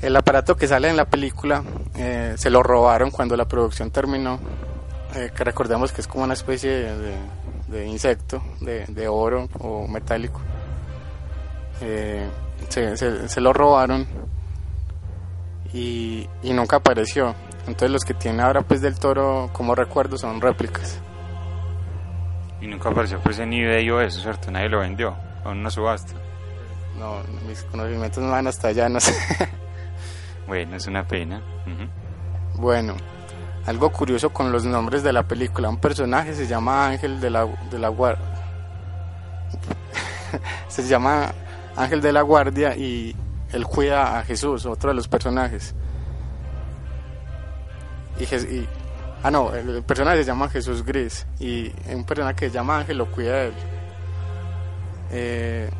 el 0.00 0.14
aparato 0.14 0.56
que 0.56 0.68
sale 0.68 0.90
en 0.90 0.96
la 0.96 1.06
película 1.06 1.64
eh, 1.96 2.34
se 2.36 2.50
lo 2.50 2.62
robaron 2.62 3.10
cuando 3.10 3.36
la 3.36 3.46
producción 3.48 3.90
terminó, 3.90 4.38
eh, 5.16 5.32
que 5.36 5.42
recordemos 5.42 5.90
que 5.90 6.02
es 6.02 6.06
como 6.06 6.22
una 6.22 6.34
especie 6.34 6.70
de- 6.70 7.39
de 7.70 7.86
insecto, 7.86 8.42
de, 8.60 8.84
de 8.86 9.08
oro 9.08 9.48
o 9.60 9.86
metálico. 9.88 10.40
Eh, 11.80 12.28
se, 12.68 12.96
se- 12.96 13.28
se 13.28 13.40
lo 13.40 13.52
robaron 13.52 14.06
y, 15.72 16.26
y 16.42 16.52
nunca 16.52 16.76
apareció. 16.76 17.34
Entonces 17.66 17.90
los 17.90 18.04
que 18.04 18.14
tiene 18.14 18.42
ahora 18.42 18.62
pues 18.62 18.80
del 18.80 18.98
toro 18.98 19.50
como 19.52 19.74
recuerdo 19.74 20.16
son 20.18 20.40
réplicas. 20.40 21.00
Y 22.60 22.66
nunca 22.66 22.90
apareció 22.90 23.18
pues 23.20 23.38
en 23.38 23.52
eBay 23.52 23.88
o 23.90 24.00
eso, 24.00 24.20
¿cierto? 24.20 24.50
Nadie 24.50 24.68
lo 24.68 24.80
vendió, 24.80 25.16
en 25.44 25.58
una 25.58 25.70
subasta. 25.70 26.12
No, 26.98 27.20
mis 27.48 27.62
conocimientos 27.64 28.22
no 28.22 28.30
van 28.30 28.46
hasta 28.46 28.68
allá, 28.68 28.88
no 28.88 29.00
sé. 29.00 29.14
Bueno, 30.46 30.76
es 30.76 30.86
una 30.86 31.06
pena. 31.06 31.40
Bueno, 32.56 32.96
algo 33.70 33.90
curioso 33.90 34.30
con 34.30 34.52
los 34.52 34.64
nombres 34.64 35.02
de 35.02 35.12
la 35.12 35.22
película. 35.22 35.68
Un 35.68 35.78
personaje 35.78 36.34
se 36.34 36.46
llama 36.46 36.88
Ángel 36.88 37.20
de 37.20 37.30
la, 37.30 37.46
de 37.70 37.78
la 37.78 37.88
Guardia. 37.88 38.26
se 40.68 40.82
llama 40.82 41.32
Ángel 41.76 42.00
de 42.00 42.12
la 42.12 42.22
Guardia 42.22 42.76
y 42.76 43.14
él 43.52 43.64
cuida 43.64 44.18
a 44.18 44.24
Jesús, 44.24 44.66
otro 44.66 44.90
de 44.90 44.96
los 44.96 45.08
personajes. 45.08 45.74
Y, 48.18 48.66
ah, 49.22 49.30
no, 49.30 49.54
el, 49.54 49.76
el 49.76 49.82
personaje 49.82 50.18
se 50.18 50.24
llama 50.24 50.48
Jesús 50.48 50.84
Gris 50.84 51.26
y 51.38 51.72
un 51.94 52.04
personaje 52.04 52.36
que 52.36 52.48
se 52.48 52.54
llama 52.54 52.78
Ángel 52.78 52.98
lo 52.98 53.10
cuida 53.10 53.32
a 53.32 53.42
él. 53.44 53.54
Eh, 55.12 55.70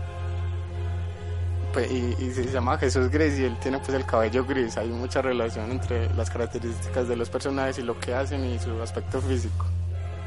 pues, 1.73 1.91
y, 1.91 2.15
y 2.19 2.31
se 2.33 2.45
llama 2.51 2.77
Jesús 2.79 3.09
Gris 3.11 3.39
y 3.39 3.45
él 3.45 3.57
tiene 3.61 3.79
pues 3.79 3.91
el 3.91 4.05
cabello 4.07 4.45
gris. 4.45 4.77
Hay 4.77 4.89
mucha 4.89 5.23
relación 5.23 5.71
entre 5.71 6.13
las 6.15 6.31
características 6.31 7.09
de 7.09 7.17
los 7.17 7.29
personajes 7.31 7.79
y 7.79 7.83
lo 7.83 7.99
que 7.99 8.15
hacen 8.15 8.45
y 8.45 8.59
su 8.59 8.81
aspecto 8.83 9.21
físico. 9.21 9.67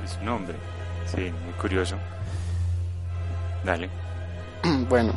Es 0.03 0.11
su 0.11 0.23
nombre. 0.23 0.55
Sí, 1.13 1.21
muy 1.43 1.53
curioso. 1.59 1.95
Dale. 3.63 3.89
bueno, 4.89 5.13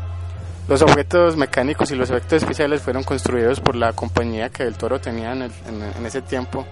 Los 0.69 0.83
objetos 0.83 1.37
mecánicos 1.37 1.91
y 1.91 1.97
los 1.97 2.11
efectos 2.11 2.43
especiales 2.43 2.83
fueron 2.83 3.03
construidos 3.05 3.61
por 3.61 3.77
la 3.77 3.93
compañía 3.93 4.51
que 4.51 4.65
Del 4.65 4.77
Toro 4.77 5.01
tenía 5.01 5.33
en, 5.33 5.43
el- 5.43 5.53
en- 5.69 5.83
en 5.83 6.07
ese 6.07 6.23
tiempo, 6.23 6.67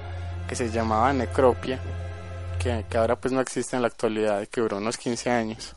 que 0.49 0.55
se 0.57 0.69
llamaba 0.71 1.13
Necropia, 1.13 1.79
que, 2.59 2.85
que 2.89 2.99
ahora 2.99 3.17
pues 3.17 3.33
no 3.33 3.41
existe 3.41 3.77
en 3.77 3.83
la 3.83 3.89
actualidad 3.89 4.47
que 4.49 4.61
duró 4.61 4.79
unos 4.79 4.97
15 4.99 5.31
años. 5.31 5.75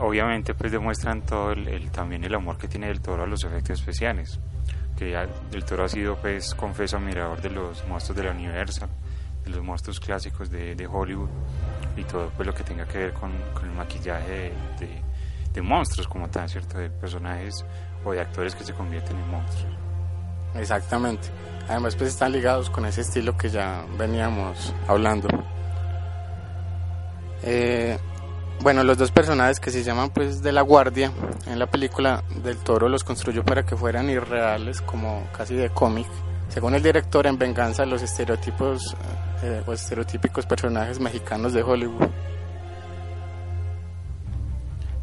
Obviamente 0.00 0.54
pues 0.54 0.72
demuestran 0.72 1.22
todo 1.22 1.52
el, 1.52 1.66
el- 1.68 1.90
también 1.90 2.24
el 2.24 2.34
amor 2.34 2.56
que 2.58 2.68
tiene 2.68 2.86
del 2.88 3.00
toro 3.00 3.22
a 3.24 3.26
los 3.26 3.42
efectos 3.44 3.78
especiales 3.80 4.38
que 4.96 5.16
del 5.50 5.64
toro 5.64 5.84
ha 5.84 5.88
sido 5.88 6.16
pues 6.16 6.54
confeso 6.54 6.96
admirador 6.96 7.40
de 7.40 7.50
los 7.50 7.86
monstruos 7.86 8.16
de 8.16 8.24
la 8.24 8.30
Universal 8.32 8.88
de 9.44 9.50
los 9.50 9.62
monstruos 9.62 10.00
clásicos 10.00 10.50
de, 10.50 10.74
Hollywood 10.86 11.28
y 11.96 12.02
todo 12.04 12.30
pues 12.36 12.46
lo 12.46 12.54
que 12.54 12.64
tenga 12.64 12.84
que 12.86 12.98
ver 12.98 13.12
con, 13.12 13.30
el 13.68 13.74
maquillaje 13.76 14.28
de, 14.30 14.86
de- 14.86 15.02
de 15.52 15.62
monstruos 15.62 16.06
como 16.08 16.28
tal 16.28 16.48
cierto 16.48 16.78
de 16.78 16.90
personajes 16.90 17.64
o 18.04 18.12
de 18.12 18.20
actores 18.20 18.54
que 18.54 18.64
se 18.64 18.72
convierten 18.74 19.16
en 19.16 19.28
monstruos 19.30 19.74
Exactamente. 20.54 21.28
Además 21.68 21.94
pues 21.96 22.10
están 22.10 22.32
ligados 22.32 22.70
con 22.70 22.86
ese 22.86 23.02
estilo 23.02 23.36
que 23.36 23.50
ya 23.50 23.84
veníamos 23.98 24.72
hablando. 24.88 25.28
Eh, 27.42 27.98
bueno, 28.60 28.82
los 28.84 28.98
dos 28.98 29.10
personajes 29.10 29.60
que 29.60 29.70
se 29.70 29.82
llaman 29.82 30.10
pues 30.10 30.42
de 30.42 30.52
la 30.52 30.62
guardia 30.62 31.12
en 31.46 31.58
la 31.58 31.66
película 31.66 32.22
del 32.42 32.56
Toro 32.58 32.88
los 32.88 33.04
construyó 33.04 33.44
para 33.44 33.64
que 33.64 33.76
fueran 33.76 34.10
irreales, 34.10 34.80
como 34.82 35.26
casi 35.36 35.54
de 35.54 35.70
cómic. 35.70 36.06
Según 36.48 36.74
el 36.74 36.82
director, 36.82 37.26
en 37.26 37.38
venganza 37.38 37.84
los 37.86 38.02
estereotipos 38.02 38.96
eh, 39.42 39.62
o 39.66 39.72
estereotípicos 39.72 40.46
personajes 40.46 40.98
mexicanos 40.98 41.52
de 41.52 41.62
Hollywood. 41.62 42.08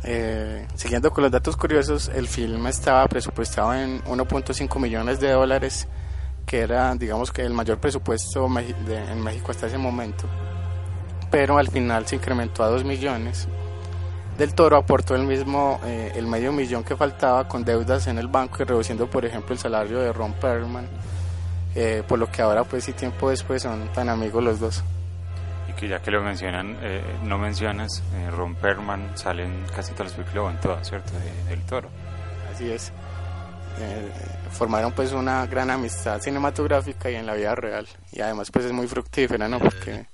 Eh, 0.04 0.68
siguiendo 0.76 1.12
con 1.12 1.24
los 1.24 1.32
datos 1.32 1.58
curiosos, 1.58 2.12
el 2.14 2.28
film 2.28 2.68
estaba 2.68 3.08
presupuestado 3.08 3.74
en 3.74 4.04
1.5 4.04 4.80
millones 4.80 5.20
de 5.20 5.32
dólares, 5.32 5.88
que 6.46 6.60
era, 6.60 6.94
digamos 6.96 7.32
que 7.32 7.42
el 7.44 7.54
mayor 7.54 7.80
presupuesto 7.80 8.48
de- 8.86 9.12
en 9.12 9.24
México 9.24 9.52
hasta 9.52 9.66
ese 9.68 9.78
momento. 9.80 10.26
Pero 11.36 11.58
al 11.58 11.68
final 11.68 12.08
se 12.08 12.16
incrementó 12.16 12.64
a 12.64 12.68
2 12.70 12.86
millones. 12.86 13.50
Del 14.38 14.54
Toro 14.54 14.78
aportó 14.78 15.16
el 15.16 15.24
mismo, 15.24 15.82
eh, 15.84 16.14
el 16.16 16.28
medio 16.28 16.54
millón 16.54 16.86
que 16.86 16.96
faltaba 16.96 17.46
con 17.50 17.66
deudas 17.66 18.08
en 18.08 18.18
el 18.18 18.30
banco 18.30 18.62
y 18.62 18.66
reduciendo, 18.66 19.10
por 19.10 19.26
ejemplo, 19.26 19.52
el 19.52 19.60
salario 19.60 20.00
de 20.00 20.14
Ron 20.14 20.32
Perlman, 20.32 20.88
eh, 21.76 22.04
por 22.08 22.20
lo 22.20 22.32
que 22.32 22.42
ahora, 22.42 22.64
pues, 22.64 22.88
y 22.88 22.94
tiempo 22.94 23.30
después 23.32 23.62
son 23.64 23.90
tan 23.92 24.08
amigos 24.08 24.42
los 24.42 24.60
dos. 24.62 24.82
y 25.70 25.74
que 25.74 25.90
ya 25.90 26.00
que 26.02 26.10
lo 26.10 26.22
mencionan 26.22 26.78
eh, 26.82 27.04
no 27.24 27.38
mencionas 27.38 28.02
eh, 28.14 28.30
Ron 28.32 28.56
Perlman 28.56 29.18
sale 29.18 29.44
en 29.44 29.66
casi 29.76 29.92
todas 29.92 30.14
las 30.18 30.26
películas 30.26 30.54
en 30.56 30.62
todas 30.62 30.88
cierto 30.88 31.12
de- 31.20 31.50
del 31.50 31.62
toro 31.66 31.90
Así 32.54 32.72
es. 32.72 32.94
Eh, 33.82 34.10
formaron 34.52 34.94
pues 34.94 35.12
una 35.12 35.46
gran 35.48 35.70
amistad 35.70 36.22
cinematográfica 36.22 37.10
y 37.12 37.16
en 37.16 37.26
la 37.26 37.34
vida 37.34 37.54
real. 37.56 37.86
Y 38.14 38.22
además 38.22 38.50
pues 38.52 38.64
es 38.68 38.72
muy 38.72 38.88
fructífera, 38.88 39.50
¿no? 39.50 39.60
Porque 39.60 40.06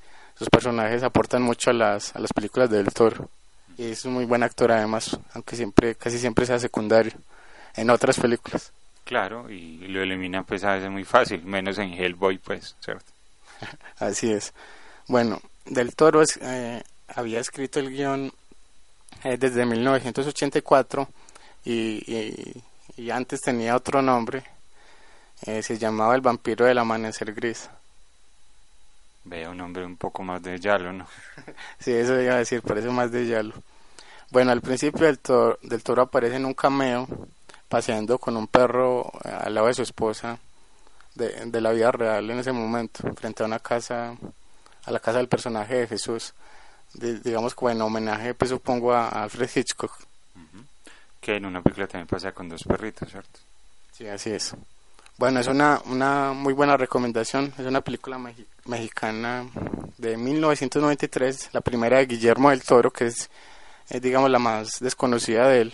sus 0.42 0.50
personajes 0.50 1.04
aportan 1.04 1.44
mucho 1.44 1.70
a 1.70 1.74
las, 1.74 2.16
a 2.16 2.20
las 2.20 2.34
películas 2.34 2.68
del 2.68 2.92
Toro. 2.92 3.30
Y 3.78 3.92
es 3.92 4.06
un 4.06 4.14
muy 4.14 4.26
buen 4.26 4.42
actor 4.42 4.72
además, 4.72 5.20
aunque 5.36 5.56
siempre, 5.56 5.94
casi 5.94 6.18
siempre 6.18 6.48
sea 6.48 6.58
secundario 6.58 7.12
en 7.76 7.92
otras 7.92 8.20
películas. 8.20 8.72
Claro, 9.04 9.52
y 9.52 9.78
lo 9.88 10.02
eliminan 10.02 10.44
pues 10.46 10.64
a 10.64 10.74
veces 10.74 10.90
muy 10.90 11.04
fácil, 11.04 11.44
menos 11.44 11.78
en 11.78 11.94
Hellboy 11.94 12.40
pues, 12.40 12.76
¿cierto? 12.84 13.06
Así 14.00 14.32
es. 14.32 14.52
Bueno, 15.08 15.40
Del 15.66 15.96
Toro 15.96 16.24
es- 16.24 16.40
eh, 16.42 16.82
había 17.16 17.40
escrito 17.40 17.80
el 17.80 17.92
guion 17.92 18.34
eh, 19.24 19.38
desde 19.38 19.64
1984 19.68 21.08
y, 21.66 21.72
y- 22.12 22.64
y 22.98 23.12
antes 23.12 23.42
tenía 23.42 23.76
otro 23.76 24.02
nombre. 24.02 24.44
Eh, 25.46 25.62
se 25.62 25.78
llamaba 25.78 26.16
El 26.16 26.22
vampiro 26.22 26.66
del 26.66 26.80
amanecer 26.80 27.32
gris. 27.32 27.70
Vea 29.24 29.50
un 29.50 29.62
hombre 29.62 29.86
un 29.86 29.98
poco 29.98 30.24
más 30.24 30.42
de 30.42 30.60
Yalo, 30.60 30.92
¿no? 30.94 31.08
Sí, 31.80 31.92
eso 31.92 32.20
iba 32.20 32.34
a 32.34 32.38
decir, 32.38 32.62
parece 32.62 32.90
más 32.90 33.12
de 33.12 33.28
Yalo. 33.28 33.54
Bueno, 34.32 34.52
al 34.52 34.62
principio 34.62 35.06
del 35.06 35.20
toro, 35.20 35.60
del 35.62 35.84
toro 35.84 36.04
aparece 36.04 36.38
en 36.38 36.46
un 36.46 36.54
cameo, 36.54 37.08
paseando 37.70 38.18
con 38.18 38.36
un 38.38 38.48
perro 38.48 39.12
eh, 39.24 39.30
al 39.30 39.54
lado 39.54 39.68
de 39.68 39.74
su 39.74 39.82
esposa, 39.84 40.40
de, 41.16 41.46
de 41.46 41.62
la 41.62 41.72
vida 41.72 41.92
real 41.92 42.30
en 42.30 42.40
ese 42.40 42.52
momento, 42.52 43.04
frente 43.16 43.44
a 43.44 43.46
una 43.46 43.60
casa, 43.60 44.16
a 44.86 44.92
la 44.92 45.00
casa 45.00 45.18
del 45.18 45.28
personaje 45.28 45.76
de 45.76 45.88
Jesús. 45.88 46.34
Di- 46.94 47.20
digamos 47.20 47.54
que 47.56 47.66
en 47.68 47.82
homenaje, 47.82 48.34
pues 48.34 48.50
supongo, 48.50 48.94
a, 48.94 49.08
a 49.10 49.24
Alfred 49.24 49.50
Hitchcock. 49.54 49.92
Que 51.20 51.36
en 51.36 51.46
una 51.46 51.62
película 51.62 51.88
también 51.88 52.08
pasa 52.08 52.32
con 52.32 52.50
dos 52.50 52.64
perritos, 52.64 53.10
¿cierto? 53.12 53.40
Sí, 53.92 54.08
así 54.08 54.32
es. 54.32 54.56
Bueno, 55.22 55.40
es 55.40 55.46
una, 55.46 55.80
una 55.86 56.34
muy 56.34 56.52
buena 56.52 56.78
recomendación. 56.78 57.54
Es 57.60 57.66
una 57.68 57.82
película 57.82 58.18
mexi- 58.18 58.48
mexicana 58.66 59.46
de 60.00 60.18
1993, 60.18 61.50
la 61.54 61.62
primera 61.62 61.98
de 62.00 62.08
Guillermo 62.08 62.50
del 62.50 62.64
Toro, 62.64 62.90
que 62.92 63.06
es, 63.06 63.30
digamos, 64.02 64.32
la 64.32 64.40
más 64.40 64.80
desconocida 64.80 65.48
de 65.48 65.62
él. 65.62 65.74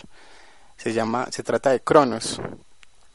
Se 0.76 0.92
llama, 0.92 1.28
se 1.30 1.42
trata 1.42 1.70
de 1.70 1.80
Cronos. 1.80 2.38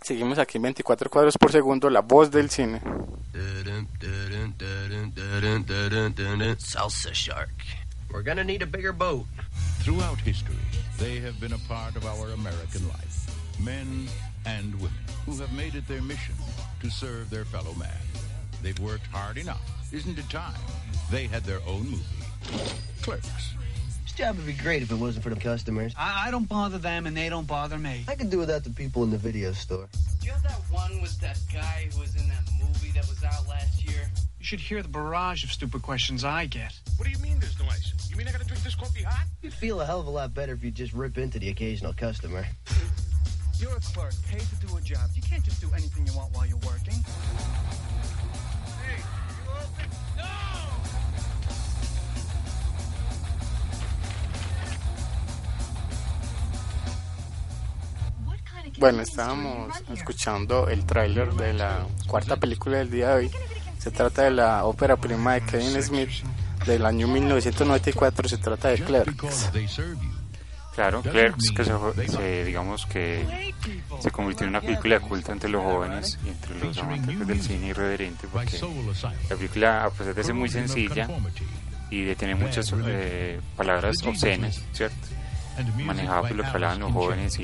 Seguimos 0.01 0.39
aquí 0.39 0.57
en 0.57 0.63
24 0.63 1.07
cuadros 1.11 1.37
por 1.37 1.51
segundo, 1.51 1.87
la 1.91 2.01
voz 2.01 2.31
del 2.31 2.49
cine. 2.49 2.81
Salsa 6.57 7.11
shark. 7.13 7.51
We're 8.11 8.23
gonna 8.23 8.43
need 8.43 8.63
a 8.63 8.65
bigger 8.65 8.91
boat. 8.91 9.27
Throughout 9.83 10.17
history, 10.25 10.57
they 10.97 11.19
have 11.21 11.39
been 11.39 11.53
a 11.53 11.59
part 11.67 11.95
of 11.95 12.05
our 12.05 12.31
American 12.33 12.87
life. 12.87 13.22
Men 13.59 14.07
and 14.45 14.73
women 14.75 14.97
who 15.25 15.37
have 15.37 15.53
made 15.53 15.75
it 15.75 15.87
their 15.87 16.01
mission 16.01 16.35
to 16.81 16.89
serve 16.89 17.29
their 17.29 17.45
fellow 17.45 17.73
man. 17.75 17.89
They've 18.61 18.79
worked 18.79 19.07
hard 19.07 19.37
enough. 19.37 19.61
Isn't 19.91 20.17
it 20.17 20.29
time 20.29 20.59
they 21.11 21.27
had 21.27 21.43
their 21.43 21.59
own 21.67 21.89
movie? 21.89 22.03
Clerks. 23.01 23.53
This 24.03 24.13
job 24.13 24.37
would 24.37 24.45
be 24.45 24.53
great 24.53 24.81
if 24.81 24.91
it 24.91 24.95
wasn't 24.95 25.23
for 25.23 25.29
the 25.29 25.39
customers. 25.39 25.93
I, 25.97 26.27
I 26.27 26.31
don't 26.31 26.47
bother 26.47 26.77
them 26.77 27.05
and 27.05 27.15
they 27.15 27.29
don't 27.29 27.47
bother 27.47 27.77
me. 27.77 28.03
I 28.07 28.15
could 28.15 28.29
do 28.29 28.37
without 28.37 28.63
the 28.63 28.69
people 28.69 29.03
in 29.03 29.11
the 29.11 29.17
video 29.17 29.51
store. 29.53 29.87
Do 30.19 30.27
you 30.27 30.33
have 30.33 30.43
that 30.43 30.59
one 30.71 31.01
with 31.01 31.19
that 31.21 31.39
guy 31.53 31.89
who 31.91 31.99
was 31.99 32.15
in 32.15 32.27
that 32.29 32.49
movie 32.61 32.91
that 32.91 33.07
was 33.07 33.23
out 33.23 33.47
last 33.47 33.83
year? 33.87 34.09
You 34.39 34.45
should 34.45 34.59
hear 34.59 34.81
the 34.81 34.89
barrage 34.89 35.43
of 35.43 35.51
stupid 35.51 35.81
questions 35.81 36.23
I 36.23 36.45
get. 36.47 36.73
What 36.97 37.05
do 37.05 37.11
you 37.11 37.19
mean 37.19 37.39
there's 37.39 37.57
no 37.59 37.65
ice? 37.65 37.93
You 38.09 38.15
mean 38.17 38.27
I 38.27 38.31
gotta 38.31 38.45
drink 38.45 38.63
this 38.63 38.75
coffee 38.75 39.03
hot? 39.03 39.25
You'd 39.41 39.53
feel 39.53 39.81
a 39.81 39.85
hell 39.85 39.99
of 39.99 40.07
a 40.07 40.11
lot 40.11 40.33
better 40.33 40.53
if 40.53 40.63
you 40.63 40.71
just 40.71 40.93
rip 40.93 41.17
into 41.17 41.39
the 41.39 41.49
occasional 41.49 41.93
customer. 41.93 42.45
You're 43.63 43.77
a 43.77 43.79
clerk, 43.79 44.13
paid 44.29 44.41
to 44.41 44.67
do 44.67 44.75
a 44.75 44.81
job. 44.81 45.09
You 45.15 45.21
can't 45.21 45.41
just 45.41 45.61
do 45.61 45.69
anything 45.71 46.05
you 46.05 46.11
want 46.17 46.35
while 46.35 46.45
you're 46.45 46.59
working. 46.67 47.01
Bueno, 58.79 59.01
estábamos 59.01 59.81
escuchando 59.93 60.67
el 60.67 60.85
tráiler 60.85 61.33
de 61.33 61.53
la 61.53 61.87
cuarta 62.07 62.35
película 62.35 62.79
del 62.79 62.91
día 62.91 63.11
de 63.11 63.13
hoy. 63.13 63.31
Se 63.77 63.91
trata 63.91 64.23
de 64.23 64.31
la 64.31 64.65
ópera 64.65 64.97
prima 64.97 65.35
de 65.35 65.41
Kevin 65.45 65.81
Smith 65.81 66.09
del 66.65 66.85
año 66.85 67.07
1994. 67.07 68.27
Se 68.27 68.37
trata 68.39 68.67
de 68.67 68.83
Clerks. 68.83 69.51
Claro, 70.75 71.01
Clerks, 71.03 71.51
que 71.51 71.63
se, 71.65 71.71
se- 72.07 72.45
digamos 72.45 72.85
que 72.87 73.53
se 73.99 74.09
convirtió 74.11 74.45
en 74.45 74.49
una 74.49 74.61
película 74.61 74.95
de 74.99 75.01
culto 75.01 75.31
entre 75.31 75.49
los 75.49 75.63
jóvenes 75.63 76.17
y 76.25 76.29
entre 76.29 76.59
los 76.59 76.77
amantes 76.79 77.27
del 77.27 77.41
cine 77.41 77.67
irreverente, 77.67 78.27
porque 78.31 78.57
la 79.29 79.35
película, 79.35 79.83
a 79.85 79.89
pesar 79.91 80.15
de 80.15 80.23
ser 80.23 80.33
muy 80.33 80.49
sencilla 80.49 81.07
y 81.91 82.03
de 82.03 82.15
tener 82.15 82.35
muchas 82.37 82.73
eh, 82.87 83.39
palabras 83.55 84.01
obscenas, 84.03 84.63
¿cierto? 84.73 84.95
Manejaba 85.85 86.21
pues, 86.21 86.35
lo 86.35 86.41
que 86.43 86.49
hablaban 86.49 86.79
los 86.79 86.91
jóvenes 86.91 87.37
y, 87.37 87.43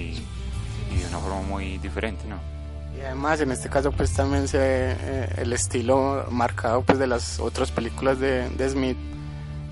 y 0.92 0.98
de 1.00 1.08
una 1.10 1.20
forma 1.20 1.42
muy 1.44 1.78
diferente, 1.78 2.26
¿no? 2.28 2.38
Y 2.98 3.02
además 3.02 3.40
en 3.42 3.52
este 3.52 3.70
caso 3.70 3.92
pues 3.92 4.12
también 4.12 4.48
se 4.48 4.58
ve 4.58 4.96
eh, 5.00 5.34
el 5.38 5.54
estilo 5.54 6.26
marcado 6.32 6.82
pues 6.82 6.98
de 6.98 7.06
las 7.06 7.40
otras 7.40 7.70
películas 7.72 8.20
de, 8.20 8.50
de 8.50 8.70
Smith, 8.70 8.98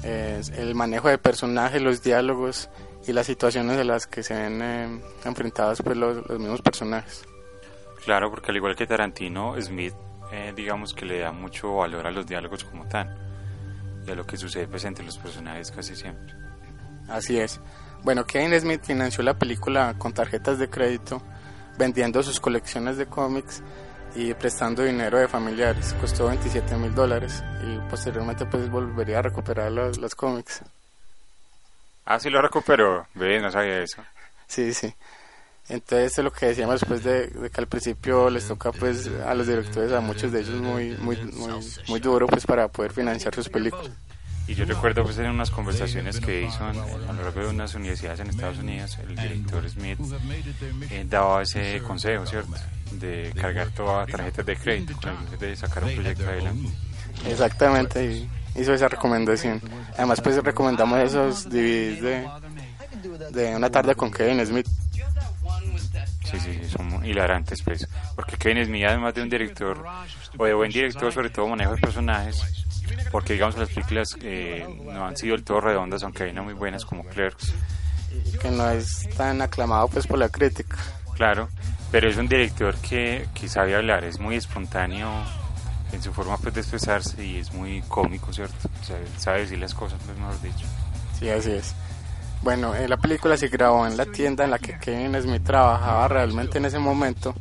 eh, 0.04 0.40
el 0.56 0.76
manejo 0.76 1.10
de 1.10 1.18
personajes, 1.18 1.82
los 1.82 2.04
diálogos 2.04 2.70
y 3.08 3.14
las 3.14 3.26
situaciones 3.26 3.78
a 3.78 3.84
las 3.84 4.06
que 4.06 4.22
se 4.22 4.36
ven 4.36 4.62
eh, 4.62 5.02
enfrentados 5.24 5.82
pues 5.82 5.98
los, 5.98 6.28
los 6.28 6.40
mismos 6.40 6.62
personajes. 6.62 7.26
Claro, 8.04 8.30
porque 8.30 8.52
al 8.52 8.58
igual 8.58 8.76
que 8.76 8.86
Tarantino, 8.86 9.56
Smith, 9.62 9.94
eh, 10.32 10.54
digamos 10.56 10.94
que 10.94 11.06
le 11.06 11.20
da 11.20 11.32
mucho 11.32 11.76
valor 11.78 12.06
a 12.06 12.12
los 12.12 12.28
diálogos 12.28 12.64
como 12.66 12.86
tal 12.88 13.16
y 14.06 14.12
a 14.12 14.16
lo 14.16 14.26
que 14.26 14.38
sucede 14.38 14.68
pues 14.68 14.84
entre 14.86 15.06
los 15.06 15.18
personajes 15.18 15.72
casi 15.72 15.96
siempre. 15.96 16.34
Así 17.08 17.40
es. 17.40 17.60
Bueno, 18.04 18.26
Kevin 18.26 18.60
Smith 18.60 18.82
financió 18.84 19.24
la 19.24 19.38
película 19.38 19.96
con 19.98 20.14
tarjetas 20.14 20.60
de 20.60 20.70
crédito, 20.70 21.22
vendiendo 21.78 22.22
sus 22.22 22.40
colecciones 22.40 22.98
de 22.98 23.06
cómics 23.08 23.64
y 24.16 24.34
prestando 24.34 24.84
dinero 24.84 25.18
de 25.18 25.28
familiares. 25.28 25.96
Costó 26.00 26.28
27 26.28 26.76
mil 26.76 26.94
dólares 26.94 27.44
y 27.64 27.78
posteriormente 27.90 28.46
pues 28.46 28.70
volvería 28.70 29.20
a 29.20 29.22
recuperar 29.22 29.72
los, 29.72 29.98
los 29.98 30.16
cómics. 30.16 30.62
Ah, 32.10 32.20
sí 32.20 32.30
lo 32.30 32.42
recuperó, 32.42 33.06
ve, 33.16 33.40
no 33.42 33.52
sabía 33.52 33.82
eso. 33.84 34.02
Sí, 34.48 34.74
sí. 34.74 34.94
Entonces 35.70 36.18
lo 36.24 36.32
que 36.32 36.46
decíamos 36.48 36.80
después 36.80 37.04
de, 37.04 37.28
de 37.28 37.50
que 37.50 37.60
al 37.60 37.68
principio 37.68 38.30
les 38.30 38.48
toca 38.48 38.72
pues 38.72 39.10
a 39.26 39.34
los 39.36 39.48
directores, 39.48 39.92
a 39.92 40.00
muchos 40.00 40.32
de 40.32 40.40
ellos 40.40 40.56
muy, 40.62 40.96
muy, 40.98 41.18
muy, 41.34 41.74
muy 41.88 42.00
duro 42.00 42.26
pues 42.28 42.46
para 42.46 42.70
poder 42.70 42.94
financiar 42.94 43.36
sus 43.36 43.50
películas. 43.50 43.92
Y 44.48 44.56
yo 44.56 44.64
recuerdo 44.64 45.04
pues 45.04 45.18
en 45.20 45.30
unas 45.30 45.52
conversaciones 45.52 46.22
que 46.22 46.44
hizo 46.44 46.64
en- 46.70 46.80
a 47.10 47.14
lo 47.14 47.24
largo 47.24 47.42
de 47.42 47.48
unas 47.50 47.76
universidades 47.76 48.22
en 48.22 48.28
Estados 48.30 48.60
Unidos, 48.60 48.98
el 49.06 49.16
director 49.18 49.70
Smith 49.70 50.00
eh, 50.90 51.06
daba 51.10 51.42
ese 51.42 51.82
consejo, 51.86 52.26
¿cierto? 52.26 52.54
De 53.02 53.34
cargar 53.42 53.68
todas 53.76 54.08
tarjetas 54.08 54.46
de 54.46 54.56
crédito 54.56 54.94
de 55.38 55.56
sacar 55.58 55.84
un 55.84 55.94
proyecto 55.94 56.24
adelante. 56.30 56.70
Exactamente, 57.26 58.06
y 58.06 58.30
hizo 58.58 58.74
esa 58.74 58.88
recomendación. 58.88 59.62
Además 59.94 60.22
pues 60.22 60.44
recomendamos 60.44 61.00
esos 61.00 61.46
DVDs 61.46 62.02
de, 62.02 62.28
de 63.32 63.56
Una 63.56 63.70
tarde 63.70 63.96
con 63.96 64.12
Kevin 64.12 64.46
Smith. 64.46 64.68
Sí, 66.24 66.38
sí, 66.40 66.60
sí, 66.62 66.70
son 66.70 67.06
hilarantes, 67.06 67.62
pues. 67.62 67.88
Porque 68.16 68.36
Kevin 68.36 68.66
Smith, 68.66 68.84
además 68.86 69.14
de 69.14 69.22
un 69.22 69.30
director, 69.30 69.86
o 70.38 70.46
de 70.46 70.54
buen 70.54 70.72
director, 70.72 71.12
sobre 71.14 71.30
todo 71.30 71.48
manejo 71.48 71.76
de 71.76 71.82
personajes, 71.82 72.66
porque 73.12 73.34
digamos 73.34 73.58
las 73.58 73.70
películas 73.70 74.10
eh, 74.22 74.68
no 74.84 75.06
han 75.06 75.16
sido 75.16 75.36
del 75.36 75.46
todo 75.46 75.62
redondas, 75.62 76.04
aunque 76.04 76.24
hay 76.24 76.32
unas 76.32 76.44
muy 76.44 76.54
buenas 76.54 76.84
como 76.84 77.06
Clerks, 77.06 77.54
que 78.42 78.52
no 78.52 78.70
es 78.70 79.08
tan 79.16 79.42
aclamado 79.42 79.88
pues 79.88 80.06
por 80.06 80.20
la 80.20 80.28
crítica. 80.28 80.78
claro, 81.16 81.48
pero 81.92 82.10
es 82.10 82.18
un 82.18 82.28
director 82.28 82.76
que, 82.76 83.28
que 83.34 83.48
sabe 83.48 83.76
hablar, 83.76 84.04
es 84.04 84.20
muy 84.20 84.36
espontáneo 84.36 85.10
en 85.92 86.02
su 86.02 86.14
forma 86.14 86.38
pues, 86.38 86.54
de 86.54 86.62
expresarse 86.62 87.24
y 87.24 87.38
es 87.38 87.54
muy 87.54 87.82
cómico, 87.88 88.34
¿cierto? 88.34 88.56
O 88.82 88.86
sea, 88.86 88.98
sabe 89.18 89.42
decir 89.42 89.60
las 89.60 89.74
cosas, 89.74 90.00
pues 90.06 90.18
mejor 90.18 90.40
dicho. 90.42 90.66
Sí, 91.20 91.30
así 91.30 91.52
es. 91.52 91.74
Bueno, 92.42 92.76
eh, 92.76 92.88
la 92.88 92.98
película 92.98 93.36
se 93.38 93.48
grabó 93.48 93.88
en 93.88 93.98
la 93.98 94.06
tienda 94.06 94.44
en 94.44 94.52
la 94.52 94.60
que 94.60 94.78
Kevin 94.78 95.20
Smith 95.22 95.44
trabajaba 95.44 96.08
realmente 96.08 96.60
en 96.60 96.66
ese 96.66 96.80
momento. 96.80 97.34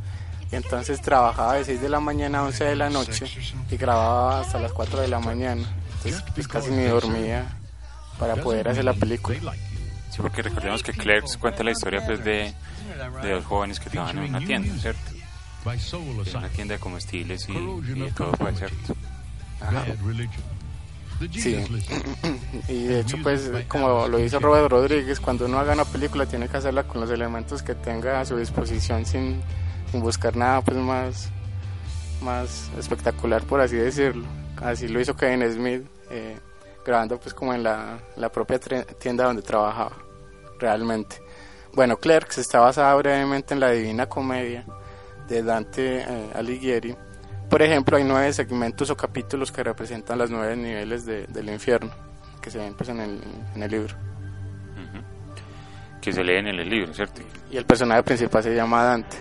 Y 0.50 0.56
entonces 0.56 1.02
trabajaba 1.02 1.54
de 1.54 1.64
6 1.64 1.80
de 1.80 1.88
la 1.88 2.00
mañana 2.00 2.38
a 2.38 2.42
11 2.44 2.64
de 2.64 2.76
la 2.76 2.88
noche 2.88 3.26
y 3.68 3.76
grababa 3.76 4.40
hasta 4.40 4.60
las 4.60 4.72
4 4.72 5.00
de 5.00 5.08
la 5.08 5.18
mañana. 5.18 5.62
Entonces 5.96 6.22
pues 6.34 6.46
casi 6.46 6.70
ni 6.70 6.84
dormía 6.84 7.58
para 8.18 8.36
poder 8.36 8.68
hacer 8.68 8.84
la 8.84 8.94
película. 8.94 9.38
Sí, 10.10 10.22
porque 10.22 10.42
recordemos 10.42 10.82
que 10.82 10.92
Clerks 10.92 11.36
cuenta 11.36 11.64
la 11.64 11.72
historia 11.72 12.04
pues 12.06 12.24
de, 12.24 12.54
de 13.22 13.30
dos 13.30 13.44
jóvenes 13.44 13.80
que 13.80 13.90
trabajan 13.90 14.18
en 14.18 14.34
una 14.34 14.38
tienda, 14.38 14.72
¿cierto? 14.80 15.15
Es 16.22 16.34
una 16.34 16.48
tienda 16.48 16.74
de 16.74 16.80
comestibles 16.80 17.48
y, 17.48 17.52
y 17.96 18.00
de 18.06 18.10
todo, 18.12 18.32
pues, 18.32 18.58
¿cierto? 18.58 18.94
Ajá. 19.60 19.84
Sí, 21.40 21.54
y 22.68 22.84
de 22.84 23.00
hecho 23.00 23.16
pues 23.22 23.50
como 23.68 24.06
lo 24.06 24.18
hizo 24.18 24.38
Robert 24.38 24.70
Rodríguez, 24.70 25.18
cuando 25.18 25.46
uno 25.46 25.58
haga 25.58 25.72
una 25.72 25.86
película 25.86 26.26
tiene 26.26 26.46
que 26.46 26.58
hacerla 26.58 26.82
con 26.84 27.00
los 27.00 27.10
elementos 27.10 27.62
que 27.62 27.74
tenga 27.74 28.20
a 28.20 28.24
su 28.26 28.36
disposición 28.36 29.06
sin, 29.06 29.40
sin 29.90 30.00
buscar 30.02 30.36
nada 30.36 30.60
pues 30.60 30.76
más, 30.76 31.30
más 32.20 32.70
espectacular 32.78 33.42
por 33.44 33.60
así 33.62 33.76
decirlo. 33.76 34.26
Así 34.60 34.88
lo 34.88 35.00
hizo 35.00 35.16
Kevin 35.16 35.50
Smith, 35.52 35.86
eh, 36.10 36.36
grabando 36.84 37.18
pues 37.18 37.32
como 37.34 37.54
en 37.54 37.62
la, 37.62 37.98
la 38.16 38.30
propia 38.30 38.60
tre- 38.60 38.84
tienda 38.98 39.24
donde 39.24 39.40
trabajaba, 39.42 39.92
realmente. 40.58 41.16
Bueno, 41.74 41.96
Clerks 41.96 42.36
está 42.38 42.60
basada 42.60 42.94
brevemente 42.94 43.54
en 43.54 43.60
la 43.60 43.70
Divina 43.70 44.06
Comedia 44.06 44.66
de 45.28 45.42
Dante 45.42 45.98
eh, 46.00 46.30
Alighieri. 46.34 46.96
Por 47.50 47.62
ejemplo, 47.62 47.96
hay 47.96 48.04
nueve 48.04 48.32
segmentos 48.32 48.90
o 48.90 48.96
capítulos 48.96 49.52
que 49.52 49.62
representan 49.62 50.18
los 50.18 50.30
nueve 50.30 50.56
niveles 50.56 51.06
de- 51.06 51.26
del 51.28 51.48
infierno, 51.48 51.90
que 52.42 52.50
se 52.50 52.58
ven 52.58 52.74
pues, 52.74 52.88
en, 52.88 53.00
el, 53.00 53.20
en 53.54 53.62
el 53.62 53.70
libro. 53.70 53.94
Que 56.00 56.12
se 56.12 56.22
leen 56.22 56.46
en 56.46 56.60
el 56.60 56.68
libro, 56.68 56.94
¿cierto? 56.94 57.20
Y 57.50 57.56
el 57.56 57.64
personaje 57.64 58.02
principal 58.04 58.42
se 58.42 58.54
llama 58.54 58.84
Dante. 58.84 59.16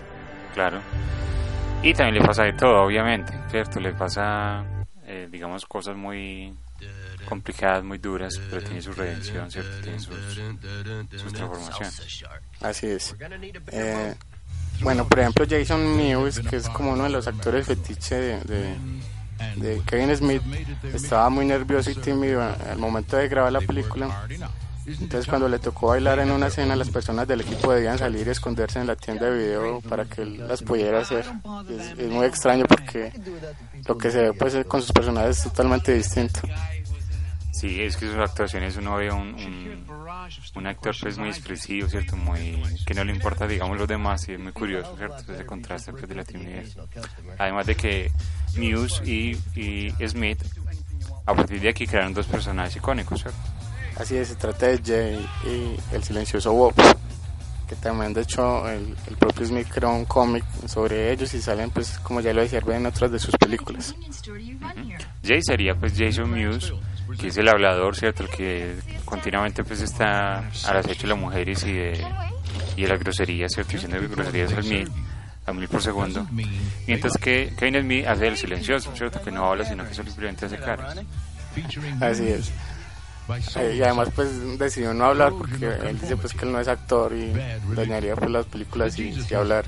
Claro. 0.54 0.80
Y 1.82 1.92
también 1.94 2.20
le 2.22 2.26
pasa 2.26 2.44
de 2.44 2.52
todo, 2.52 2.84
obviamente, 2.84 3.32
¿cierto? 3.50 3.80
Le 3.80 3.92
pasa, 3.92 4.64
eh, 5.04 5.28
digamos, 5.30 5.66
cosas 5.66 5.96
muy 5.96 6.54
complicadas, 7.28 7.82
muy 7.82 7.98
duras, 7.98 8.40
pero 8.50 8.62
tiene 8.62 8.80
su 8.80 8.92
redención, 8.92 9.50
¿cierto? 9.50 9.70
Tiene 9.82 9.98
sus, 9.98 10.14
sus 11.16 11.32
transformaciones. 11.32 12.24
Así 12.60 12.86
es. 12.86 13.16
Eh, 13.72 14.14
bueno, 14.82 15.06
por 15.06 15.20
ejemplo, 15.20 15.46
Jason 15.48 15.96
Mewes, 15.96 16.40
que 16.40 16.56
es 16.56 16.68
como 16.68 16.92
uno 16.92 17.04
de 17.04 17.10
los 17.10 17.26
actores 17.26 17.66
fetiche 17.66 18.16
de, 18.16 19.82
Kevin 19.86 20.16
Smith, 20.16 20.42
estaba 20.92 21.28
muy 21.30 21.44
nervioso 21.46 21.90
y 21.90 21.94
tímido 21.94 22.42
al 22.42 22.78
momento 22.78 23.16
de 23.16 23.28
grabar 23.28 23.52
la 23.52 23.60
película. 23.60 24.26
Entonces, 24.86 25.26
cuando 25.26 25.48
le 25.48 25.58
tocó 25.58 25.88
bailar 25.88 26.20
en 26.20 26.30
una 26.30 26.46
escena, 26.46 26.76
las 26.76 26.90
personas 26.90 27.26
del 27.26 27.40
equipo 27.40 27.72
debían 27.72 27.98
salir 27.98 28.26
y 28.26 28.30
esconderse 28.30 28.78
en 28.78 28.86
la 28.86 28.94
tienda 28.94 29.28
de 29.28 29.36
video 29.36 29.80
para 29.80 30.04
que 30.04 30.22
él 30.22 30.46
las 30.46 30.62
pudiera 30.62 31.00
hacer. 31.00 31.24
Es, 31.68 31.98
es 31.98 32.08
muy 32.08 32.24
extraño 32.24 32.64
porque 32.68 33.12
lo 33.86 33.98
que 33.98 34.10
se 34.12 34.22
ve 34.22 34.32
pues 34.32 34.54
con 34.66 34.82
sus 34.82 34.92
personajes 34.92 35.38
es 35.38 35.42
totalmente 35.44 35.92
distinto. 35.92 36.40
Sí, 37.60 37.80
es 37.80 37.96
que 37.96 38.06
sus 38.06 38.18
actuaciones 38.18 38.76
uno 38.76 38.96
ve 38.96 39.10
un, 39.10 39.34
un, 39.34 39.86
un 40.56 40.66
actor 40.66 40.94
pues 41.00 41.16
muy 41.16 41.28
expresivo, 41.28 41.88
¿cierto? 41.88 42.14
Muy, 42.16 42.62
que 42.84 42.92
no 42.92 43.02
le 43.02 43.12
importa, 43.12 43.46
digamos, 43.46 43.78
los 43.78 43.88
demás 43.88 44.28
y 44.28 44.32
es 44.32 44.38
muy 44.38 44.52
curioso, 44.52 44.94
¿cierto? 44.96 45.32
Ese 45.32 45.46
contraste 45.46 45.92
pues, 45.92 46.06
de 46.06 46.14
la 46.14 46.24
timidez. 46.24 46.76
Además 47.38 47.66
de 47.66 47.74
que 47.74 48.12
Muse 48.58 49.02
y, 49.10 49.38
y 49.54 49.90
Smith, 50.06 50.42
a 51.24 51.34
partir 51.34 51.60
de 51.60 51.70
aquí 51.70 51.86
crearon 51.86 52.12
dos 52.12 52.26
personajes 52.26 52.76
icónicos, 52.76 53.22
¿cierto? 53.22 53.38
Así 53.98 54.16
es, 54.16 54.28
se 54.28 54.34
trata 54.34 54.66
de 54.66 54.78
Jay 54.84 55.26
y 55.46 55.94
el 55.94 56.02
silencioso 56.04 56.52
Bob, 56.52 56.74
que 57.66 57.76
también 57.76 58.12
de 58.12 58.20
hecho 58.20 58.68
el, 58.68 58.94
el 59.06 59.16
propio 59.16 59.46
Smith 59.46 59.68
creó 59.72 59.94
un 59.94 60.04
cómic 60.04 60.44
sobre 60.66 61.10
ellos 61.10 61.32
y 61.32 61.40
salen 61.40 61.70
pues 61.70 61.98
como 62.00 62.20
ya 62.20 62.34
lo 62.34 62.42
decía 62.42 62.60
en 62.66 62.84
otras 62.84 63.10
de 63.10 63.18
sus 63.18 63.34
películas. 63.36 63.94
Jay 65.24 65.40
sería 65.42 65.74
pues 65.74 65.94
Jason 65.96 66.30
Muse, 66.30 66.74
que 67.18 67.28
es 67.28 67.36
el 67.36 67.48
hablador, 67.48 67.94
¿cierto? 67.96 68.24
El 68.24 68.30
que 68.30 68.76
continuamente 69.04 69.64
pues 69.64 69.80
está 69.80 70.38
al 70.38 70.76
acecho 70.76 71.02
de 71.02 71.08
las 71.08 71.18
mujeres 71.18 71.64
y 71.64 71.72
de, 71.72 72.06
y 72.76 72.82
de 72.82 72.88
las 72.88 72.98
groserías, 72.98 73.52
¿cierto? 73.52 73.72
Diciendo 73.72 74.00
que 74.00 74.08
groserías 74.08 74.52
al 74.52 74.64
mil, 74.64 74.90
a 75.46 75.52
mil 75.52 75.68
por 75.68 75.82
segundo. 75.82 76.26
Mientras 76.86 77.16
que 77.18 77.52
Kevin 77.58 77.82
Smith 77.82 78.06
hace 78.06 78.26
el 78.26 78.36
silencioso, 78.36 78.94
¿cierto? 78.96 79.20
Que 79.22 79.30
no 79.30 79.50
habla, 79.50 79.64
sino 79.64 79.86
que 79.86 79.94
simplemente 79.94 80.46
hace 80.46 80.58
caras. 80.58 80.96
Así 82.00 82.28
es. 82.28 82.52
Eh, 83.56 83.76
y 83.78 83.82
además 83.82 84.08
pues 84.14 84.58
decidió 84.58 84.94
no 84.94 85.06
hablar 85.06 85.32
porque 85.36 85.66
él 85.66 85.98
dice 85.98 86.16
pues 86.16 86.32
que 86.32 86.44
él 86.44 86.52
no 86.52 86.60
es 86.60 86.68
actor 86.68 87.12
y 87.12 87.32
dañaría 87.74 88.14
pues 88.14 88.30
las 88.30 88.46
películas 88.46 88.94
si, 88.94 89.20
si 89.20 89.34
hablar. 89.34 89.64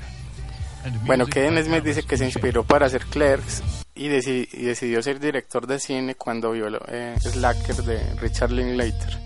Bueno, 1.05 1.25
Kevin 1.25 1.61
Smith 1.61 1.83
dice 1.83 2.03
que 2.03 2.17
se 2.17 2.23
inspiró 2.23 2.63
para 2.63 2.85
hacer 2.85 3.05
Clerks 3.05 3.61
y, 3.99 4.07
deci- 4.09 4.47
y 4.53 4.63
decidió 4.63 5.01
ser 5.01 5.19
director 5.19 5.67
de 5.67 5.79
cine 5.79 6.15
cuando 6.15 6.51
vio 6.51 6.67
eh, 6.87 7.15
Slacker 7.19 7.75
de 7.83 8.13
Richard 8.21 8.51
Linklater. 8.51 9.17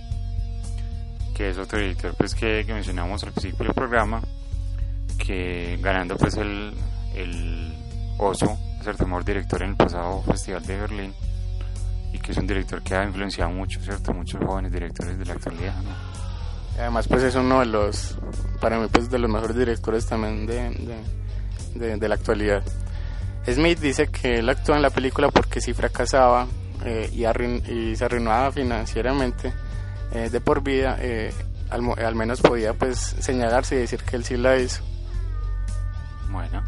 que 1.36 1.50
es 1.50 1.58
otro 1.58 1.80
director 1.80 2.14
pues 2.18 2.34
que, 2.36 2.64
que 2.66 2.74
mencionamos 2.74 3.24
al 3.24 3.32
principio 3.32 3.66
del 3.66 3.74
programa 3.74 4.22
que 5.18 5.78
ganando 5.82 6.16
pues 6.18 6.36
el, 6.38 6.74
el 7.16 7.74
oso 8.18 8.58
¿cierto? 8.82 9.06
mejor 9.06 9.24
director 9.26 9.62
en 9.64 9.70
el 9.72 9.76
pasado 9.76 10.22
festival 10.24 10.66
de 10.66 10.78
Berlín 10.80 11.14
y 12.12 12.20
que 12.20 12.32
es 12.32 12.38
un 12.38 12.46
director 12.48 12.82
que 12.84 12.96
ha 12.96 13.04
influenciado 13.04 13.50
mucho 13.52 13.80
cierto 13.82 14.14
muchos 14.14 14.44
jóvenes 14.44 14.72
directores 14.72 15.18
de 15.18 15.26
la 15.26 15.34
actualidad 15.34 15.74
Además 16.80 17.08
pues 17.08 17.22
es 17.22 17.36
uno 17.36 17.60
de 17.60 17.68
los, 17.68 18.18
para 18.60 18.80
mí 18.80 18.88
pues 18.92 19.08
de 19.10 19.20
los 19.20 19.30
mejores 19.30 19.56
directores 19.56 20.08
también 20.08 20.48
de, 20.48 20.72
de, 20.72 21.80
de- 21.88 21.98
de 21.98 22.10
la 22.10 22.16
actualidad. 22.16 22.64
Smith 23.48 23.80
dice 23.80 24.08
que 24.08 24.40
él 24.40 24.50
actuó 24.50 24.76
en 24.76 24.82
la 24.82 24.90
película 24.90 25.30
porque 25.30 25.60
si 25.62 25.74
fracasaba 25.74 26.48
eh, 26.86 27.10
y, 27.14 27.22
arruin- 27.22 27.66
y 27.68 27.96
se 27.96 28.06
arruinaba 28.06 28.52
financieramente 28.52 29.54
eh, 30.14 30.30
de 30.30 30.42
por 30.42 30.62
vida, 30.64 30.98
eh, 31.00 31.34
al, 31.70 32.16
menos 32.16 32.40
podía 32.42 32.74
pues 32.74 32.98
señalarse 33.20 33.76
y 33.76 33.80
decir 33.80 34.02
que 34.04 34.16
él 34.16 34.24
sí 34.24 34.38
la 34.38 34.58
hizo. 34.58 34.84
bueno. 36.30 36.64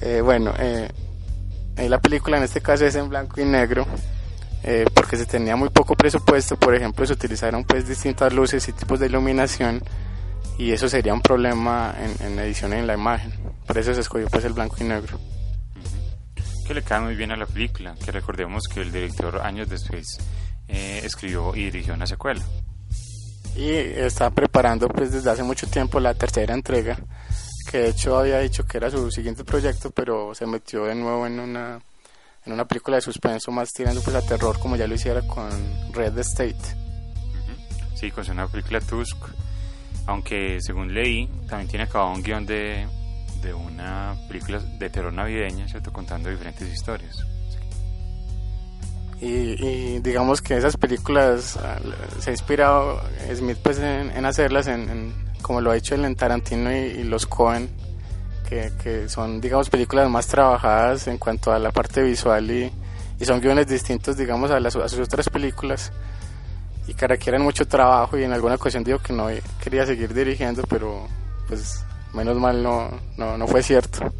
Eh, 0.00 0.20
bueno, 0.22 0.52
la 1.76 2.00
película 2.00 2.36
en 2.36 2.42
este 2.42 2.60
caso 2.60 2.84
es 2.84 2.94
en 2.96 3.08
blanco 3.08 3.40
y 3.40 3.44
negro 3.44 3.86
porque 4.94 5.16
se 5.16 5.24
tenía 5.26 5.54
muy 5.56 5.68
poco 5.68 5.94
presupuesto, 5.94 6.56
por 6.56 6.74
ejemplo 6.74 7.06
se 7.06 7.12
utilizaron 7.12 7.64
pues 7.64 7.86
distintas 7.86 8.32
luces 8.32 8.66
y 8.68 8.72
tipos 8.72 8.98
de 8.98 9.06
iluminación 9.06 9.82
y 10.58 10.72
eso 10.72 10.88
sería 10.88 11.12
un 11.14 11.20
problema 11.20 11.94
en, 11.98 12.26
en 12.26 12.38
edición 12.40 12.72
en 12.72 12.86
la 12.86 12.94
imagen, 12.94 13.32
por 13.66 13.78
eso 13.78 13.94
se 13.94 14.00
escogió 14.00 14.28
pues 14.28 14.44
el 14.44 14.52
blanco 14.52 14.76
y 14.80 14.84
negro. 14.84 15.18
que 16.66 16.74
le 16.74 16.82
cae 16.82 17.00
muy 17.00 17.14
bien 17.14 17.32
a 17.32 17.36
la 17.36 17.46
película 17.46 17.94
que 18.04 18.12
recordemos 18.12 18.64
que 18.72 18.82
el 18.82 18.92
director 18.92 19.40
años 19.40 19.68
después 19.68 20.18
eh, 20.68 21.00
escribió 21.04 21.54
y 21.54 21.64
dirigió 21.64 21.94
una 21.94 22.06
secuela 22.06 22.42
Y 23.56 23.70
está 23.70 24.30
preparando 24.30 24.88
pues 24.88 25.12
desde 25.12 25.30
hace 25.30 25.42
mucho 25.42 25.66
tiempo 25.66 26.00
la 26.00 26.14
tercera 26.14 26.54
entrega, 26.54 26.98
que 27.70 27.78
de 27.78 27.88
hecho 27.90 28.16
había 28.16 28.38
dicho 28.38 28.64
que 28.64 28.78
era 28.78 28.90
su 28.90 29.10
siguiente 29.10 29.44
proyecto, 29.44 29.90
pero 29.90 30.34
se 30.34 30.46
metió 30.46 30.84
de 30.84 30.94
nuevo 30.94 31.26
en 31.26 31.40
una 31.40 31.80
en 32.46 32.52
una 32.52 32.66
película 32.66 32.96
de 32.96 33.00
suspenso 33.00 33.50
más 33.50 33.70
tirando 33.72 34.02
pues 34.02 34.16
a 34.16 34.22
terror 34.22 34.58
como 34.58 34.76
ya 34.76 34.86
lo 34.86 34.94
hiciera 34.94 35.22
con 35.26 35.50
Red 35.92 36.18
State. 36.18 36.84
Sí, 37.94 38.10
con 38.10 38.28
una 38.30 38.46
película 38.48 38.80
Tusk. 38.80 39.16
Aunque 40.06 40.58
según 40.60 40.92
leí, 40.92 41.26
también 41.48 41.68
tiene 41.68 41.84
acabado 41.84 42.12
un 42.12 42.22
guion 42.22 42.44
de, 42.44 42.86
de 43.44 43.54
una 43.54 44.16
película 44.28 44.58
de 44.58 44.90
terror 44.90 45.12
navideña, 45.12 45.68
¿cierto? 45.68 45.92
Contando 45.92 46.30
diferentes 46.30 46.68
historias. 46.68 47.16
Y, 49.20 49.26
y 49.64 50.00
digamos 50.00 50.42
que 50.42 50.56
esas 50.56 50.76
películas 50.76 51.56
ah, 51.56 51.78
se 52.20 52.30
ha 52.30 52.32
inspirado 52.32 53.00
Smith 53.34 53.58
pues 53.62 53.78
en, 53.78 54.10
en 54.10 54.26
hacerlas 54.26 54.66
en, 54.66 54.88
en- 54.90 55.24
como 55.40 55.60
lo 55.60 55.70
ha 55.70 55.76
hecho 55.76 55.94
el 55.94 56.04
en 56.04 56.14
Tarantino 56.16 56.72
y, 56.72 56.76
y 56.76 57.04
los 57.04 57.26
Cohen 57.26 57.68
que, 58.48 58.72
que 58.82 59.08
son 59.08 59.40
digamos 59.40 59.70
películas 59.70 60.10
más 60.10 60.26
trabajadas 60.26 61.06
en 61.06 61.16
cuanto 61.18 61.52
a 61.52 61.58
la 61.58 61.70
parte 61.70 62.02
visual 62.02 62.50
y, 62.50 62.72
y 63.20 63.24
son 63.24 63.40
guiones 63.40 63.66
distintos 63.68 64.16
digamos 64.16 64.50
a, 64.50 64.58
las, 64.58 64.74
a 64.76 64.88
sus 64.88 65.00
otras 65.00 65.28
películas 65.28 65.92
y 66.88 66.94
que 66.94 67.06
requieren 67.06 67.40
mucho 67.42 67.66
trabajo 67.66 68.18
y 68.18 68.24
en 68.24 68.32
alguna 68.32 68.56
ocasión 68.56 68.84
dijo 68.84 68.98
que 68.98 69.12
no 69.12 69.28
quería 69.62 69.86
seguir 69.86 70.12
dirigiendo 70.12 70.62
pero 70.68 71.06
pues 71.48 71.84
menos 72.14 72.36
mal 72.36 72.62
no, 72.62 72.90
no, 73.16 73.36
no 73.36 73.46
fue 73.46 73.62
cierto 73.62 74.12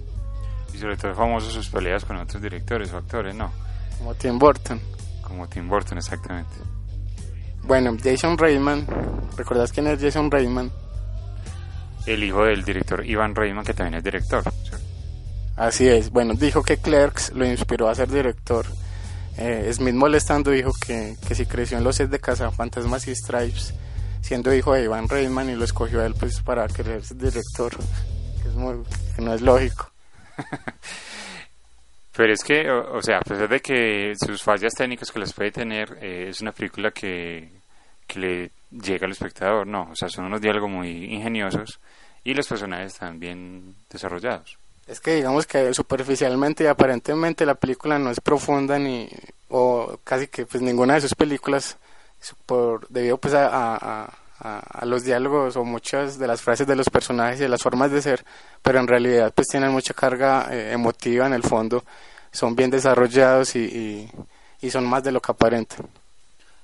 Y 0.72 0.78
sobre 0.78 0.96
todo 0.96 1.14
famosos 1.14 1.52
sus 1.52 1.68
peleas 1.68 2.04
con 2.04 2.16
otros 2.16 2.42
directores 2.42 2.92
o 2.92 2.98
actores, 2.98 3.34
¿no? 3.34 3.50
como 3.98 4.14
Tim 4.14 4.38
Burton 4.38 4.80
Como 5.22 5.48
Tim 5.48 5.68
Burton, 5.68 5.98
exactamente. 5.98 6.54
bueno 7.62 7.96
Jason 8.02 8.36
Reitman 8.36 8.86
¿recordás 9.36 9.72
quién 9.72 9.86
es 9.86 10.00
Jason 10.00 10.30
Reitman? 10.30 10.70
El 12.06 12.22
hijo 12.22 12.44
del 12.44 12.64
director 12.64 13.04
Ivan 13.06 13.34
Reitman, 13.34 13.64
que 13.64 13.72
también 13.72 13.94
es 13.94 14.04
director. 14.04 14.42
¿cierto? 14.42 14.84
Así 15.56 15.88
es, 15.88 16.10
bueno, 16.10 16.34
dijo 16.34 16.62
que 16.62 16.78
Clerks 16.78 17.32
lo 17.32 17.46
inspiró 17.46 17.88
a 17.88 17.94
ser 17.94 18.10
director. 18.10 18.66
Eh, 19.36 19.70
Smith 19.72 19.94
molestando 19.94 20.50
dijo 20.50 20.72
que, 20.84 21.16
que 21.26 21.34
si 21.34 21.46
creció 21.46 21.78
en 21.78 21.84
los 21.84 21.96
sets 21.96 22.10
de 22.10 22.18
Cazafantasmas 22.18 23.06
y 23.08 23.14
Stripes, 23.14 23.74
siendo 24.24 24.54
hijo 24.54 24.72
de 24.72 24.84
Ivan 24.84 25.08
Reitman 25.08 25.50
y 25.50 25.54
lo 25.54 25.64
escogió 25.64 26.00
a 26.00 26.06
él 26.06 26.14
pues 26.18 26.40
para 26.40 26.66
querer 26.66 27.04
ser 27.04 27.18
director, 27.18 27.76
que, 28.42 28.48
es 28.48 28.54
muy- 28.54 28.82
que 29.14 29.22
no 29.22 29.34
es 29.34 29.42
lógico. 29.42 29.90
Pero 32.16 32.32
es 32.32 32.44
que, 32.44 32.70
o, 32.70 32.96
o 32.96 33.02
sea, 33.02 33.18
a 33.18 33.22
pesar 33.22 33.48
de 33.48 33.60
que 33.60 34.12
sus 34.16 34.42
fallas 34.42 34.72
técnicas 34.74 35.10
que 35.10 35.18
las 35.18 35.32
puede 35.32 35.50
tener, 35.50 35.98
eh, 36.00 36.28
es 36.28 36.40
una 36.40 36.52
película 36.52 36.92
que, 36.92 37.50
que 38.06 38.18
le 38.20 38.50
llega 38.70 39.06
al 39.06 39.12
espectador, 39.12 39.66
¿no? 39.66 39.88
O 39.90 39.96
sea, 39.96 40.08
son 40.08 40.26
unos 40.26 40.40
diálogos 40.40 40.70
muy 40.70 41.12
ingeniosos 41.12 41.80
y 42.22 42.32
los 42.34 42.46
personajes 42.46 42.92
están 42.92 43.18
bien 43.18 43.74
desarrollados. 43.90 44.58
Es 44.86 45.00
que 45.00 45.16
digamos 45.16 45.46
que 45.46 45.72
superficialmente 45.74 46.64
y 46.64 46.66
aparentemente 46.68 47.44
la 47.46 47.54
película 47.56 47.98
no 47.98 48.10
es 48.10 48.20
profunda 48.20 48.78
ni 48.78 49.08
o 49.48 49.98
casi 50.04 50.28
que 50.28 50.46
pues 50.46 50.62
ninguna 50.62 50.94
de 50.94 51.00
sus 51.00 51.14
películas 51.14 51.78
por 52.46 52.88
debido 52.88 53.18
pues 53.18 53.34
a, 53.34 53.46
a- 53.48 53.76
a- 54.40 54.84
los 54.86 55.04
diálogos 55.04 55.56
o 55.56 55.64
muchas 55.64 56.18
de 56.18 56.26
las 56.26 56.42
frases 56.42 56.66
de 56.66 56.76
los 56.76 56.90
personajes 56.90 57.38
y 57.40 57.42
de 57.44 57.48
las 57.48 57.62
formas 57.62 57.90
de 57.90 58.02
ser, 58.02 58.24
pero 58.62 58.78
en 58.80 58.86
realidad 58.88 59.32
pues 59.34 59.48
tienen 59.48 59.70
mucha 59.72 59.94
carga 59.94 60.48
eh, 60.50 60.72
emotiva 60.72 61.26
en 61.26 61.32
el 61.34 61.42
fondo, 61.42 61.84
son 62.32 62.54
bien 62.56 62.70
desarrollados 62.70 63.56
y, 63.56 63.60
y, 63.60 64.10
y 64.66 64.70
son 64.70 64.86
más 64.86 65.02
de 65.04 65.12
lo 65.12 65.20
que 65.22 65.32
aparentan. 65.32 65.86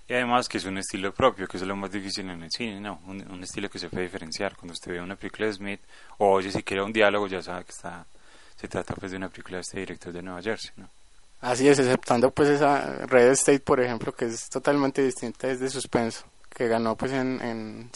Y 0.08 0.12
además 0.14 0.48
que 0.48 0.58
es 0.58 0.64
un 0.64 0.76
estilo 0.78 1.14
propio, 1.14 1.46
que 1.46 1.56
es 1.56 1.62
lo 1.62 1.76
más 1.76 1.90
difícil 1.92 2.28
en 2.28 2.42
el 2.42 2.50
cine, 2.50 2.80
¿no? 2.80 3.00
Un, 3.06 3.30
un 3.30 3.42
estilo 3.42 3.70
que 3.70 3.78
se 3.78 3.88
puede 3.88 4.06
diferenciar. 4.06 4.56
Cuando 4.56 4.72
usted 4.74 4.92
ve 4.92 5.00
una 5.00 5.16
película 5.16 5.46
de 5.46 5.52
Smith 5.54 5.80
o 6.18 6.32
oye 6.32 6.50
siquiera 6.50 6.84
un 6.84 6.92
diálogo, 6.92 7.28
ya 7.28 7.42
sabe 7.42 7.64
que 7.64 7.72
está 7.72 8.06
se 8.56 8.68
trata 8.68 8.94
pues 8.94 9.10
de 9.12 9.16
una 9.18 9.28
película 9.30 9.56
de 9.58 9.62
este 9.62 9.80
director 9.80 10.12
de 10.12 10.22
Nueva 10.22 10.42
Jersey, 10.42 10.72
¿no? 10.76 10.88
Así 11.40 11.68
es, 11.68 11.78
exceptando 11.78 12.30
pues 12.30 12.50
esa 12.50 13.06
Red 13.06 13.30
State, 13.30 13.60
por 13.60 13.80
ejemplo, 13.80 14.12
que 14.12 14.26
es 14.26 14.48
totalmente 14.50 15.02
distinta, 15.02 15.48
es 15.48 15.58
de 15.60 15.70
suspenso, 15.70 16.24
que 16.50 16.68
ganó 16.68 16.96
pues 16.96 17.12
en, 17.12 17.40
en. 17.40 17.90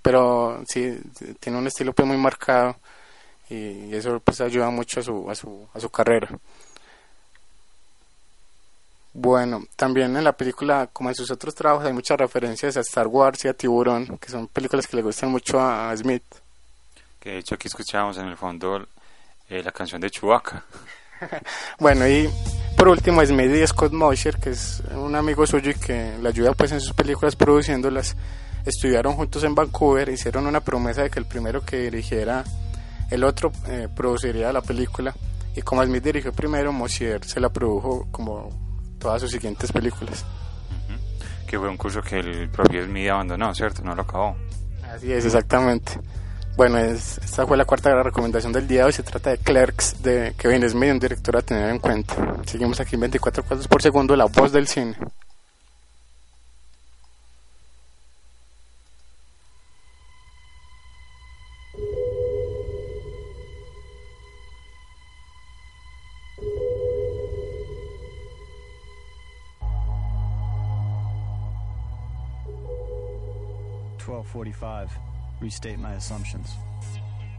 Pero 0.00 0.62
sí, 0.66 1.00
tiene 1.40 1.58
un 1.58 1.66
estilo 1.66 1.92
pues 1.92 2.06
muy 2.06 2.16
marcado 2.16 2.76
y 3.48 3.94
eso 3.94 4.20
pues 4.20 4.40
ayuda 4.40 4.70
mucho 4.70 5.00
a 5.00 5.02
su, 5.02 5.30
a 5.30 5.34
su, 5.34 5.68
a 5.74 5.80
su 5.80 5.90
carrera. 5.90 6.28
Bueno, 9.14 9.64
también 9.76 10.16
en 10.16 10.24
la 10.24 10.32
película, 10.32 10.88
como 10.90 11.10
en 11.10 11.14
sus 11.14 11.30
otros 11.30 11.54
trabajos, 11.54 11.84
hay 11.86 11.92
muchas 11.92 12.16
referencias 12.16 12.76
a 12.76 12.80
Star 12.80 13.08
Wars 13.08 13.44
y 13.44 13.48
a 13.48 13.54
Tiburón, 13.54 14.18
que 14.18 14.30
son 14.30 14.48
películas 14.48 14.86
que 14.86 14.96
le 14.96 15.02
gustan 15.02 15.30
mucho 15.30 15.60
a, 15.60 15.90
a 15.90 15.96
Smith. 15.96 16.24
Que 17.20 17.30
de 17.30 17.38
hecho 17.38 17.56
aquí 17.56 17.68
escuchábamos 17.68 18.16
en 18.18 18.28
el 18.28 18.36
fondo 18.36 18.86
eh, 19.48 19.62
la 19.62 19.72
canción 19.72 20.00
de 20.00 20.10
Chewbacca. 20.10 20.64
Bueno, 21.78 22.06
y 22.06 22.28
por 22.76 22.88
último, 22.88 23.24
Smith 23.24 23.50
y 23.54 23.66
Scott 23.66 23.92
Mosher, 23.92 24.38
que 24.38 24.50
es 24.50 24.82
un 24.94 25.14
amigo 25.14 25.46
suyo 25.46 25.70
y 25.70 25.74
que 25.74 26.16
le 26.20 26.28
ayuda 26.28 26.52
pues 26.52 26.72
en 26.72 26.80
sus 26.80 26.92
películas 26.94 27.36
produciéndolas, 27.36 28.16
estudiaron 28.64 29.14
juntos 29.14 29.44
en 29.44 29.54
Vancouver, 29.54 30.08
hicieron 30.08 30.46
una 30.46 30.60
promesa 30.60 31.02
de 31.02 31.10
que 31.10 31.18
el 31.18 31.26
primero 31.26 31.64
que 31.64 31.78
dirigiera 31.78 32.44
el 33.10 33.24
otro 33.24 33.52
eh, 33.68 33.88
produciría 33.94 34.52
la 34.52 34.62
película. 34.62 35.14
Y 35.54 35.62
como 35.62 35.84
Smith 35.84 36.02
dirigió 36.02 36.32
primero, 36.32 36.72
Mosher 36.72 37.22
se 37.24 37.38
la 37.38 37.50
produjo 37.50 38.08
como 38.10 38.48
todas 38.98 39.20
sus 39.20 39.30
siguientes 39.30 39.70
películas. 39.70 40.24
Que 41.46 41.58
fue 41.58 41.68
un 41.68 41.76
curso 41.76 42.00
que 42.00 42.20
el 42.20 42.48
propio 42.48 42.84
Smith 42.86 43.10
abandonó, 43.10 43.54
¿cierto? 43.54 43.82
No 43.82 43.94
lo 43.94 44.02
acabó. 44.02 44.34
Así 44.90 45.12
es, 45.12 45.26
exactamente. 45.26 45.92
Bueno, 46.56 46.78
es- 46.78 47.18
esta 47.18 47.46
fue 47.46 47.56
la 47.56 47.64
cuarta 47.64 48.02
recomendación 48.02 48.52
del 48.52 48.68
día 48.68 48.80
de 48.80 48.86
hoy. 48.86 48.92
Se 48.92 49.02
trata 49.02 49.30
de 49.30 49.38
Clerks 49.38 50.02
de 50.02 50.34
Kevin 50.36 50.68
Smith, 50.68 50.90
un 50.92 50.98
director 50.98 51.36
a 51.36 51.42
tener 51.42 51.70
en 51.70 51.78
cuenta. 51.78 52.14
Seguimos 52.46 52.78
aquí 52.80 52.94
en 52.96 53.00
24 53.02 53.42
cuadros 53.42 53.66
por 53.68 53.82
segundo, 53.82 54.14
la 54.16 54.26
voz 54.26 54.52
del 54.52 54.68
cine. 54.68 54.96
Twelve 73.98 74.24
forty-five. 74.26 74.88
Restate 75.42 75.80
my 75.80 75.94
assumptions. 75.94 76.54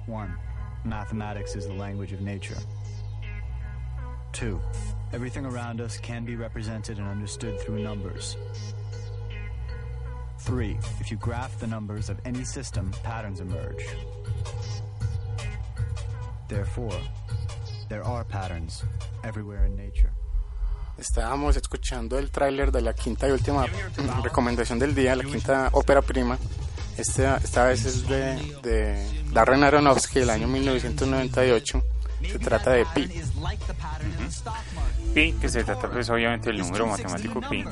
One, 0.08 0.36
mathematics 0.84 1.56
is 1.56 1.68
the 1.68 1.74
language 1.74 2.12
of 2.12 2.20
nature. 2.20 2.58
Two, 4.34 4.60
everything 5.14 5.46
around 5.46 5.80
us 5.80 5.98
can 6.00 6.26
be 6.26 6.36
represented 6.36 6.98
and 6.98 7.08
understood 7.08 7.62
through 7.62 7.80
numbers. 7.80 8.36
Three, 10.40 10.78
if 11.00 11.12
you 11.12 11.16
graph 11.16 11.58
the 11.60 11.68
numbers 11.68 12.10
of 12.10 12.18
any 12.26 12.44
system, 12.44 12.92
patterns 13.04 13.40
emerge. 13.40 13.88
Therefore, 16.50 17.00
there 17.88 18.04
are 18.04 18.26
patterns 18.26 18.84
everywhere 19.24 19.64
in 19.66 19.78
nature. 19.78 20.12
Estábamos 20.98 21.56
escuchando 21.56 22.20
el 22.20 22.32
tráiler 22.32 22.74
de 22.74 22.82
la 22.82 22.94
quinta 22.94 23.30
y 23.30 23.32
última 23.32 23.66
recomendación 24.22 24.78
del 24.78 24.94
día, 24.94 25.16
la 25.16 25.24
quinta 25.24 25.70
ópera 25.72 26.02
prima. 26.02 26.38
Esta, 26.98 27.38
esta 27.38 27.66
vez 27.66 27.86
es 27.86 28.08
de, 28.08 28.36
de 28.62 29.24
Darren 29.32 29.64
Aronofsky 29.64 30.20
del 30.20 30.30
año 30.30 30.48
1998. 30.48 31.84
Se 32.22 32.40
trata 32.40 32.72
de 32.72 32.86
Pi. 32.86 33.10
Pi, 35.14 35.34
que 35.34 35.50
se 35.50 35.64
trata 35.64 35.90
pues 35.90 36.10
obviamente 36.10 36.50
del 36.50 36.60
número 36.60 36.88
matemático 36.88 37.42
Pi, 37.42 37.64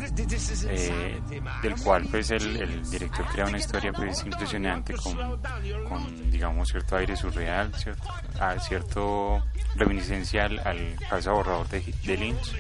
eh, 0.68 1.20
del 1.64 1.76
cual 1.76 2.06
pues 2.10 2.32
el, 2.32 2.58
el 2.58 2.90
director 2.90 3.26
crea 3.28 3.46
una 3.46 3.58
historia 3.58 3.94
pues 3.94 4.24
impresionante 4.24 4.94
con, 4.94 5.40
con 5.88 6.32
digamos 6.32 6.70
cierto 6.70 6.98
aire 6.98 7.16
surreal, 7.16 7.74
cierto, 7.76 8.08
ah, 8.40 8.56
cierto 8.60 9.44
reminiscencial 9.76 10.60
al 10.60 10.96
caso 11.10 11.34
borrador 11.34 11.68
de, 11.70 11.82
de 12.06 12.18
Lynch. 12.18 12.56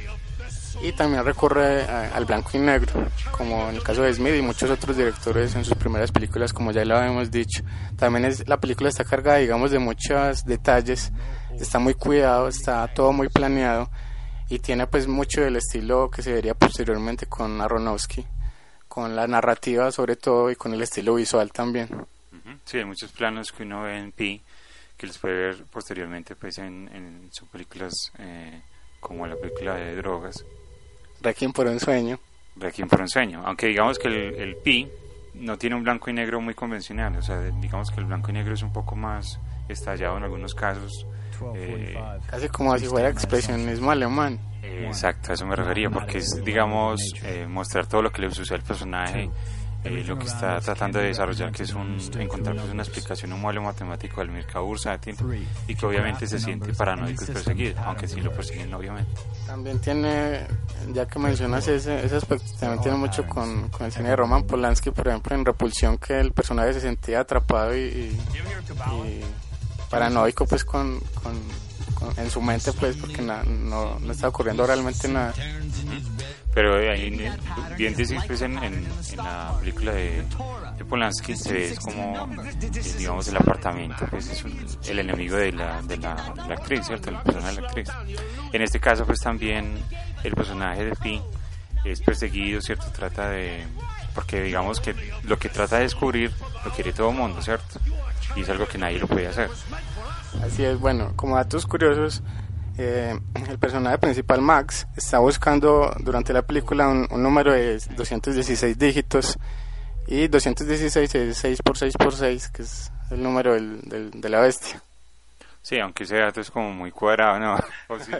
Y 0.82 0.91
también 0.93 1.24
recurre 1.26 1.84
a- 1.84 2.15
al 2.15 2.26
blanco 2.26 2.51
y 2.53 2.59
negro, 2.59 3.05
como 3.32 3.69
en 3.69 3.76
el 3.76 3.84
caso 3.84 4.01
de 4.03 4.13
Smith 4.13 4.36
y 4.38 4.41
muchos 4.41 4.69
otros 4.69 4.95
directores 4.97 5.55
en 5.55 5.63
sus 5.65 5.76
primeras 5.76 6.11
películas, 6.11 6.53
como 6.53 6.72
ya 6.72 6.84
lo 6.86 6.97
habíamos 6.97 7.30
dicho. 7.32 7.63
También 7.97 8.26
es, 8.26 8.47
la 8.47 8.59
película 8.59 8.89
está 8.89 9.03
cargada, 9.03 9.38
digamos, 9.38 9.72
de 9.72 9.80
muchos 9.80 10.43
detalles, 10.45 11.11
está 11.59 11.78
muy 11.80 11.93
cuidado, 11.93 12.47
está 12.47 12.88
todo 12.88 13.11
muy 13.11 13.30
planeado 13.30 13.89
y 14.49 14.59
tiene 14.59 14.88
pues 14.88 15.07
mucho 15.07 15.41
del 15.41 15.55
estilo 15.57 16.09
que 16.09 16.22
se 16.22 16.34
vería 16.34 16.53
posteriormente 16.55 17.26
con 17.28 17.61
Aronofsky, 17.61 18.26
con 18.88 19.15
la 19.15 19.28
narrativa 19.28 19.91
sobre 19.91 20.15
todo 20.15 20.49
y 20.51 20.55
con 20.55 20.74
el 20.74 20.82
estilo 20.82 21.15
visual 21.15 21.51
también. 21.51 21.89
Sí, 22.65 22.78
hay 22.78 22.86
muchos 22.86 23.11
planos 23.11 23.51
que 23.51 23.63
uno 23.63 23.84
ve 23.84 23.97
en 23.97 24.11
Pi 24.11 24.41
que 24.97 25.07
los 25.07 25.17
puede 25.17 25.36
ver 25.36 25.63
posteriormente 25.72 26.36
pues 26.36 26.57
en, 26.57 26.89
en 26.93 27.30
sus 27.32 27.47
películas 27.49 27.93
eh, 28.19 28.61
como 28.99 29.26
la 29.28 29.36
película 29.36 29.76
de 29.76 29.95
drogas. 29.95 30.43
Requiem 31.22 31.51
por 31.53 31.67
un 31.67 31.80
sueño. 31.80 32.19
Requiem 32.55 32.88
por 32.88 33.01
un 33.01 33.07
sueño. 33.09 33.41
Aunque 33.45 33.67
digamos 33.67 33.97
que 33.99 34.07
el, 34.07 34.36
el 34.36 34.55
Pi 34.57 34.88
no 35.36 35.57
tiene 35.57 35.76
un 35.76 35.84
blanco 35.84 36.09
y 36.09 36.13
negro 36.13 36.41
muy 36.41 36.53
convencional. 36.53 37.15
O 37.17 37.22
sea, 37.22 37.39
digamos 37.61 37.89
que 37.91 37.99
el 37.99 38.05
blanco 38.05 38.32
y 38.32 38.34
negro 38.34 38.53
es 38.53 38.63
un 38.63 38.74
poco 38.74 38.95
más 38.95 39.39
estallado 39.69 40.17
en 40.17 40.24
algunos 40.24 40.53
casos. 40.53 41.05
eh, 41.55 41.97
Casi 42.28 42.47
como 42.49 42.78
si 42.78 42.86
fuera 42.86 43.09
expresionismo 43.09 43.91
alemán. 43.91 44.39
eh, 44.63 44.84
exacto, 44.88 45.32
a 45.32 45.34
eso 45.36 45.45
me 45.45 45.55
refería, 45.55 45.89
porque 45.89 46.19
es, 46.19 46.41
digamos, 46.43 46.99
eh, 47.24 47.47
mostrar 47.47 47.88
todo 47.88 48.01
lo 48.01 48.11
que 48.11 48.22
le 48.22 48.32
sucede 48.32 48.57
al 48.57 48.63
personaje 48.63 49.30
eh, 49.84 50.03
lo 50.05 50.17
que 50.19 50.25
está 50.27 50.59
tratando 50.61 50.99
de 50.99 51.05
desarrollar, 51.07 51.51
que 51.51 51.63
es 51.63 51.73
un, 51.73 51.97
encontrar 52.19 52.55
pues, 52.55 52.69
una 52.71 52.84
explicación, 52.84 53.34
un 53.34 53.41
modelo 53.41 53.61
matemático 53.63 54.21
del 54.21 54.29
mercado 54.29 54.65
bursátil 54.65 55.15
y 55.67 55.75
que 55.75 55.86
obviamente 55.86 56.27
se 56.27 56.39
siente 56.39 56.71
paranoico 56.73 57.23
y 57.23 57.27
perseguido, 57.27 57.82
aunque 57.86 58.07
sí 58.07 58.21
lo 58.21 58.32
persiguen 58.32 58.73
obviamente. 58.73 59.11
También 59.47 59.79
tiene, 59.79 60.45
ya 60.93 61.07
que 61.07 61.17
mencionas 61.19 61.67
ese, 61.67 62.05
ese 62.05 62.15
aspecto, 62.17 62.45
también 62.59 62.82
tiene 62.82 62.97
mucho 62.97 63.25
con, 63.27 63.69
con 63.69 63.86
el 63.88 63.91
cine 63.91 64.09
de 64.09 64.15
Roman 64.15 64.43
Polanski, 64.43 64.91
por 64.91 65.07
ejemplo, 65.07 65.36
en 65.36 65.45
Repulsión, 65.45 65.97
que 65.97 66.19
el 66.19 66.32
personaje 66.32 66.73
se 66.73 66.82
sentía 66.82 67.21
atrapado 67.21 67.75
y, 67.75 67.79
y- 67.82 68.19
y 69.07 69.21
paranoico 69.89 70.45
pues 70.45 70.63
con, 70.63 70.99
con- 71.21 71.41
con- 71.95 72.17
en 72.17 72.29
su 72.32 72.41
mente 72.41 72.71
pues 72.73 72.95
porque 72.97 73.21
na- 73.21 73.43
no, 73.43 73.99
no 73.99 74.11
está 74.11 74.27
ocurriendo 74.29 74.65
realmente 74.65 75.07
nada. 75.07 75.34
Pero 76.53 76.77
eh, 76.79 77.31
bien 77.77 77.95
decís, 77.95 78.41
en, 78.41 78.57
en- 78.57 78.63
en 78.73 79.17
la 79.17 79.55
película 79.59 79.93
de, 79.93 80.23
de 80.77 80.85
Polanski 80.85 81.35
se 81.35 81.53
ve 81.53 81.75
como, 81.81 82.27
eh, 82.43 82.71
digamos, 82.97 83.27
el 83.29 83.37
apartamento, 83.37 84.05
pues 84.09 84.29
es 84.29 84.43
un- 84.43 84.65
el 84.87 84.99
enemigo 84.99 85.37
de 85.37 85.53
la, 85.53 85.81
de, 85.81 85.97
la, 85.97 86.15
de 86.35 86.47
la 86.49 86.55
actriz, 86.55 86.85
¿cierto? 86.87 87.09
El 87.09 87.17
personaje 87.17 87.55
de 87.55 87.61
la 87.61 87.67
actriz. 87.67 87.89
En 88.51 88.61
este 88.61 88.79
caso, 88.81 89.05
pues 89.05 89.19
también 89.21 89.77
el 90.23 90.33
personaje 90.33 90.83
de 90.85 90.95
Pi 90.95 91.21
es 91.85 92.01
perseguido, 92.01 92.61
¿cierto? 92.61 92.85
Trata 92.91 93.29
de... 93.29 93.65
Porque 94.13 94.41
digamos 94.41 94.81
que 94.81 94.93
lo 95.23 95.39
que 95.39 95.47
trata 95.47 95.77
de 95.77 95.83
descubrir 95.83 96.31
lo 96.65 96.71
quiere 96.71 96.91
todo 96.91 97.11
el 97.11 97.15
mundo, 97.15 97.41
¿cierto? 97.41 97.79
Y 98.35 98.41
es 98.41 98.49
algo 98.49 98.67
que 98.67 98.77
nadie 98.77 98.99
lo 98.99 99.07
puede 99.07 99.27
hacer. 99.27 99.49
Así 100.43 100.63
es, 100.65 100.77
bueno, 100.79 101.13
como 101.15 101.37
datos 101.37 101.65
curiosos, 101.65 102.21
eh, 102.78 103.17
el 103.49 103.59
personaje 103.59 103.97
principal 103.97 104.41
Max 104.41 104.88
está 104.95 105.19
buscando 105.19 105.93
durante 105.99 106.34
la 106.34 106.41
película 106.41 106.88
un, 106.88 107.07
un 107.11 107.24
número 107.24 107.53
de 107.53 107.80
216 107.95 108.78
dígitos 108.78 109.38
y 110.07 110.28
216 110.28 111.15
es 111.15 111.38
6 111.38 111.61
por 111.61 111.78
6 111.78 111.93
por 111.97 112.13
6, 112.15 112.49
que 112.49 112.63
es 112.63 112.91
el 113.11 113.22
número 113.22 113.53
del, 113.53 113.82
del- 113.82 114.11
de 114.22 114.30
la 114.30 114.39
bestia. 114.41 114.82
Sí, 115.61 115.78
aunque 115.80 116.03
ese 116.05 116.17
dato 116.17 116.41
es 116.41 116.49
como 116.49 116.72
muy 116.72 116.91
cuadrado, 116.91 117.39
¿no? 117.39 117.55
O 117.88 117.99
si, 117.99 118.11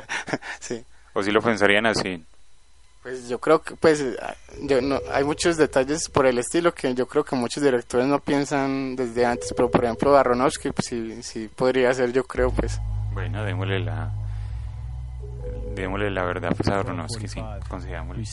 Sí. 0.60 0.84
o 1.14 1.24
si 1.24 1.32
lo 1.32 1.42
pensarían 1.42 1.86
así. 1.88 2.24
Pues 3.02 3.28
yo 3.28 3.40
creo 3.40 3.64
que 3.64 3.76
pues 3.76 4.06
yo 4.62 4.80
no, 4.80 5.00
hay 5.12 5.24
muchos 5.24 5.58
detalles 5.58 6.08
por 6.08 6.28
el 6.28 6.38
estilo 6.38 6.72
que 6.72 6.94
yo 6.94 7.08
creo 7.08 7.24
que 7.24 7.36
muchos 7.36 7.64
directores 7.64 8.06
no 8.06 8.20
piensan 8.20 8.96
desde 8.96 9.26
antes, 9.26 9.52
pero 9.56 9.72
por 9.72 9.84
ejemplo 9.84 10.16
Aronofsky 10.16 10.70
pues 10.72 10.86
sí, 10.86 11.24
sí 11.24 11.50
podría 11.56 11.92
ser 11.96 12.14
yo 12.14 12.24
creo 12.26 12.52
pues. 12.52 12.80
Bueno, 13.14 13.44
démosle 13.44 13.80
la 13.80 14.12
démosle 15.76 16.10
la 16.12 16.24
verdad 16.24 16.54
pues 16.56 16.70
a 16.70 16.80
Aronofsky, 16.80 17.28
sí, 17.28 17.42
considerámosle. 17.68 18.24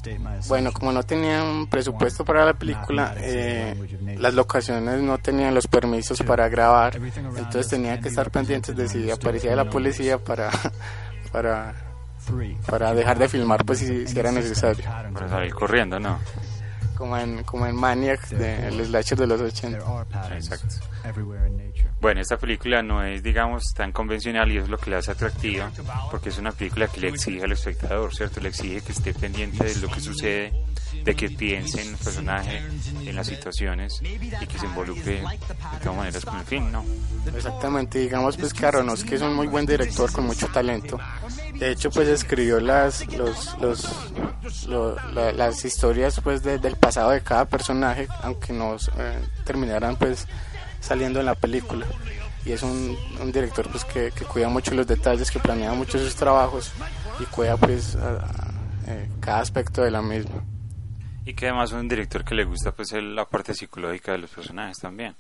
Bueno, 0.49 0.73
como 0.73 0.93
no 0.93 1.03
tenían 1.03 1.67
presupuesto 1.69 2.25
para 2.25 2.45
la 2.45 2.55
película, 2.55 3.15
eh, 3.19 3.75
las 4.19 4.35
locaciones 4.35 5.01
no 5.03 5.19
tenían 5.19 5.55
los 5.55 5.67
permisos 5.67 6.23
para 6.23 6.49
grabar, 6.49 6.97
entonces 6.97 7.69
tenían 7.69 8.01
que 8.01 8.09
estar 8.09 8.31
pendientes 8.31 8.75
de 8.77 8.89
si 8.89 9.11
aparecía 9.11 9.55
la 9.57 9.69
policía 9.69 10.19
para 10.19 10.51
para 11.33 11.75
para 12.67 12.95
dejar 12.95 13.19
de 13.19 13.29
filmar 13.29 13.65
pues 13.65 13.79
si, 13.79 14.07
si 14.07 14.19
era 14.19 14.31
necesario. 14.33 14.85
Para 15.13 15.29
salir 15.29 15.55
corriendo, 15.55 15.99
¿no? 15.99 16.19
Como 16.99 17.17
en 17.17 17.45
como 17.45 17.65
en 17.65 17.77
Maniac, 17.77 18.29
de, 18.31 18.67
el 18.67 18.85
slasher 18.85 19.17
de 19.17 19.29
los 19.29 19.41
80. 19.41 19.79
Exacto. 20.35 20.75
Bueno, 22.01 22.21
esta 22.21 22.37
película 22.37 22.83
no 22.83 23.05
es, 23.05 23.23
digamos, 23.23 23.73
tan 23.73 23.93
convencional 23.93 24.51
y 24.51 24.59
es 24.59 24.69
lo 24.69 24.79
que 24.79 24.91
la 24.91 24.99
hace 24.99 25.13
atractiva, 25.13 25.71
porque 26.11 26.29
es 26.31 26.39
una 26.39 26.51
película 26.51 26.89
que 26.89 27.01
le 27.01 27.09
exige 27.09 27.45
al 27.45 27.53
espectador, 27.53 28.13
¿cierto? 28.15 28.41
Le 28.41 28.49
exige 28.49 28.81
que 28.81 28.93
esté 28.93 29.15
pendiente 29.15 29.63
de 29.63 29.77
lo 29.77 29.89
que 29.89 30.01
sucede, 30.01 30.53
de 31.05 31.15
que 31.15 31.31
piense 31.31 31.81
en 31.83 31.89
el 31.89 31.97
personaje, 31.97 32.63
en 33.05 33.15
las 33.15 33.29
situaciones 33.29 34.01
y 34.03 34.47
que 34.47 34.59
se 34.59 34.67
involucre 34.67 35.23
de 35.23 35.79
todas 35.83 35.97
maneras 35.97 36.25
con 36.25 36.39
el 36.39 36.45
film, 36.45 36.73
¿no? 36.73 36.85
Exactamente, 37.35 38.01
digamos 38.01 38.37
pues 38.37 38.53
que 38.53 38.67
Aronofsky 38.67 39.15
es 39.15 39.23
un 39.23 39.35
muy 39.35 39.47
buen 39.47 39.67
director 39.67 40.11
con 40.13 40.27
mucho 40.27 40.49
talento. 40.49 40.99
De 41.59 41.71
hecho 41.73 41.91
pues 41.91 42.07
escribió 42.09 42.61
las 42.61 43.07
los, 43.17 43.57
los 43.61 44.67
lo- 44.69 44.95
la- 45.13 45.33
las 45.33 45.65
historias 45.65 46.21
pues 46.23 46.43
de- 46.43 46.59
del 46.59 46.77
pasado 46.77 47.11
de 47.11 47.21
cada 47.21 47.45
personaje, 47.47 48.07
aunque 48.23 48.53
no 48.53 48.77
eh, 48.97 49.19
terminaran 49.45 49.97
pues 49.97 50.27
saliendo 50.81 51.21
en 51.21 51.27
la 51.27 51.35
película. 51.35 51.87
Y 52.45 52.53
es 52.53 52.63
un, 52.63 52.97
un 53.21 53.33
director 53.33 53.69
pues 53.71 53.85
que, 53.85 54.11
cuida 54.33 54.49
mucho 54.49 54.73
los 54.75 54.87
detalles, 54.87 55.31
que 55.31 55.41
planea 55.41 55.73
mucho 55.75 55.99
sus 55.99 56.15
trabajos 56.15 56.71
y 57.21 57.25
cuida 57.25 57.57
pues 57.57 57.97
eh, 58.87 59.09
cada 59.21 59.41
aspecto 59.41 59.83
de 59.83 59.91
la 59.91 60.01
misma. 60.01 60.45
Y 61.27 61.35
que 61.35 61.47
además 61.49 61.71
es 61.71 61.77
un 61.77 61.89
director 61.89 62.25
que 62.25 62.35
le 62.35 62.45
gusta 62.45 62.71
pues 62.73 62.93
el- 62.93 63.15
la 63.17 63.25
parte 63.27 63.53
psicológica 63.53 64.13
de 64.13 64.19
los 64.19 64.31
personajes 64.31 64.79
también, 64.79 65.15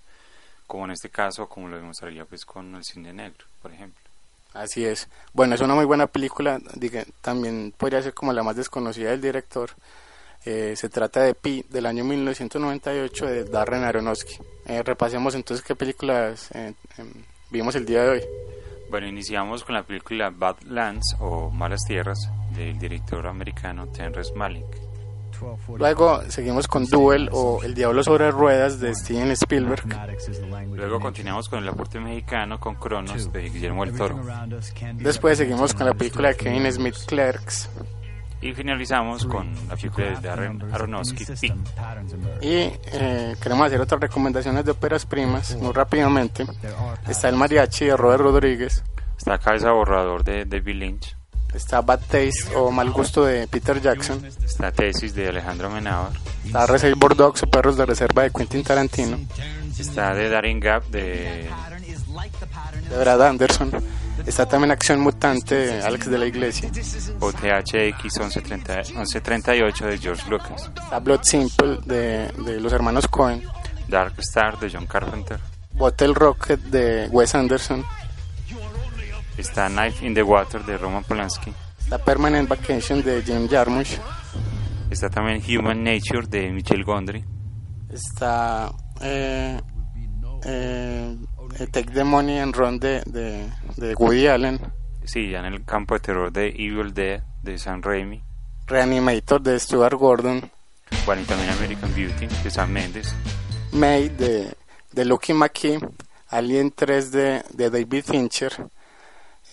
como 0.66 0.84
en 0.84 0.92
este 0.92 1.10
caso, 1.10 1.48
como 1.48 1.68
lo 1.68 1.76
demostraría 1.76 2.24
pues 2.24 2.44
con 2.44 2.76
el 2.76 2.84
cine 2.84 3.12
negro, 3.12 3.44
por 3.60 3.72
ejemplo. 3.72 4.07
Así 4.54 4.84
es. 4.84 5.08
Bueno, 5.32 5.54
es 5.54 5.60
una 5.60 5.74
muy 5.74 5.84
buena 5.84 6.06
película. 6.06 6.60
también 7.20 7.72
podría 7.76 8.02
ser 8.02 8.14
como 8.14 8.32
la 8.32 8.42
más 8.42 8.56
desconocida 8.56 9.10
del 9.10 9.20
director. 9.20 9.70
Eh, 10.44 10.74
se 10.76 10.88
trata 10.88 11.22
de 11.22 11.34
Pi, 11.34 11.64
del 11.68 11.86
año 11.86 12.04
1998, 12.04 13.26
de 13.26 13.44
Darren 13.44 13.84
Aronofsky. 13.84 14.38
Eh, 14.66 14.82
repasemos 14.82 15.34
entonces 15.34 15.64
qué 15.66 15.74
películas 15.74 16.50
eh, 16.54 16.74
em, 16.96 17.12
vimos 17.50 17.74
el 17.74 17.84
día 17.84 18.02
de 18.02 18.08
hoy. 18.08 18.22
Bueno, 18.90 19.06
iniciamos 19.06 19.64
con 19.64 19.74
la 19.74 19.82
película 19.82 20.30
Badlands 20.30 21.16
o 21.20 21.50
Malas 21.50 21.84
Tierras 21.86 22.18
del 22.54 22.78
director 22.78 23.26
americano 23.26 23.88
Terrence 23.88 24.32
Malick. 24.34 24.87
Luego 25.76 26.22
seguimos 26.28 26.68
con 26.68 26.84
Duel 26.86 27.28
o 27.32 27.62
El 27.62 27.74
Diablo 27.74 28.02
sobre 28.02 28.30
Ruedas 28.30 28.80
de 28.80 28.94
Steven 28.94 29.30
Spielberg. 29.32 29.84
Luego 30.74 31.00
continuamos 31.00 31.48
con 31.48 31.62
el 31.62 31.68
aporte 31.68 32.00
mexicano 32.00 32.58
con 32.60 32.74
Cronos 32.76 33.32
de 33.32 33.48
Guillermo 33.48 33.84
del 33.84 33.96
Toro. 33.96 34.20
Después 34.94 35.38
seguimos 35.38 35.74
con 35.74 35.86
la 35.86 35.94
película 35.94 36.28
de 36.28 36.36
Kevin 36.36 36.70
Smith 36.72 36.96
Clerks. 37.06 37.68
Y 38.40 38.52
finalizamos 38.52 39.26
con 39.26 39.52
la 39.68 39.74
película 39.74 40.06
de 40.06 40.20
Darren 40.20 40.62
Aronofsky, 40.72 41.24
Pi. 41.40 41.52
Y 42.40 42.72
eh, 42.92 43.34
queremos 43.42 43.66
hacer 43.66 43.80
otras 43.80 44.00
recomendaciones 44.00 44.64
de 44.64 44.70
óperas 44.70 45.04
primas, 45.06 45.56
muy 45.56 45.72
rápidamente. 45.72 46.46
Está 47.08 47.28
El 47.28 47.36
Mariachi 47.36 47.86
de 47.86 47.96
Robert 47.96 48.22
Rodríguez. 48.22 48.84
Está 49.16 49.38
Cabeza 49.38 49.72
Borrador 49.72 50.22
de 50.22 50.44
David 50.44 50.76
Lynch. 50.76 51.17
Está 51.54 51.80
Bad 51.80 52.00
Taste 52.00 52.54
o 52.56 52.70
Mal 52.70 52.90
Gusto 52.90 53.24
de 53.24 53.48
Peter 53.48 53.80
Jackson. 53.80 54.24
Está 54.44 54.70
Tesis 54.70 55.14
de 55.14 55.28
Alejandro 55.28 55.68
Amenábar. 55.68 56.12
Está 56.44 56.66
Reservoir 56.66 57.16
Dogs 57.16 57.42
o 57.42 57.46
Perros 57.46 57.76
de 57.76 57.86
Reserva 57.86 58.22
de 58.22 58.30
Quentin 58.30 58.62
Tarantino. 58.62 59.18
Está 59.78 60.14
The 60.14 60.28
Daring 60.28 60.60
Gap 60.60 60.86
de 60.88 61.48
De 62.90 62.98
Brad 62.98 63.22
Anderson. 63.22 63.70
Está 64.26 64.46
también 64.46 64.72
Acción 64.72 65.00
Mutante 65.00 65.54
de 65.54 65.82
Alex 65.82 66.10
de 66.10 66.18
la 66.18 66.26
Iglesia. 66.26 66.70
OTHX 67.20 68.18
1130 68.18 68.74
1138 68.94 69.86
de 69.86 69.98
George 69.98 70.28
Lucas. 70.28 70.70
Está 70.82 70.98
Blood 70.98 71.22
Simple 71.22 71.78
de, 71.84 72.30
de 72.44 72.60
los 72.60 72.72
hermanos 72.72 73.08
Cohen. 73.08 73.42
Dark 73.88 74.14
Star 74.18 74.58
de 74.58 74.70
John 74.70 74.86
Carpenter. 74.86 75.38
Bottle 75.72 76.12
Rocket 76.14 76.60
de 76.60 77.08
Wes 77.10 77.34
Anderson. 77.34 77.84
Está 79.38 79.68
Knife 79.68 80.04
in 80.04 80.14
the 80.14 80.22
Water 80.22 80.64
de 80.64 80.76
Roman 80.76 81.04
Polanski. 81.04 81.52
Está 81.78 81.96
Permanent 81.98 82.48
Vacation 82.48 83.02
de 83.02 83.22
Jim 83.22 83.48
Jarmusch. 83.48 83.98
Está 84.90 85.08
también 85.08 85.40
Human 85.46 85.84
Nature 85.84 86.26
de 86.26 86.50
Michel 86.50 86.84
Gondry. 86.84 87.24
Está 87.88 88.72
eh, 89.00 89.60
eh, 90.44 91.16
eh, 91.58 91.66
Take 91.70 91.92
the 91.92 92.02
Money 92.04 92.38
and 92.38 92.54
Run 92.54 92.80
de, 92.80 93.02
de, 93.06 93.48
de 93.76 93.94
Woody 93.94 94.26
Allen. 94.26 94.60
Sí, 95.04 95.30
ya 95.30 95.38
en 95.38 95.46
el 95.46 95.64
campo 95.64 95.94
de 95.94 96.00
terror 96.00 96.32
de 96.32 96.48
Evil 96.48 96.92
Dead 96.92 97.22
de 97.42 97.58
Sam 97.58 97.80
Raimi. 97.80 98.20
Reanimator 98.66 99.40
de 99.40 99.58
Stuart 99.58 99.94
Gordon. 99.94 100.50
Bueno, 101.06 101.22
y 101.22 101.24
también 101.24 101.50
American 101.50 101.94
Beauty 101.94 102.26
de 102.26 102.50
Sam 102.50 102.70
Mendes. 102.70 103.14
May 103.72 104.08
de, 104.08 104.52
de 104.92 105.04
Lucky 105.04 105.32
McKee. 105.32 105.78
Alien 106.30 106.72
3 106.72 107.10
de, 107.10 107.42
de 107.54 107.70
David 107.70 108.04
Fincher. 108.04 108.52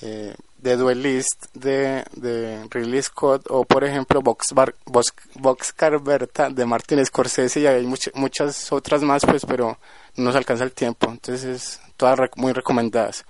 Eh, 0.08 0.36
The 0.62 0.76
Duelist 0.78 1.46
de, 1.54 2.04
de 2.14 2.64
Ridley 2.70 3.02
Scott 3.02 3.46
o 3.50 3.66
por 3.66 3.84
ejemplo 3.84 4.22
Box, 4.22 4.54
Bar, 4.54 4.76
Box, 4.86 5.14
Boxcar 5.36 6.00
Berta 6.02 6.50
de 6.50 6.66
Martin 6.66 7.04
Scorsese 7.06 7.60
y 7.62 7.66
hay 7.68 7.86
much- 7.86 8.12
muchas 8.14 8.72
otras 8.72 9.02
más 9.02 9.26
pues 9.26 9.46
pero 9.46 9.78
no 10.16 10.24
nos 10.26 10.36
alcanza 10.36 10.64
el 10.64 10.72
tiempo 10.74 11.08
entonces 11.10 11.80
todas 11.98 12.20
rec- 12.20 12.36
muy 12.38 12.52
recomendadas 12.54 13.26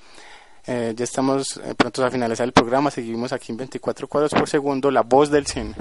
Eh, 0.67 0.93
ya 0.97 1.03
estamos 1.03 1.57
eh, 1.57 1.75
prontos 1.75 2.03
a 2.03 2.09
finalizar 2.09 2.45
el 2.45 2.51
programa 2.51 2.89
seguimos 2.89 3.31
aquí 3.31 3.51
en 3.51 3.57
24 3.57 4.07
cuadros 4.07 4.31
por 4.31 4.49
segundo 4.49 4.89
la 4.89 5.01
voz 5.03 5.29
del 5.29 5.45
cine 5.45 5.75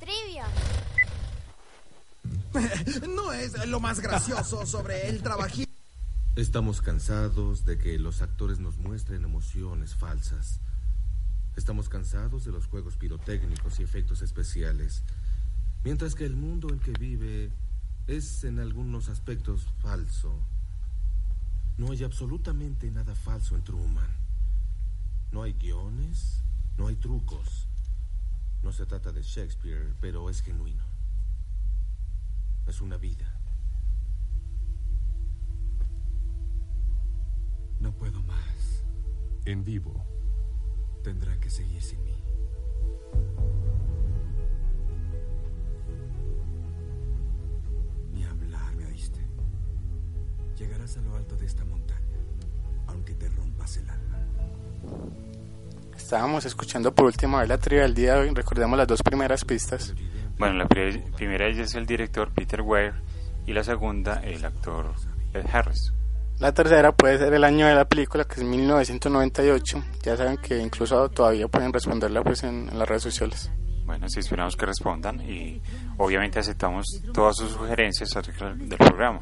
Trivia. 0.00 0.46
No 3.08 3.32
es 3.32 3.52
lo 3.66 3.80
más 3.80 4.00
gracioso 4.00 4.64
sobre 4.66 5.08
el 5.08 5.22
trabajito. 5.22 5.70
Estamos 6.36 6.82
cansados 6.82 7.64
de 7.64 7.78
que 7.78 7.98
los 7.98 8.20
actores 8.20 8.58
nos 8.58 8.76
muestren 8.76 9.24
emociones 9.24 9.94
falsas. 9.94 10.60
Estamos 11.56 11.88
cansados 11.88 12.44
de 12.44 12.52
los 12.52 12.66
juegos 12.66 12.98
pirotécnicos 12.98 13.80
y 13.80 13.84
efectos 13.84 14.20
especiales. 14.20 15.02
Mientras 15.82 16.14
que 16.14 16.26
el 16.26 16.36
mundo 16.36 16.68
en 16.68 16.78
que 16.78 16.92
vive 16.92 17.52
Es 18.06 18.44
en 18.44 18.58
algunos 18.58 19.08
aspectos 19.08 19.66
falso. 19.80 20.38
No 21.78 21.90
hay 21.90 22.04
absolutamente 22.04 22.90
nada 22.90 23.14
falso 23.14 23.56
en 23.56 23.64
Truman. 23.64 24.14
No 25.32 25.42
hay 25.42 25.54
guiones, 25.54 26.42
no 26.76 26.88
hay 26.88 26.96
trucos. 26.96 27.66
No 28.62 28.72
se 28.72 28.84
trata 28.84 29.10
de 29.10 29.22
Shakespeare, 29.22 29.94
pero 30.02 30.28
es 30.28 30.42
genuino. 30.42 30.84
Es 32.66 32.82
una 32.82 32.98
vida. 32.98 33.35
No 37.80 37.92
puedo 37.92 38.22
más. 38.22 38.84
En 39.44 39.64
vivo. 39.64 40.04
Tendrán 41.02 41.38
que 41.40 41.50
seguir 41.50 41.82
sin 41.82 42.02
mí. 42.04 42.16
Ni 48.12 48.24
hablar, 48.24 48.74
¿me 48.76 48.86
oíste? 48.86 49.20
Llegarás 50.58 50.96
a 50.96 51.00
lo 51.02 51.16
alto 51.16 51.36
de 51.36 51.46
esta 51.46 51.64
montaña, 51.64 52.00
aunque 52.88 53.14
te 53.14 53.28
rompas 53.28 53.76
el 53.76 53.90
alma. 53.90 54.18
Estábamos 55.96 56.44
escuchando 56.46 56.94
por 56.94 57.06
última 57.06 57.40
vez 57.40 57.48
la 57.48 57.58
trivia 57.58 57.82
del 57.82 57.94
día 57.94 58.14
de 58.14 58.20
hoy. 58.20 58.30
Recordemos 58.34 58.78
las 58.78 58.86
dos 58.86 59.02
primeras 59.02 59.44
pistas. 59.44 59.94
Bueno, 60.38 60.54
la 60.54 60.66
pri- 60.68 61.02
primera 61.16 61.46
de 61.46 61.52
ellas 61.52 61.70
es 61.70 61.74
el 61.74 61.86
director 61.86 62.30
Peter 62.32 62.60
Weir 62.62 62.92
y 63.46 63.52
la 63.52 63.64
segunda 63.64 64.20
el 64.22 64.44
actor 64.44 64.92
Ed 65.32 65.46
Harris. 65.52 65.92
La 66.38 66.52
tercera 66.52 66.92
puede 66.92 67.18
ser 67.18 67.32
el 67.32 67.44
año 67.44 67.66
de 67.66 67.74
la 67.74 67.86
película, 67.86 68.24
que 68.24 68.34
es 68.34 68.42
1998. 68.42 69.82
Ya 70.02 70.16
saben 70.16 70.36
que 70.36 70.58
incluso 70.58 71.08
todavía 71.08 71.48
pueden 71.48 71.72
responderla 71.72 72.22
pues 72.22 72.42
en, 72.42 72.68
en 72.68 72.78
las 72.78 72.86
redes 72.86 73.02
sociales. 73.04 73.50
Bueno, 73.86 74.08
sí, 74.08 74.20
esperamos 74.20 74.56
que 74.56 74.66
respondan 74.66 75.20
y 75.20 75.62
obviamente 75.96 76.40
aceptamos 76.40 76.84
todas 77.14 77.36
sus 77.36 77.52
sugerencias 77.52 78.14
acerca 78.16 78.52
del 78.52 78.76
programa. 78.76 79.20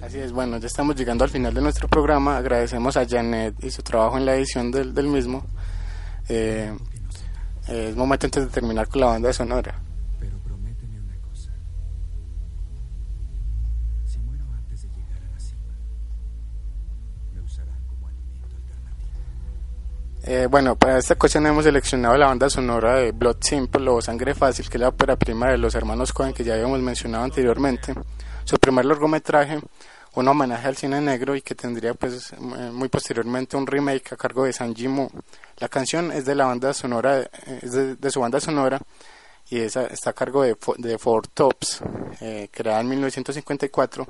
Así 0.00 0.18
es, 0.18 0.32
bueno, 0.32 0.58
ya 0.58 0.66
estamos 0.66 0.96
llegando 0.96 1.24
al 1.24 1.30
final 1.30 1.52
de 1.52 1.60
nuestro 1.60 1.86
programa. 1.88 2.36
Agradecemos 2.36 2.96
a 2.96 3.06
Janet 3.06 3.54
y 3.62 3.70
su 3.70 3.82
trabajo 3.82 4.16
en 4.16 4.24
la 4.24 4.34
edición 4.34 4.70
del, 4.70 4.94
del 4.94 5.08
mismo. 5.08 5.44
Eh, 6.28 6.72
eh, 7.68 7.88
es 7.90 7.96
momento 7.96 8.26
entonces 8.26 8.50
de 8.50 8.54
terminar 8.54 8.88
con 8.88 9.00
la 9.00 9.08
banda 9.08 9.32
sonora. 9.32 9.81
Eh, 20.24 20.46
bueno, 20.48 20.76
para 20.76 20.98
esta 20.98 21.14
ocasión 21.14 21.44
hemos 21.46 21.64
seleccionado 21.64 22.16
la 22.16 22.26
banda 22.26 22.48
sonora 22.48 22.94
de 22.94 23.10
Blood 23.10 23.38
Simple 23.40 23.90
o 23.90 24.00
Sangre 24.00 24.34
Fácil, 24.36 24.68
que 24.68 24.76
es 24.76 24.80
la 24.80 24.90
ópera 24.90 25.16
prima 25.16 25.48
de 25.48 25.58
los 25.58 25.74
hermanos 25.74 26.12
Cohen 26.12 26.32
que 26.32 26.44
ya 26.44 26.54
habíamos 26.54 26.80
mencionado 26.80 27.24
anteriormente. 27.24 27.92
Su 28.44 28.56
primer 28.56 28.84
largometraje, 28.84 29.58
un 30.14 30.28
homenaje 30.28 30.68
al 30.68 30.76
cine 30.76 31.00
negro 31.00 31.34
y 31.34 31.42
que 31.42 31.56
tendría 31.56 31.94
pues 31.94 32.32
eh, 32.32 32.36
muy 32.72 32.88
posteriormente 32.88 33.56
un 33.56 33.66
remake 33.66 34.12
a 34.12 34.16
cargo 34.16 34.44
de 34.44 34.52
San 34.52 34.76
Jimu. 34.76 35.08
La 35.58 35.68
canción 35.68 36.12
es 36.12 36.24
de 36.24 36.36
la 36.36 36.46
banda 36.46 36.72
sonora, 36.72 37.22
eh, 37.22 37.28
es 37.60 37.72
de, 37.72 38.10
su 38.12 38.20
banda 38.20 38.38
sonora 38.38 38.80
y 39.50 39.58
esa 39.58 39.86
está 39.86 40.10
a 40.10 40.12
cargo 40.12 40.44
de, 40.44 40.56
de 40.78 40.98
Four 40.98 41.26
Tops, 41.28 41.82
creada 42.52 42.80
en 42.80 42.88
1954 42.88 44.06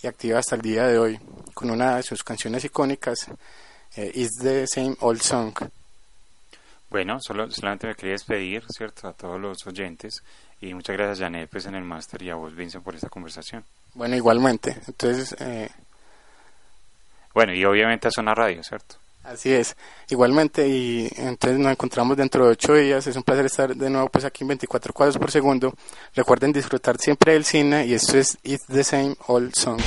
y 0.00 0.06
activa 0.06 0.38
hasta 0.38 0.54
el 0.54 0.62
día 0.62 0.86
de 0.86 0.96
hoy 0.96 1.20
con 1.54 1.70
una 1.70 1.96
de 1.96 2.04
sus 2.04 2.22
canciones 2.22 2.64
icónicas, 2.64 3.26
eh, 3.96 4.10
Is 4.14 4.30
the 4.40 4.66
Same 4.66 4.96
Old 5.00 5.20
Song. 5.22 5.54
Bueno, 6.90 7.18
solo, 7.20 7.50
solamente 7.50 7.86
me 7.86 7.94
quería 7.94 8.12
despedir, 8.12 8.64
¿cierto? 8.68 9.06
A 9.08 9.12
todos 9.12 9.40
los 9.40 9.64
oyentes 9.66 10.22
y 10.60 10.74
muchas 10.74 10.96
gracias 10.96 11.20
Janet 11.20 11.48
pues 11.50 11.66
en 11.66 11.74
el 11.74 11.84
máster 11.84 12.20
y 12.22 12.30
a 12.30 12.34
vos 12.34 12.54
Vincent 12.54 12.84
por 12.84 12.94
esta 12.94 13.08
conversación. 13.08 13.64
Bueno, 13.94 14.16
igualmente. 14.16 14.76
Entonces, 14.86 15.34
eh, 15.40 15.68
Bueno, 17.32 17.54
y 17.54 17.64
obviamente 17.64 18.08
a 18.08 18.10
Zona 18.10 18.34
Radio, 18.34 18.62
¿cierto? 18.62 18.96
así 19.22 19.52
es. 19.52 19.76
Igualmente, 20.08 20.66
y 20.66 21.08
entonces 21.16 21.58
nos 21.60 21.70
encontramos 21.72 22.16
dentro 22.16 22.44
de 22.46 22.52
ocho 22.52 22.74
días. 22.74 23.06
Es 23.06 23.14
un 23.16 23.22
placer 23.22 23.46
estar 23.46 23.76
de 23.76 23.90
nuevo 23.90 24.08
pues 24.08 24.24
aquí 24.24 24.42
en 24.42 24.48
24 24.48 24.92
cuadros 24.92 25.18
por 25.18 25.30
segundo. 25.30 25.72
Recuerden 26.14 26.52
disfrutar 26.52 26.98
siempre 26.98 27.34
del 27.34 27.44
cine 27.44 27.86
y 27.86 27.94
esto 27.94 28.18
es 28.18 28.38
It's 28.42 28.66
the 28.66 28.82
Same 28.82 29.14
Old 29.28 29.54
Song. 29.54 29.80